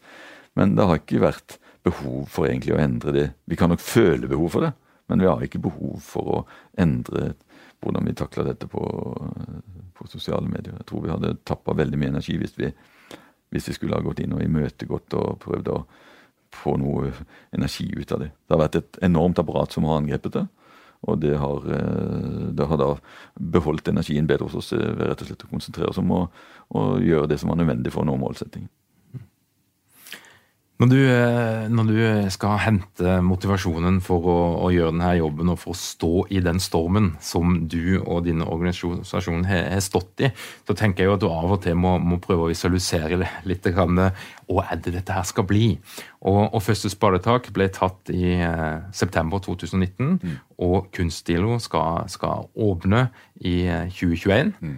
Men 0.57 0.75
det 0.75 0.87
har 0.89 0.99
ikke 0.99 1.23
vært 1.23 1.57
behov 1.87 2.27
for 2.33 2.49
egentlig 2.49 2.75
å 2.75 2.81
endre 2.81 3.13
det. 3.15 3.27
Vi 3.47 3.57
kan 3.59 3.71
nok 3.71 3.83
føle 3.83 4.29
behov 4.29 4.51
for 4.55 4.67
det, 4.67 4.73
men 5.07 5.23
vi 5.23 5.29
har 5.29 5.43
ikke 5.45 5.63
behov 5.63 6.01
for 6.03 6.33
å 6.33 6.39
endre 6.81 7.33
hvordan 7.83 8.09
vi 8.09 8.15
takler 8.17 8.49
dette 8.49 8.67
på, 8.67 8.83
på, 9.93 10.07
sosiale 10.09 10.49
medier. 10.49 10.75
Jeg 10.79 10.89
tror 10.89 11.05
vi 11.05 11.13
hadde 11.13 11.37
tappa 11.47 11.75
veldig 11.77 11.99
mye 12.01 12.15
energi 12.15 12.37
hvis 12.41 12.57
vi, 12.57 12.71
hvis 13.53 13.69
vi 13.69 13.77
skulle 13.77 13.99
ha 13.99 14.03
gått 14.03 14.23
inn 14.23 14.33
og 14.35 14.43
imøtegått 14.43 15.15
og 15.19 15.37
prøvd 15.45 15.71
å 15.75 15.81
få 16.57 16.77
noe 16.81 17.11
energi 17.53 17.85
ut 17.93 18.11
av 18.15 18.23
det. 18.23 18.31
Det 18.33 18.55
har 18.55 18.63
vært 18.63 18.79
et 18.79 18.99
enormt 19.05 19.39
apparat 19.39 19.75
som 19.75 19.85
har 19.85 20.01
angrepet 20.01 20.39
det. 20.39 20.47
Og 21.05 21.19
det 21.21 21.35
har, 21.37 21.67
eh, 21.73 22.47
det 22.57 22.67
har 22.67 22.77
da 22.81 22.89
beholdt 23.37 23.87
energien 23.87 24.27
bedre 24.27 24.49
hos 24.49 24.55
oss 24.55 24.73
ved 24.73 25.05
rett 25.05 25.21
og 25.21 25.29
slett 25.29 25.45
å 25.45 25.51
konsentrere 25.51 25.91
oss 25.91 26.01
om 26.01 26.11
å 26.11 26.23
gjøre 27.01 27.29
det 27.29 27.39
som 27.39 27.53
var 27.53 27.61
nødvendig 27.61 27.93
for 27.93 28.01
å 28.03 28.09
nå 28.09 28.17
målsettingen. 28.17 28.69
Når 30.77 30.89
du, 30.91 30.97
eh, 31.09 31.63
når 31.73 31.87
du, 31.89 31.95
skal 32.29 32.59
hente 32.61 33.15
motivasjonen 33.25 33.97
for 34.05 34.27
å, 34.29 34.35
å, 34.61 34.67
gjøre 34.69 34.91
denne 34.93 35.15
jobben 35.17 35.49
og 35.49 35.57
for 35.63 35.73
å 35.73 35.79
stå 35.79 36.11
i 36.29 36.41
den 36.45 36.61
stormen 36.61 37.15
som 37.23 37.63
du 37.65 37.97
og 38.03 38.27
din 38.27 38.43
organisasjon 38.45 39.47
har, 39.49 39.63
har 39.73 39.81
stått 39.81 40.21
i, 40.27 40.29
så 40.67 40.75
tenker 40.77 41.03
jeg 41.03 41.09
jo 41.09 41.15
at 41.15 41.23
du 41.23 41.27
av 41.31 41.55
og 41.55 41.63
til 41.65 41.79
må, 41.81 41.95
må 41.97 42.19
prøve 42.21 42.45
å 42.45 42.51
visualisere 42.51 43.17
litt 43.49 43.65
hva 43.73 44.63
er 44.67 44.77
det 44.83 44.93
dette 44.99 45.15
her 45.15 45.25
skal 45.27 45.47
bli. 45.49 45.71
Og, 46.21 46.43
og 46.45 46.61
Første 46.63 46.91
spadetak 46.93 47.49
ble 47.55 47.67
tatt 47.73 48.13
i 48.13 48.37
eh, 48.37 48.77
september 48.93 49.41
2019, 49.43 50.13
mm. 50.21 50.37
og 50.61 50.91
Kunststilo 50.93 51.57
skal, 51.63 52.05
skal, 52.11 52.51
åpne 52.53 53.07
i 53.41 53.63
2021. 53.97 54.53
Eh, 54.53 54.69
mm. 54.69 54.77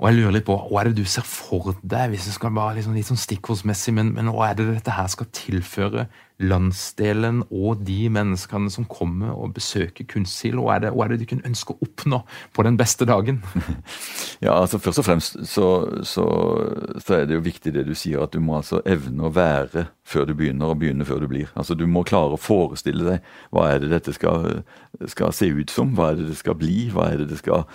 Og 0.00 0.08
jeg 0.08 0.16
lurer 0.16 0.32
litt 0.38 0.46
på, 0.48 0.56
Hva 0.70 0.80
er 0.80 0.90
det 0.90 1.02
du 1.02 1.08
ser 1.08 1.26
for 1.28 1.74
deg, 1.82 2.14
hvis 2.14 2.26
det 2.30 2.34
skal 2.38 2.54
være 2.56 2.78
liksom 2.78 2.96
litt 2.96 3.08
sånn 3.10 3.20
stikkordsmessig, 3.20 3.92
men, 3.96 4.14
men 4.16 4.32
hva 4.32 4.48
er 4.48 4.56
det 4.56 4.70
dette 4.70 4.96
her 4.96 5.10
skal 5.12 5.28
tilføre 5.36 6.06
landsdelen 6.40 7.42
og 7.50 7.82
de 7.86 8.08
menneskene 8.12 8.70
som 8.72 8.86
kommer 8.88 9.34
og 9.34 9.54
besøker 9.56 10.06
Kunstsil? 10.08 10.56
Hva 10.60 10.76
er 10.76 10.86
det, 10.86 10.92
er 10.92 11.12
det 11.12 11.18
du 11.20 11.26
kunne 11.30 11.48
ønske 11.48 11.74
å 11.74 11.84
oppnå 11.84 12.22
på 12.56 12.64
den 12.66 12.78
beste 12.80 13.08
dagen? 13.08 13.42
Ja, 14.40 14.54
altså 14.56 14.78
Først 14.80 15.02
og 15.02 15.04
fremst 15.04 15.34
så, 15.50 15.66
så, 16.06 16.24
så, 16.96 17.16
er 17.18 17.26
det 17.28 17.36
jo 17.36 17.42
viktig 17.44 17.74
det 17.74 17.82
du 17.84 17.92
sier, 17.98 18.22
at 18.24 18.32
du 18.32 18.40
må 18.40 18.54
altså 18.56 18.78
evne 18.88 19.26
å 19.28 19.32
være 19.36 19.84
før 20.08 20.30
du 20.30 20.32
begynner, 20.38 20.72
og 20.72 20.80
begynne 20.80 21.04
før 21.04 21.20
du 21.20 21.28
blir. 21.28 21.50
Altså 21.60 21.76
Du 21.76 21.84
må 21.90 22.06
klare 22.08 22.38
å 22.38 22.40
forestille 22.40 23.04
deg 23.04 23.26
hva 23.52 23.66
er 23.74 23.82
det 23.82 23.90
dette 23.92 24.14
skal, 24.16 24.62
skal 25.12 25.34
se 25.36 25.50
ut 25.52 25.72
som, 25.72 25.92
hva 25.98 26.12
er 26.12 26.22
det 26.22 26.30
det 26.30 26.38
skal 26.40 26.56
bli, 26.56 26.88
hva 26.94 27.10
er 27.12 27.20
det, 27.20 27.28
det 27.34 27.40
skal, 27.42 27.66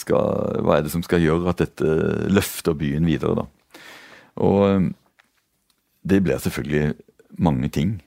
skal, 0.00 0.62
hva 0.64 0.78
er 0.78 0.86
det 0.86 0.94
som 0.94 1.04
skal 1.04 1.22
gjøre 1.22 1.52
at 1.52 1.60
dette 1.60 1.98
løfter 2.32 2.78
byen 2.78 3.04
videre. 3.08 3.44
da. 3.44 3.82
Og 4.40 4.88
det 6.08 6.22
blir 6.24 6.40
selvfølgelig 6.40 6.94
mange 7.38 7.68
ting 7.68 7.98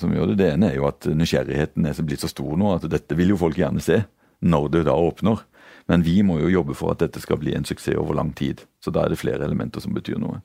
som 0.00 0.12
gjør 0.14 0.32
det. 0.32 0.38
Det 0.40 0.48
ene 0.54 0.70
er 0.70 0.78
jo 0.78 0.88
at 0.88 1.08
nysgjerrigheten 1.08 1.86
er 1.88 2.00
blitt 2.06 2.24
så 2.24 2.30
stor 2.30 2.56
nå 2.58 2.74
at 2.76 2.88
dette 2.90 3.18
vil 3.18 3.34
jo 3.34 3.40
folk 3.40 3.58
gjerne 3.60 3.82
se 3.84 4.02
når 4.44 4.72
det 4.74 4.86
da 4.88 4.96
åpner. 4.96 5.44
Men 5.86 6.02
vi 6.02 6.18
må 6.26 6.40
jo 6.40 6.50
jobbe 6.50 6.74
for 6.74 6.92
at 6.92 7.04
dette 7.04 7.22
skal 7.22 7.38
bli 7.40 7.54
en 7.54 7.66
suksess 7.66 7.98
over 7.98 8.18
lang 8.18 8.32
tid. 8.36 8.64
Så 8.82 8.92
da 8.94 9.04
er 9.04 9.12
det 9.12 9.20
flere 9.20 9.46
elementer 9.46 9.82
som 9.82 9.94
betyr 9.94 10.18
noe. 10.22 10.42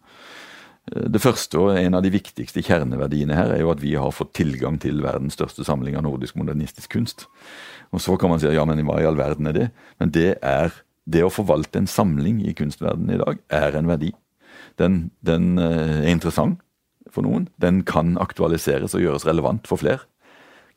Det 0.92 1.22
første 1.22 1.60
og 1.62 1.76
en 1.78 1.98
av 1.98 2.02
de 2.02 2.10
viktigste 2.14 2.64
kjerneverdiene 2.66 3.36
her 3.38 3.54
er 3.54 3.62
jo 3.62 3.70
at 3.74 3.82
vi 3.84 3.94
har 3.98 4.14
fått 4.16 4.34
tilgang 4.38 4.80
til 4.82 5.04
verdens 5.04 5.38
største 5.38 5.66
samling 5.66 5.98
av 5.98 6.06
nordisk 6.08 6.38
modernistisk 6.40 6.94
kunst. 6.96 7.28
Og 7.94 8.02
så 8.02 8.16
kan 8.18 8.32
man 8.32 8.42
si 8.42 8.50
ja, 8.50 8.66
men 8.66 8.82
hva 8.88 8.98
i 9.02 9.06
all 9.06 9.20
verden 9.20 9.50
er 9.50 9.58
det? 9.58 9.68
Men 10.02 10.14
det 10.16 10.32
er 10.42 10.74
det 11.12 11.24
å 11.26 11.34
forvalte 11.34 11.82
en 11.82 11.90
samling 11.90 12.42
i 12.46 12.56
kunstverdenen 12.58 13.16
i 13.16 13.22
dag 13.22 13.40
er 13.54 13.78
en 13.78 13.90
verdi. 13.90 14.12
Den, 14.80 15.00
den 15.26 15.56
eh, 15.62 16.02
er 16.02 16.14
interessant 16.14 16.62
for 17.14 17.28
noen, 17.28 17.48
den 17.62 17.84
kan 17.88 18.16
aktualiseres 18.22 18.96
og 18.98 19.04
gjøres 19.04 19.28
relevant 19.28 19.70
for 19.70 19.82
flere. 19.82 20.06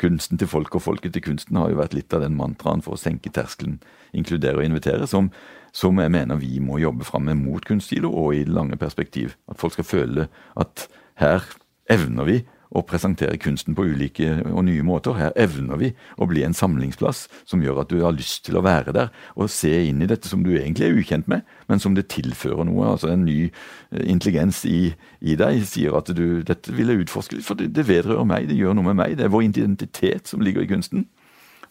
Kunsten 0.03 0.41
til 0.41 0.51
folk 0.51 0.75
og 0.75 0.83
folket 0.83 1.15
til 1.15 1.23
kunsten 1.23 1.59
har 1.61 1.71
jo 1.71 1.79
vært 1.79 1.95
litt 1.95 2.15
av 2.17 2.25
den 2.25 2.35
mantraen 2.39 2.83
for 2.83 2.97
å 2.97 3.01
senke 3.01 3.31
terskelen, 3.31 3.79
inkludere 4.17 4.59
og 4.59 4.67
invitere, 4.67 5.07
som, 5.11 5.31
som 5.75 6.01
jeg 6.03 6.11
mener 6.11 6.41
vi 6.41 6.59
må 6.63 6.81
jobbe 6.83 7.07
fram 7.07 7.29
med 7.31 7.39
mot 7.39 7.65
kunstsilo 7.65 8.11
og 8.11 8.35
i 8.35 8.43
det 8.47 8.55
lange 8.55 8.79
perspektiv. 8.81 9.37
At 9.51 9.61
folk 9.63 9.77
skal 9.77 9.87
føle 9.87 10.27
at 10.59 10.89
her 11.23 11.47
evner 11.91 12.27
vi 12.27 12.41
å 12.75 12.83
presentere 12.87 13.39
kunsten 13.41 13.77
på 13.77 13.87
ulike 13.87 14.41
og 14.51 14.65
nye 14.67 14.83
måter. 14.87 15.17
Her 15.19 15.35
evner 15.41 15.79
vi 15.81 15.93
å 16.19 16.29
bli 16.31 16.43
en 16.47 16.57
samlingsplass 16.57 17.25
som 17.47 17.63
gjør 17.63 17.85
at 17.85 17.93
du 17.93 18.01
har 18.03 18.17
lyst 18.17 18.45
til 18.49 18.59
å 18.59 18.65
være 18.67 18.95
der 18.97 19.13
og 19.39 19.53
se 19.53 19.73
inn 19.89 20.03
i 20.03 20.11
dette 20.11 20.29
som 20.31 20.43
du 20.45 20.53
egentlig 20.57 20.89
er 20.89 20.99
ukjent 20.99 21.31
med, 21.31 21.47
men 21.71 21.83
som 21.83 21.95
det 21.97 22.09
tilfører 22.13 22.67
noe. 22.69 22.91
altså 22.95 23.13
En 23.13 23.25
ny 23.29 23.39
eh, 23.47 24.05
intelligens 24.11 24.65
i, 24.69 24.95
i 25.21 25.39
deg 25.39 25.63
sier 25.71 25.95
at 25.99 26.11
du, 26.11 26.43
dette 26.43 26.75
vil 26.75 26.91
jeg 26.91 27.07
utforske 27.07 27.43
for 27.47 27.59
det, 27.59 27.71
det 27.77 27.87
vedrører 27.89 28.27
meg, 28.29 28.51
det 28.51 28.59
gjør 28.59 28.77
noe 28.79 28.91
med 28.91 29.01
meg. 29.03 29.19
Det 29.19 29.29
er 29.29 29.35
vår 29.35 29.47
identitet 29.49 30.31
som 30.31 30.43
ligger 30.45 30.67
i 30.67 30.71
kunsten. 30.71 31.07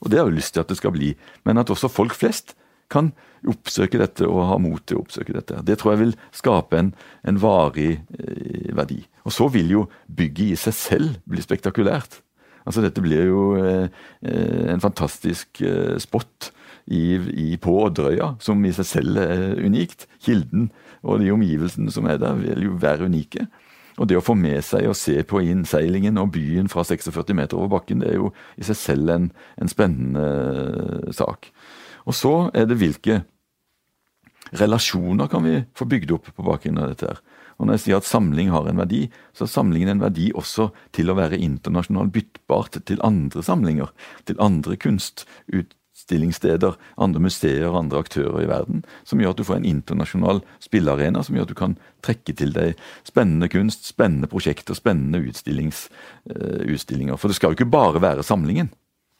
Og 0.03 0.11
det 0.11 0.19
har 0.19 0.27
jeg 0.27 0.39
lyst 0.39 0.55
til 0.55 0.63
at 0.63 0.71
det 0.71 0.79
skal 0.79 0.95
bli. 0.95 1.13
Men 1.47 1.59
at 1.59 1.71
også 1.71 1.91
folk 1.91 2.15
flest 2.15 2.55
kan 2.91 3.11
oppsøke 3.49 3.99
dette 3.99 4.27
og 4.27 4.45
ha 4.47 4.57
mot 4.61 4.83
til 4.87 4.99
å 4.99 5.03
oppsøke 5.03 5.35
dette. 5.35 5.59
Det 5.67 5.77
tror 5.79 5.93
jeg 5.93 6.01
vil 6.03 6.13
skape 6.35 6.79
en, 6.79 6.91
en 7.27 7.39
varig 7.41 7.97
eh, 7.99 8.69
verdi. 8.75 9.01
Og 9.27 9.35
så 9.35 9.49
vil 9.51 9.71
jo 9.73 9.87
bygget 10.07 10.53
i 10.53 10.59
seg 10.59 10.77
selv 10.77 11.17
bli 11.29 11.43
spektakulært. 11.43 12.21
Altså 12.63 12.83
Dette 12.83 13.03
blir 13.03 13.27
jo 13.27 13.47
eh, 13.59 13.89
eh 14.23 14.71
en 14.71 14.83
fantastisk 14.83 15.61
eh, 15.61 15.97
spot 15.99 16.53
i, 16.87 17.15
i, 17.15 17.57
på 17.57 17.75
Odderøya, 17.85 18.35
som 18.43 18.63
i 18.65 18.71
seg 18.75 18.87
selv 18.87 19.19
er 19.19 19.59
unikt. 19.63 20.07
Kilden 20.23 20.71
og 21.03 21.19
de 21.19 21.31
omgivelsene 21.31 21.91
som 21.91 22.07
er 22.07 22.19
der, 22.21 22.39
vil 22.39 22.69
jo 22.69 22.79
være 22.79 23.11
unike. 23.11 23.47
Og 24.01 24.09
det 24.09 24.17
å 24.17 24.25
få 24.25 24.33
med 24.37 24.63
seg 24.65 24.87
og 24.89 24.97
se 24.97 25.19
på 25.27 25.43
innseilingen 25.45 26.17
og 26.17 26.31
byen 26.33 26.69
fra 26.71 26.81
46 26.87 27.35
meter 27.37 27.59
over 27.59 27.75
bakken, 27.75 28.01
det 28.01 28.09
er 28.09 28.17
jo 28.17 28.31
i 28.57 28.65
seg 28.65 28.79
selv 28.79 29.13
en, 29.13 29.27
en 29.61 29.69
spennende 29.69 30.23
eh, 30.23 31.11
sak. 31.13 31.51
Og 32.07 32.17
så 32.17 32.33
er 32.53 32.67
det 32.67 32.79
hvilke 32.81 33.21
relasjoner 34.59 35.29
kan 35.31 35.45
vi 35.45 35.61
få 35.77 35.87
bygd 35.89 36.11
opp 36.17 36.27
på 36.35 36.45
bakgrunn 36.45 36.81
av 36.81 36.91
dette. 36.91 37.07
her. 37.07 37.19
Og 37.57 37.67
Når 37.67 37.77
jeg 37.77 37.83
sier 37.83 38.01
at 38.01 38.09
samling 38.09 38.49
har 38.51 38.67
en 38.67 38.81
verdi, 38.81 39.05
så 39.33 39.45
er 39.45 39.53
samlingen 39.53 39.93
en 39.93 40.03
verdi 40.03 40.31
også 40.33 40.71
til 40.91 41.09
å 41.09 41.17
være 41.17 41.39
internasjonalt 41.39 42.13
byttbart 42.13 42.81
til 42.85 43.05
andre 43.05 43.45
samlinger. 43.45 43.93
Til 44.25 44.41
andre 44.41 44.75
kunstutstillingssteder, 44.75 46.77
andre 46.97 47.23
museer, 47.23 47.77
andre 47.77 48.03
aktører 48.03 48.43
i 48.43 48.49
verden. 48.49 48.83
Som 49.05 49.21
gjør 49.21 49.35
at 49.35 49.41
du 49.41 49.47
får 49.47 49.61
en 49.61 49.69
internasjonal 49.69 50.43
spillearena, 50.59 51.23
som 51.23 51.37
gjør 51.37 51.47
at 51.47 51.53
du 51.53 51.61
kan 51.61 51.77
trekke 52.03 52.35
til 52.35 52.53
deg 52.53 52.75
spennende 53.07 53.47
kunst, 53.47 53.87
spennende 53.87 54.27
prosjekter, 54.27 54.77
spennende 54.77 55.23
uh, 55.23 56.63
utstillinger. 56.67 57.17
For 57.17 57.29
det 57.29 57.37
skal 57.37 57.53
jo 57.53 57.61
ikke 57.61 57.73
bare 57.73 58.01
være 58.01 58.25
samlingen 58.25 58.73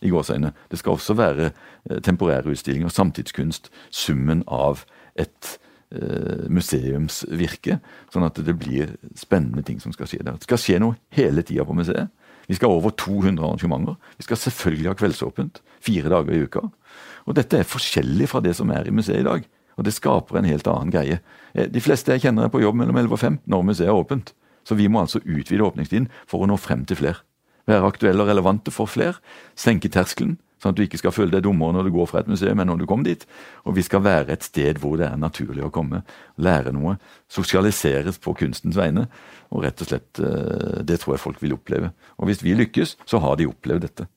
i 0.04 0.12
gåseøyne. 0.12 0.54
Det 0.72 0.80
skal 0.80 0.98
også 0.98 1.16
være 1.18 1.50
eh, 1.50 2.00
temporære 2.04 2.52
utstillinger, 2.52 2.92
samtidskunst, 2.92 3.70
summen 3.92 4.44
av 4.48 4.84
et 5.20 5.56
eh, 5.94 6.46
museumsvirke. 6.54 7.80
Sånn 8.14 8.28
at 8.28 8.42
det 8.44 8.58
blir 8.60 8.96
spennende 9.20 9.66
ting 9.66 9.82
som 9.84 9.96
skal 9.96 10.10
skje 10.10 10.22
der. 10.24 10.38
Det 10.38 10.50
skal 10.50 10.62
skje 10.62 10.82
noe 10.84 11.00
hele 11.16 11.46
tida 11.46 11.66
på 11.68 11.78
museet. 11.78 12.12
Vi 12.50 12.58
skal 12.58 12.74
ha 12.74 12.76
over 12.76 12.92
200 13.00 13.40
arrangementer. 13.40 13.96
Vi 14.20 14.28
skal 14.28 14.42
selvfølgelig 14.42 14.90
ha 14.92 14.98
kveldsåpent 15.00 15.62
fire 15.84 16.12
dager 16.12 16.36
i 16.36 16.44
uka. 16.44 16.66
Og 17.24 17.38
dette 17.38 17.62
er 17.62 17.68
forskjellig 17.68 18.28
fra 18.32 18.44
det 18.44 18.56
som 18.58 18.72
er 18.76 18.90
i 18.90 18.96
museet 18.96 19.24
i 19.24 19.28
dag. 19.28 19.46
Og 19.80 19.88
det 19.88 19.96
skaper 19.96 20.38
en 20.38 20.50
helt 20.50 20.68
annen 20.70 20.92
greie. 20.94 21.22
Eh, 21.56 21.70
de 21.72 21.84
fleste 21.84 22.12
jeg 22.16 22.28
kjenner 22.28 22.48
er 22.48 22.54
på 22.54 22.62
jobb 22.64 22.82
mellom 22.82 23.00
11 23.00 23.16
og 23.16 23.22
5 23.24 23.44
når 23.50 23.70
museet 23.72 23.92
er 23.92 24.00
åpent. 24.00 24.36
Så 24.64 24.76
vi 24.80 24.88
må 24.88 25.02
altså 25.02 25.20
utvide 25.24 25.64
åpningstiden 25.66 26.08
for 26.28 26.44
å 26.44 26.48
nå 26.48 26.56
frem 26.60 26.86
til 26.88 27.00
flere 27.00 27.24
være 27.70 27.88
aktuelle 27.88 28.24
og 28.24 28.32
relevante 28.32 28.74
for 28.74 28.90
flere. 28.92 29.20
Senke 29.56 29.92
terskelen, 29.92 30.38
sånn 30.62 30.74
at 30.74 30.80
du 30.80 30.84
ikke 30.86 31.00
skal 31.02 31.14
føle 31.16 31.34
deg 31.34 31.44
dummere 31.46 31.76
når 31.76 31.88
du 31.88 31.94
går 31.96 32.10
fra 32.10 32.24
et 32.24 32.32
museum 32.32 32.60
enn 32.60 32.72
når 32.72 32.82
du 32.84 32.88
kommer 32.90 33.10
dit. 33.10 33.26
Og 33.68 33.78
vi 33.78 33.86
skal 33.86 34.04
være 34.06 34.36
et 34.36 34.48
sted 34.48 34.80
hvor 34.84 34.98
det 35.00 35.10
er 35.10 35.20
naturlig 35.20 35.66
å 35.66 35.72
komme, 35.74 36.04
lære 36.38 36.74
noe, 36.76 36.98
sosialiseres 37.32 38.20
på 38.24 38.36
kunstens 38.40 38.80
vegne. 38.80 39.08
Og 39.54 39.64
rett 39.68 39.84
og 39.84 39.92
slett, 39.92 40.20
eh, 40.20 40.84
Det 40.84 41.00
tror 41.00 41.16
jeg 41.16 41.26
folk 41.26 41.42
vil 41.42 41.54
oppleve. 41.54 41.94
Og 42.18 42.28
hvis 42.28 42.44
vi 42.44 42.56
lykkes, 42.56 42.98
så 43.06 43.20
har 43.20 43.36
de 43.38 43.48
opplevd 43.48 43.82
dette. 43.82 44.08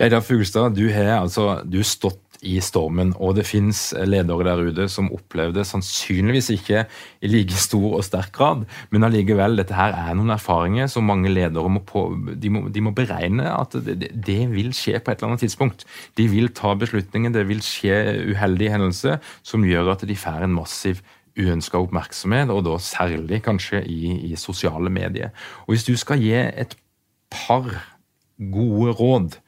Reidar 0.00 0.22
Fuglestad, 0.24 0.74
du 0.74 0.88
har 0.88 1.20
altså 1.20 1.62
du 1.68 1.82
stått 1.84 2.29
i 2.46 2.56
stormen. 2.64 3.12
Og 3.20 3.34
det 3.36 3.44
fins 3.48 3.90
ledere 4.08 4.46
der 4.46 4.62
ute 4.70 4.86
som 4.92 5.10
opplevde 5.12 5.64
sannsynligvis 5.66 6.50
ikke 6.54 6.84
i 7.20 7.30
like 7.30 7.56
stor 7.60 7.98
og 7.98 8.04
sterk 8.06 8.32
grad, 8.36 8.64
men 8.90 9.04
allikevel, 9.06 9.58
dette 9.60 9.76
her 9.76 9.94
er 9.96 10.16
noen 10.16 10.32
erfaringer 10.34 10.88
som 10.90 11.08
mange 11.08 11.32
ledere 11.32 11.72
må, 11.72 11.82
på, 11.86 12.06
de 12.40 12.52
må, 12.52 12.66
de 12.72 12.84
må 12.84 12.94
beregne 12.96 13.46
at 13.52 13.76
det, 13.84 14.10
det, 14.14 14.40
vil 14.54 14.72
skje 14.76 14.98
på 14.98 15.12
et 15.12 15.20
eller 15.20 15.34
annet 15.34 15.44
tidspunkt. 15.44 15.86
De 16.18 16.28
vil 16.32 16.50
ta 16.56 16.74
beslutninger, 16.78 17.34
det 17.34 17.46
vil 17.50 17.62
skje 17.64 17.96
uheldige 18.32 18.74
hendelser 18.74 19.20
som 19.46 19.66
gjør 19.66 19.94
at 19.94 20.06
de 20.08 20.18
får 20.18 20.46
en 20.46 20.56
massiv 20.56 21.04
uønska 21.40 21.78
oppmerksomhet, 21.78 22.50
og 22.52 22.64
da 22.66 22.76
særlig 22.82 23.42
kanskje 23.44 23.84
i, 23.86 24.32
i 24.32 24.36
sosiale 24.36 24.90
medier. 24.92 25.30
Og 25.66 25.74
Hvis 25.74 25.86
du 25.86 25.94
skal 25.96 26.20
gi 26.20 26.34
et 26.34 26.74
par 27.30 27.68
gode 28.50 28.96
råd 28.98 29.38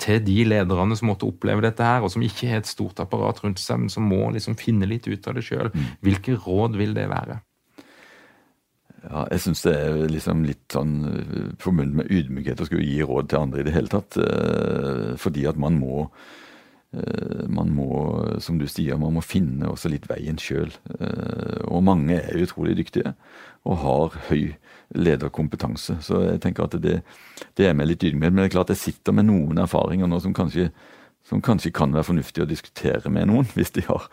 til 0.00 0.22
de 0.24 0.38
lederne 0.48 0.96
som 0.96 1.10
måtte 1.10 1.28
oppleve 1.28 1.60
dette 1.60 1.84
her, 1.84 2.00
og 2.00 2.08
som 2.14 2.22
ikke 2.24 2.48
har 2.48 2.62
et 2.62 2.70
stort 2.70 3.02
apparat 3.02 3.42
rundt 3.44 3.60
seg, 3.60 3.82
men 3.82 3.92
som 3.92 4.06
må 4.08 4.30
liksom 4.32 4.56
finne 4.56 4.88
litt 4.88 5.04
ut 5.10 5.26
av 5.28 5.36
det 5.36 5.44
sjøl. 5.44 5.68
Mm. 5.74 5.88
Hvilke 6.06 6.36
råd 6.46 6.78
vil 6.80 6.94
det 6.96 7.04
være? 7.10 7.36
Ja, 9.00 9.24
jeg 9.30 9.40
syns 9.44 9.62
det 9.64 9.72
er 9.78 10.02
liksom 10.12 10.42
litt 10.44 10.74
sånn 10.74 10.94
eh, 11.08 11.48
forbundet 11.62 11.96
med 12.02 12.12
ydmykhet 12.12 12.60
å 12.60 12.68
skulle 12.68 12.84
gi 12.84 13.00
råd 13.06 13.30
til 13.30 13.40
andre 13.40 13.62
i 13.62 13.66
det 13.68 13.74
hele 13.76 13.92
tatt. 13.92 14.20
Eh, 14.20 15.16
fordi 15.20 15.48
at 15.50 15.60
man 15.60 15.80
må 15.80 16.06
man 16.90 17.68
må, 17.70 17.86
som 18.42 18.56
du 18.58 18.64
sier, 18.66 18.96
man 18.98 19.12
må 19.14 19.20
finne 19.22 19.68
også 19.70 19.92
litt 19.92 20.08
veien 20.10 20.40
sjøl. 20.42 20.72
Og 21.70 21.84
mange 21.86 22.16
er 22.18 22.40
utrolig 22.42 22.74
dyktige 22.80 23.12
og 23.62 23.76
har 23.84 24.16
høy 24.26 24.48
lederkompetanse. 24.94 25.98
Så 26.02 26.22
jeg 26.24 26.40
tenker 26.42 26.66
at 26.66 26.74
det, 26.82 27.00
det 27.58 27.68
er 27.68 27.76
meg 27.78 27.90
litt 27.90 28.04
ydmyk. 28.06 28.30
Men 28.30 28.42
det 28.42 28.48
er 28.48 28.56
klart 28.56 28.72
jeg 28.74 28.82
sitter 28.82 29.14
med 29.16 29.28
noen 29.28 29.62
erfaringer 29.62 30.10
nå 30.10 30.18
som 30.22 30.34
kanskje, 30.36 30.70
som 31.26 31.42
kanskje 31.44 31.72
kan 31.76 31.94
være 31.94 32.08
fornuftig 32.10 32.44
å 32.44 32.48
diskutere 32.50 33.12
med 33.12 33.30
noen, 33.30 33.48
hvis 33.56 33.74
de, 33.76 33.86
har, 33.88 34.08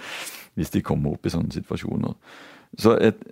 hvis 0.59 0.73
de 0.75 0.85
kommer 0.85 1.17
opp 1.17 1.25
i 1.25 1.33
sånne 1.33 1.53
situasjoner. 1.55 2.13
Så 2.77 2.97
et, 3.01 3.23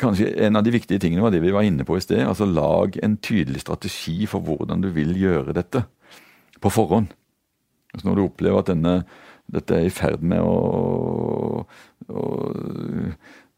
kanskje 0.00 0.32
en 0.46 0.58
av 0.58 0.66
de 0.66 0.74
viktige 0.74 1.00
tingene 1.02 1.24
var 1.24 1.34
det 1.34 1.42
vi 1.44 1.54
var 1.54 1.66
inne 1.66 1.86
på 1.86 1.98
i 1.98 2.02
sted. 2.02 2.24
altså 2.26 2.48
Lag 2.48 2.98
en 3.02 3.16
tydelig 3.22 3.62
strategi 3.64 4.26
for 4.30 4.44
hvordan 4.44 4.82
du 4.82 4.90
vil 4.94 5.14
gjøre 5.18 5.56
dette 5.56 5.84
på 6.58 6.72
forhånd. 6.72 7.12
Altså 7.94 8.08
Når 8.08 8.16
du 8.16 8.24
opplever 8.24 8.60
at 8.60 8.70
denne, 8.70 8.94
dette 9.48 9.74
er 9.74 9.88
i 9.88 9.94
ferd 9.94 10.24
med 10.26 10.42
å, 10.44 11.64
å 12.08 12.24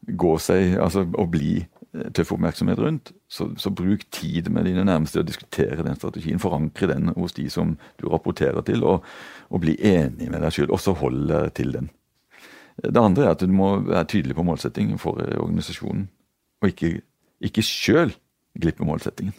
gå 0.01 0.33
seg, 0.41 0.77
altså 0.81 1.05
å 1.05 1.27
bli 1.29 1.59
tøff 1.91 2.31
oppmerksomhet 2.31 2.79
rundt, 2.79 3.11
så, 3.27 3.49
så, 3.59 3.71
bruk 3.75 4.05
tid 4.15 4.47
med 4.49 4.65
dine 4.69 4.85
nærmeste 4.87 5.19
og 5.19 5.27
diskutere 5.27 5.83
den 5.83 5.97
strategien. 5.99 6.39
Forankre 6.39 6.87
den 6.93 7.11
hos 7.17 7.35
de 7.35 7.49
som 7.51 7.75
du 7.99 8.07
rapporterer 8.09 8.63
til, 8.67 8.85
og, 8.87 9.03
og 9.49 9.63
bli 9.63 9.75
enig 9.75 10.29
med 10.31 10.39
deg 10.39 10.55
sjøl. 10.55 10.71
Og 10.71 10.79
så 10.79 10.95
hold 10.95 11.33
til 11.57 11.75
den. 11.75 11.91
Det 12.81 12.97
andre 12.97 13.27
er 13.27 13.35
at 13.35 13.43
du 13.43 13.51
må 13.51 13.73
være 13.83 14.07
tydelig 14.13 14.37
på 14.37 14.45
målsettingen 14.47 15.01
for 15.01 15.19
organisasjonen. 15.19 16.07
Og 16.61 16.71
ikke, 16.71 17.01
ikke 17.43 17.65
sjøl 17.65 18.15
glippe 18.61 18.87
målsettingen. 18.87 19.35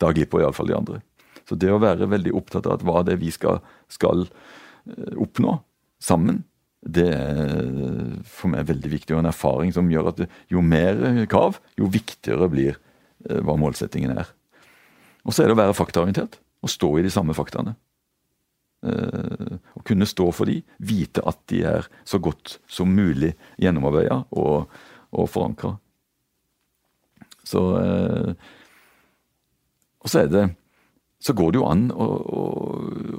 Da 0.00 0.10
glipper 0.14 0.42
iallfall 0.42 0.70
de 0.70 0.78
andre. 0.78 1.02
Så 1.48 1.58
det 1.60 1.70
å 1.72 1.82
være 1.82 2.08
veldig 2.10 2.32
opptatt 2.36 2.66
av 2.70 2.82
hva 2.86 3.02
det 3.04 3.16
er 3.16 3.20
vi 3.20 3.30
skal, 3.34 3.60
skal 3.92 4.24
eh, 4.24 5.14
oppnå 5.20 5.58
sammen, 6.02 6.42
det 6.84 7.06
er 7.16 7.68
for 8.28 8.52
meg 8.52 8.66
veldig 8.68 8.90
viktig, 8.92 9.14
og 9.14 9.22
en 9.22 9.30
erfaring 9.30 9.72
som 9.72 9.88
gjør 9.90 10.10
at 10.12 10.24
jo 10.52 10.60
mer 10.64 11.24
krav, 11.30 11.58
jo 11.80 11.88
viktigere 11.88 12.50
blir 12.52 12.74
eh, 12.74 13.40
hva 13.40 13.56
målsettingen 13.60 14.12
er. 14.18 14.28
Og 15.24 15.32
så 15.32 15.44
er 15.44 15.48
det 15.48 15.56
å 15.56 15.62
være 15.62 15.76
faktaorientert, 15.76 16.36
og 16.64 16.72
stå 16.72 16.90
i 17.00 17.04
de 17.06 17.12
samme 17.12 17.36
faktaene. 17.36 17.74
Eh, 18.84 19.56
å 19.72 19.84
kunne 19.86 20.08
stå 20.08 20.28
for 20.36 20.50
de, 20.50 20.58
vite 20.84 21.24
at 21.24 21.40
de 21.48 21.62
er 21.64 21.88
så 22.04 22.20
godt 22.20 22.58
som 22.68 22.92
mulig 22.92 23.32
gjennomarbeida 23.60 24.20
og, 24.36 24.68
og 25.16 25.30
forankra. 25.32 25.72
Så 27.44 27.62
eh, 27.80 28.52
Og 30.04 30.12
så 30.12 30.20
er 30.20 30.28
det 30.28 30.44
så 31.24 31.32
går 31.32 31.52
det 31.52 31.60
jo 31.60 31.68
an 31.68 31.86
å, 31.94 32.04
å, 32.04 32.42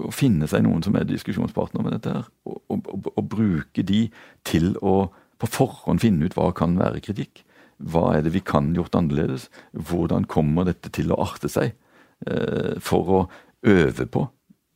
å, 0.06 0.12
finne 0.14 0.46
seg 0.50 0.66
noen 0.66 0.84
som 0.86 0.96
er 0.98 1.08
diskusjonspartner 1.10 1.86
med 1.86 1.96
dette. 1.98 2.14
her, 2.14 2.28
og, 2.46 2.60
og, 2.70 3.10
og, 3.16 3.24
bruke 3.32 3.82
de 3.82 4.06
til 4.46 4.76
å 4.86 5.08
på 5.42 5.50
forhånd 5.52 6.04
finne 6.04 6.28
ut 6.28 6.36
hva 6.38 6.52
kan 6.56 6.78
være 6.80 7.02
kritikk. 7.04 7.42
Hva 7.82 8.14
er 8.16 8.24
det 8.24 8.32
vi 8.36 8.44
kan 8.46 8.70
gjort 8.78 8.96
annerledes? 8.96 9.50
Hvordan 9.74 10.30
kommer 10.32 10.70
dette 10.70 10.92
til 10.94 11.12
å 11.12 11.20
arte 11.26 11.52
seg? 11.52 11.74
Eh, 12.24 12.78
for 12.80 13.12
å 13.12 13.20
øve 13.68 14.06
på 14.08 14.24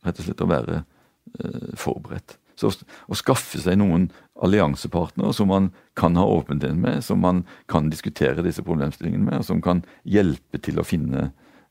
rett 0.04 0.20
og 0.20 0.26
slett 0.26 0.42
å 0.44 0.50
være 0.50 0.82
eh, 0.82 1.70
forberedt. 1.78 2.36
Så 2.60 2.68
å 2.74 3.16
skaffe 3.16 3.60
seg 3.62 3.78
noen 3.80 4.10
alliansepartnere 4.44 5.32
som 5.36 5.48
man 5.48 5.70
kan 5.96 6.18
ha 6.20 6.26
åpenhet 6.28 6.76
med, 6.76 7.00
som 7.04 7.22
man 7.24 7.44
kan 7.72 7.88
diskutere 7.92 8.44
disse 8.44 8.64
problemstillingene 8.66 9.24
med, 9.24 9.40
og 9.40 9.48
som 9.48 9.62
kan 9.64 9.80
hjelpe 10.04 10.60
til 10.60 10.80
å 10.80 10.84
finne 10.84 11.30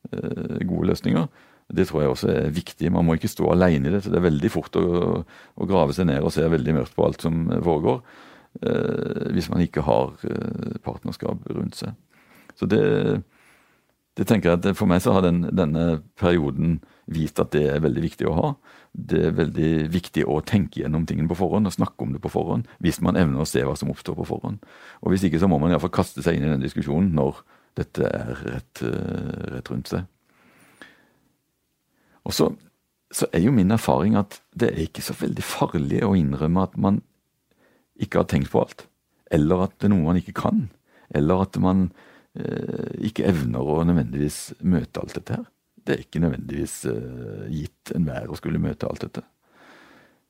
eh, 0.09 0.57
gode 0.63 0.89
løsninger, 0.89 1.29
det 1.69 1.85
tror 1.87 2.01
jeg 2.01 2.13
også 2.13 2.29
er 2.33 2.53
viktig. 2.53 2.91
Man 2.91 3.05
må 3.05 3.15
ikke 3.17 3.29
stå 3.29 3.51
alene 3.53 3.89
i 3.89 3.93
det. 3.93 4.03
så 4.03 4.11
Det 4.11 4.17
er 4.17 4.25
veldig 4.25 4.51
fort 4.51 4.77
å, 4.79 4.85
å 5.53 5.69
grave 5.69 5.93
seg 5.93 6.09
ned 6.09 6.25
og 6.25 6.33
se 6.33 6.47
veldig 6.49 6.79
mørkt 6.79 6.95
på 6.97 7.05
alt 7.05 7.25
som 7.25 7.43
foregår, 7.65 8.01
eh, 8.65 9.27
hvis 9.35 9.49
man 9.53 9.61
ikke 9.65 9.85
har 9.85 10.15
eh, 10.25 10.79
partnerskap 10.85 11.45
rundt 11.53 11.77
seg. 11.77 11.93
Så 12.57 12.65
det, 12.69 12.81
det 14.17 14.25
tenker 14.27 14.51
jeg 14.51 14.59
at 14.59 14.75
For 14.75 14.89
meg 14.89 15.03
så 15.05 15.13
har 15.15 15.23
den, 15.23 15.45
denne 15.55 16.01
perioden 16.19 16.79
vist 17.09 17.39
at 17.41 17.53
det 17.53 17.63
er 17.69 17.85
veldig 17.85 18.03
viktig 18.03 18.27
å 18.29 18.35
ha. 18.37 18.49
Det 18.93 19.21
er 19.29 19.37
veldig 19.37 19.71
viktig 19.93 20.25
å 20.25 20.41
tenke 20.45 20.81
gjennom 20.81 21.05
tingene 21.09 21.29
på 21.29 21.37
forhånd 21.37 21.69
og 21.69 21.77
snakke 21.77 22.05
om 22.05 22.13
det 22.15 22.21
på 22.23 22.33
forhånd, 22.33 22.65
hvis 22.81 23.01
man 23.05 23.17
evner 23.17 23.45
å 23.45 23.49
se 23.49 23.61
hva 23.65 23.77
som 23.77 23.93
oppstår 23.93 24.17
på 24.17 24.27
forhånd. 24.29 24.61
Og 25.05 25.13
Hvis 25.13 25.29
ikke 25.29 25.41
så 25.41 25.49
må 25.49 25.61
man 25.61 25.73
iallfall 25.73 25.93
kaste 26.01 26.25
seg 26.25 26.37
inn 26.37 26.49
i 26.49 26.53
den 26.53 26.65
diskusjonen 26.65 27.13
når 27.17 27.43
dette 27.77 28.09
er 28.09 28.33
rett, 28.43 28.81
eh, 28.83 29.53
rett 29.55 29.69
rundt 29.69 29.93
seg. 29.93 30.09
Og 32.29 32.35
så, 32.37 32.51
så, 33.11 33.27
er 33.33 33.43
jo 33.47 33.55
min 33.55 33.73
erfaring 33.73 34.17
at 34.19 34.39
det 34.53 34.71
er 34.71 34.83
ikke 34.85 35.03
så 35.05 35.17
veldig 35.17 35.45
farlig 35.45 36.03
å 36.05 36.13
innrømme 36.17 36.67
at 36.69 36.77
man 36.77 37.01
ikke 37.99 38.21
har 38.21 38.29
tenkt 38.31 38.53
på 38.53 38.61
alt. 38.61 38.85
Eller 39.33 39.65
at 39.65 39.73
det 39.77 39.89
er 39.89 39.95
noe 39.95 40.05
man 40.05 40.21
ikke 40.21 40.37
kan. 40.37 40.67
Eller 41.15 41.41
at 41.43 41.57
man 41.61 41.87
eh, 42.37 42.93
ikke 43.09 43.27
evner 43.29 43.65
å 43.65 43.81
nødvendigvis 43.83 44.59
møte 44.61 45.01
alt 45.01 45.17
dette 45.17 45.41
her 45.41 45.47
det 45.89 45.95
er 45.95 46.05
ikke 46.05 46.21
nødvendigvis 46.21 46.75
eh, 46.91 47.45
gitt 47.49 47.93
enhver 47.97 48.29
å 48.29 48.37
skulle 48.37 48.61
møte 48.61 48.87
alt 48.89 49.07
dette. 49.07 49.23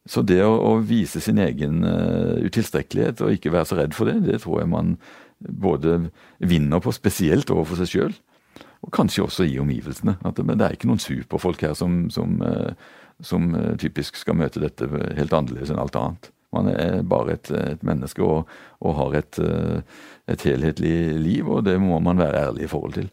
Så 0.10 0.24
det 0.26 0.40
å, 0.46 0.54
å 0.56 0.72
vise 0.82 1.20
sin 1.22 1.38
egen 1.44 1.84
uh, 1.84 2.40
utilstrekkelighet 2.42 3.20
og 3.22 3.36
ikke 3.36 3.52
være 3.54 3.68
så 3.68 3.78
redd 3.78 3.94
for 3.94 4.10
det, 4.10 4.16
det 4.26 4.40
tror 4.42 4.62
jeg 4.62 4.72
man 4.72 4.96
både 5.38 5.98
vinner 6.40 6.82
på, 6.82 6.94
spesielt 6.96 7.52
overfor 7.54 7.82
seg 7.82 7.92
sjøl, 7.92 8.16
og 8.86 8.92
kanskje 8.96 9.26
også 9.26 9.46
i 9.50 9.60
omgivelsene. 9.60 10.18
At 10.26 10.40
det, 10.40 10.48
det 10.56 10.66
er 10.66 10.76
ikke 10.76 10.90
noen 10.90 11.04
superfolk 11.04 11.66
her 11.68 11.76
som, 11.78 12.06
som, 12.14 12.38
uh, 12.42 12.72
som 13.22 13.52
typisk 13.82 14.20
skal 14.20 14.38
møte 14.40 14.62
dette 14.64 14.88
helt 15.18 15.36
annerledes 15.36 15.74
enn 15.74 15.82
alt 15.82 15.98
annet. 16.00 16.32
Man 16.56 16.70
er 16.72 17.04
bare 17.06 17.36
et, 17.36 17.52
et 17.54 17.84
menneske 17.86 18.24
og, 18.26 18.50
og 18.82 18.96
har 18.98 19.20
et, 19.20 19.38
et, 20.26 20.46
helhetlig 20.48 20.96
liv, 21.22 21.46
og 21.46 21.68
det 21.68 21.76
må 21.78 22.00
man 22.02 22.18
være 22.18 22.42
ærlig 22.48 22.64
i 22.66 22.72
forhold 22.72 22.96
til. 22.96 23.12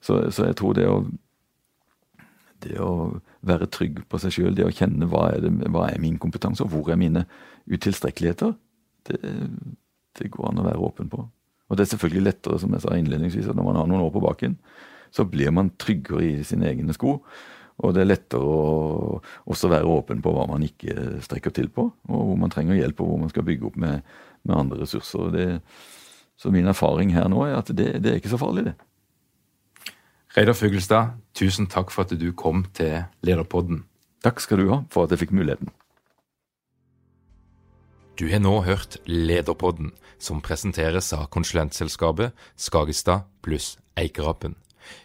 Så, 0.00 0.22
så 0.32 0.46
jeg 0.48 0.56
tror 0.56 0.78
det 0.78 0.86
å 0.88 1.02
det 2.62 2.78
å 2.82 3.18
være 3.46 3.68
trygg 3.72 4.02
på 4.10 4.20
seg 4.22 4.34
sjøl, 4.36 4.56
det 4.56 4.66
å 4.66 4.74
kjenne 4.74 5.08
hva 5.10 5.28
er, 5.32 5.44
det, 5.44 5.70
hva 5.72 5.88
er, 5.90 6.00
min 6.02 6.18
kompetanse, 6.22 6.64
og 6.64 6.72
hvor 6.72 6.92
er 6.92 7.00
mine 7.00 7.24
utilstrekkeligheter, 7.70 8.54
det, 9.08 9.18
det, 10.18 10.30
går 10.30 10.50
an 10.50 10.62
å 10.62 10.66
være 10.68 10.84
åpen 10.86 11.10
på. 11.12 11.24
Og 11.68 11.78
det 11.78 11.86
er 11.86 11.92
selvfølgelig 11.94 12.26
lettere, 12.28 12.60
som 12.62 12.74
jeg 12.74 12.84
sa 12.84 12.96
innledningsvis, 12.98 13.50
at 13.50 13.58
når 13.58 13.68
man 13.68 13.80
har 13.80 13.90
noen 13.90 14.06
år 14.06 14.12
på 14.14 14.22
baken, 14.22 14.56
så 15.12 15.26
blir 15.28 15.52
man 15.54 15.74
tryggere 15.80 16.24
i 16.24 16.44
sine 16.46 16.70
egne 16.70 16.94
sko. 16.96 17.18
Og 17.82 17.94
det 17.94 18.02
er 18.02 18.10
lettere 18.10 18.46
å 18.46 19.18
også 19.50 19.70
være 19.72 19.88
åpen 19.90 20.22
på 20.22 20.32
hva 20.34 20.46
man 20.50 20.64
ikke 20.64 21.22
strekker 21.24 21.54
til 21.56 21.70
på, 21.72 21.88
og 22.08 22.22
hvor 22.28 22.38
man 22.38 22.52
trenger 22.52 22.78
hjelp, 22.78 23.00
og 23.00 23.10
hvor 23.10 23.20
man 23.24 23.32
skal 23.32 23.46
bygge 23.46 23.68
opp 23.70 23.78
med, 23.80 24.06
med 24.46 24.56
andre 24.56 24.82
ressurser. 24.84 25.32
Det, 25.34 25.46
så 26.38 26.52
min 26.54 26.70
erfaring 26.70 27.14
her 27.16 27.28
nå 27.32 27.44
er 27.48 27.58
at 27.58 27.72
det, 27.74 27.94
det 28.04 28.12
er 28.12 28.20
ikke 28.20 28.32
så 28.34 28.40
farlig, 28.40 28.70
det. 28.70 28.76
Reidar 30.32 30.56
Fuglestad, 30.56 31.18
tusen 31.36 31.66
takk 31.68 31.90
for 31.92 32.06
at 32.06 32.14
du 32.16 32.30
kom 32.32 32.64
til 32.72 33.02
Lederpodden. 33.26 33.82
Takk 34.24 34.40
skal 34.40 34.62
du 34.62 34.70
ha 34.70 34.78
for 34.92 35.04
at 35.04 35.12
jeg 35.12 35.26
fikk 35.26 35.34
muligheten. 35.36 35.68
Du 38.16 38.28
har 38.30 38.40
nå 38.40 38.54
hørt 38.64 38.96
Lederpodden, 39.08 39.90
som 40.22 40.40
presenteres 40.44 41.10
av 41.16 41.26
konsulentselskapet 41.34 42.36
Skagestad 42.56 43.26
pluss 43.42 43.74
Eikerapen. 43.98 44.54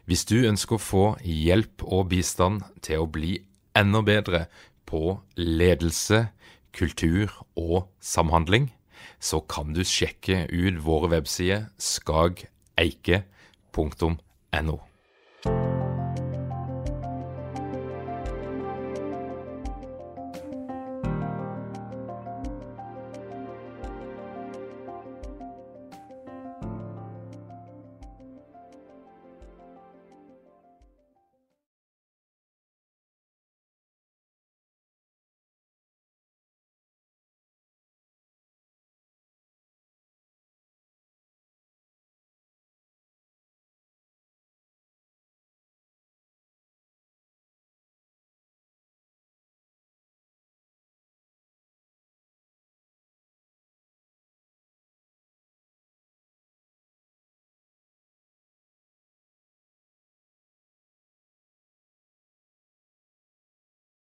Hvis 0.05 0.25
du 0.29 0.47
ønsker 0.47 0.75
å 0.77 0.81
få 0.81 1.17
hjelp 1.23 1.83
og 1.85 2.09
bistand 2.13 2.61
til 2.85 2.97
å 3.03 3.11
bli 3.11 3.37
enda 3.77 4.01
bedre 4.05 4.45
på 4.87 5.19
ledelse, 5.37 6.27
kultur 6.77 7.29
og 7.57 7.87
samhandling, 7.99 8.71
så 9.19 9.39
kan 9.49 9.73
du 9.73 9.83
sjekke 9.85 10.47
ut 10.51 10.83
våre 10.85 11.09
websider 11.15 11.65
skageike.no. 11.81 13.17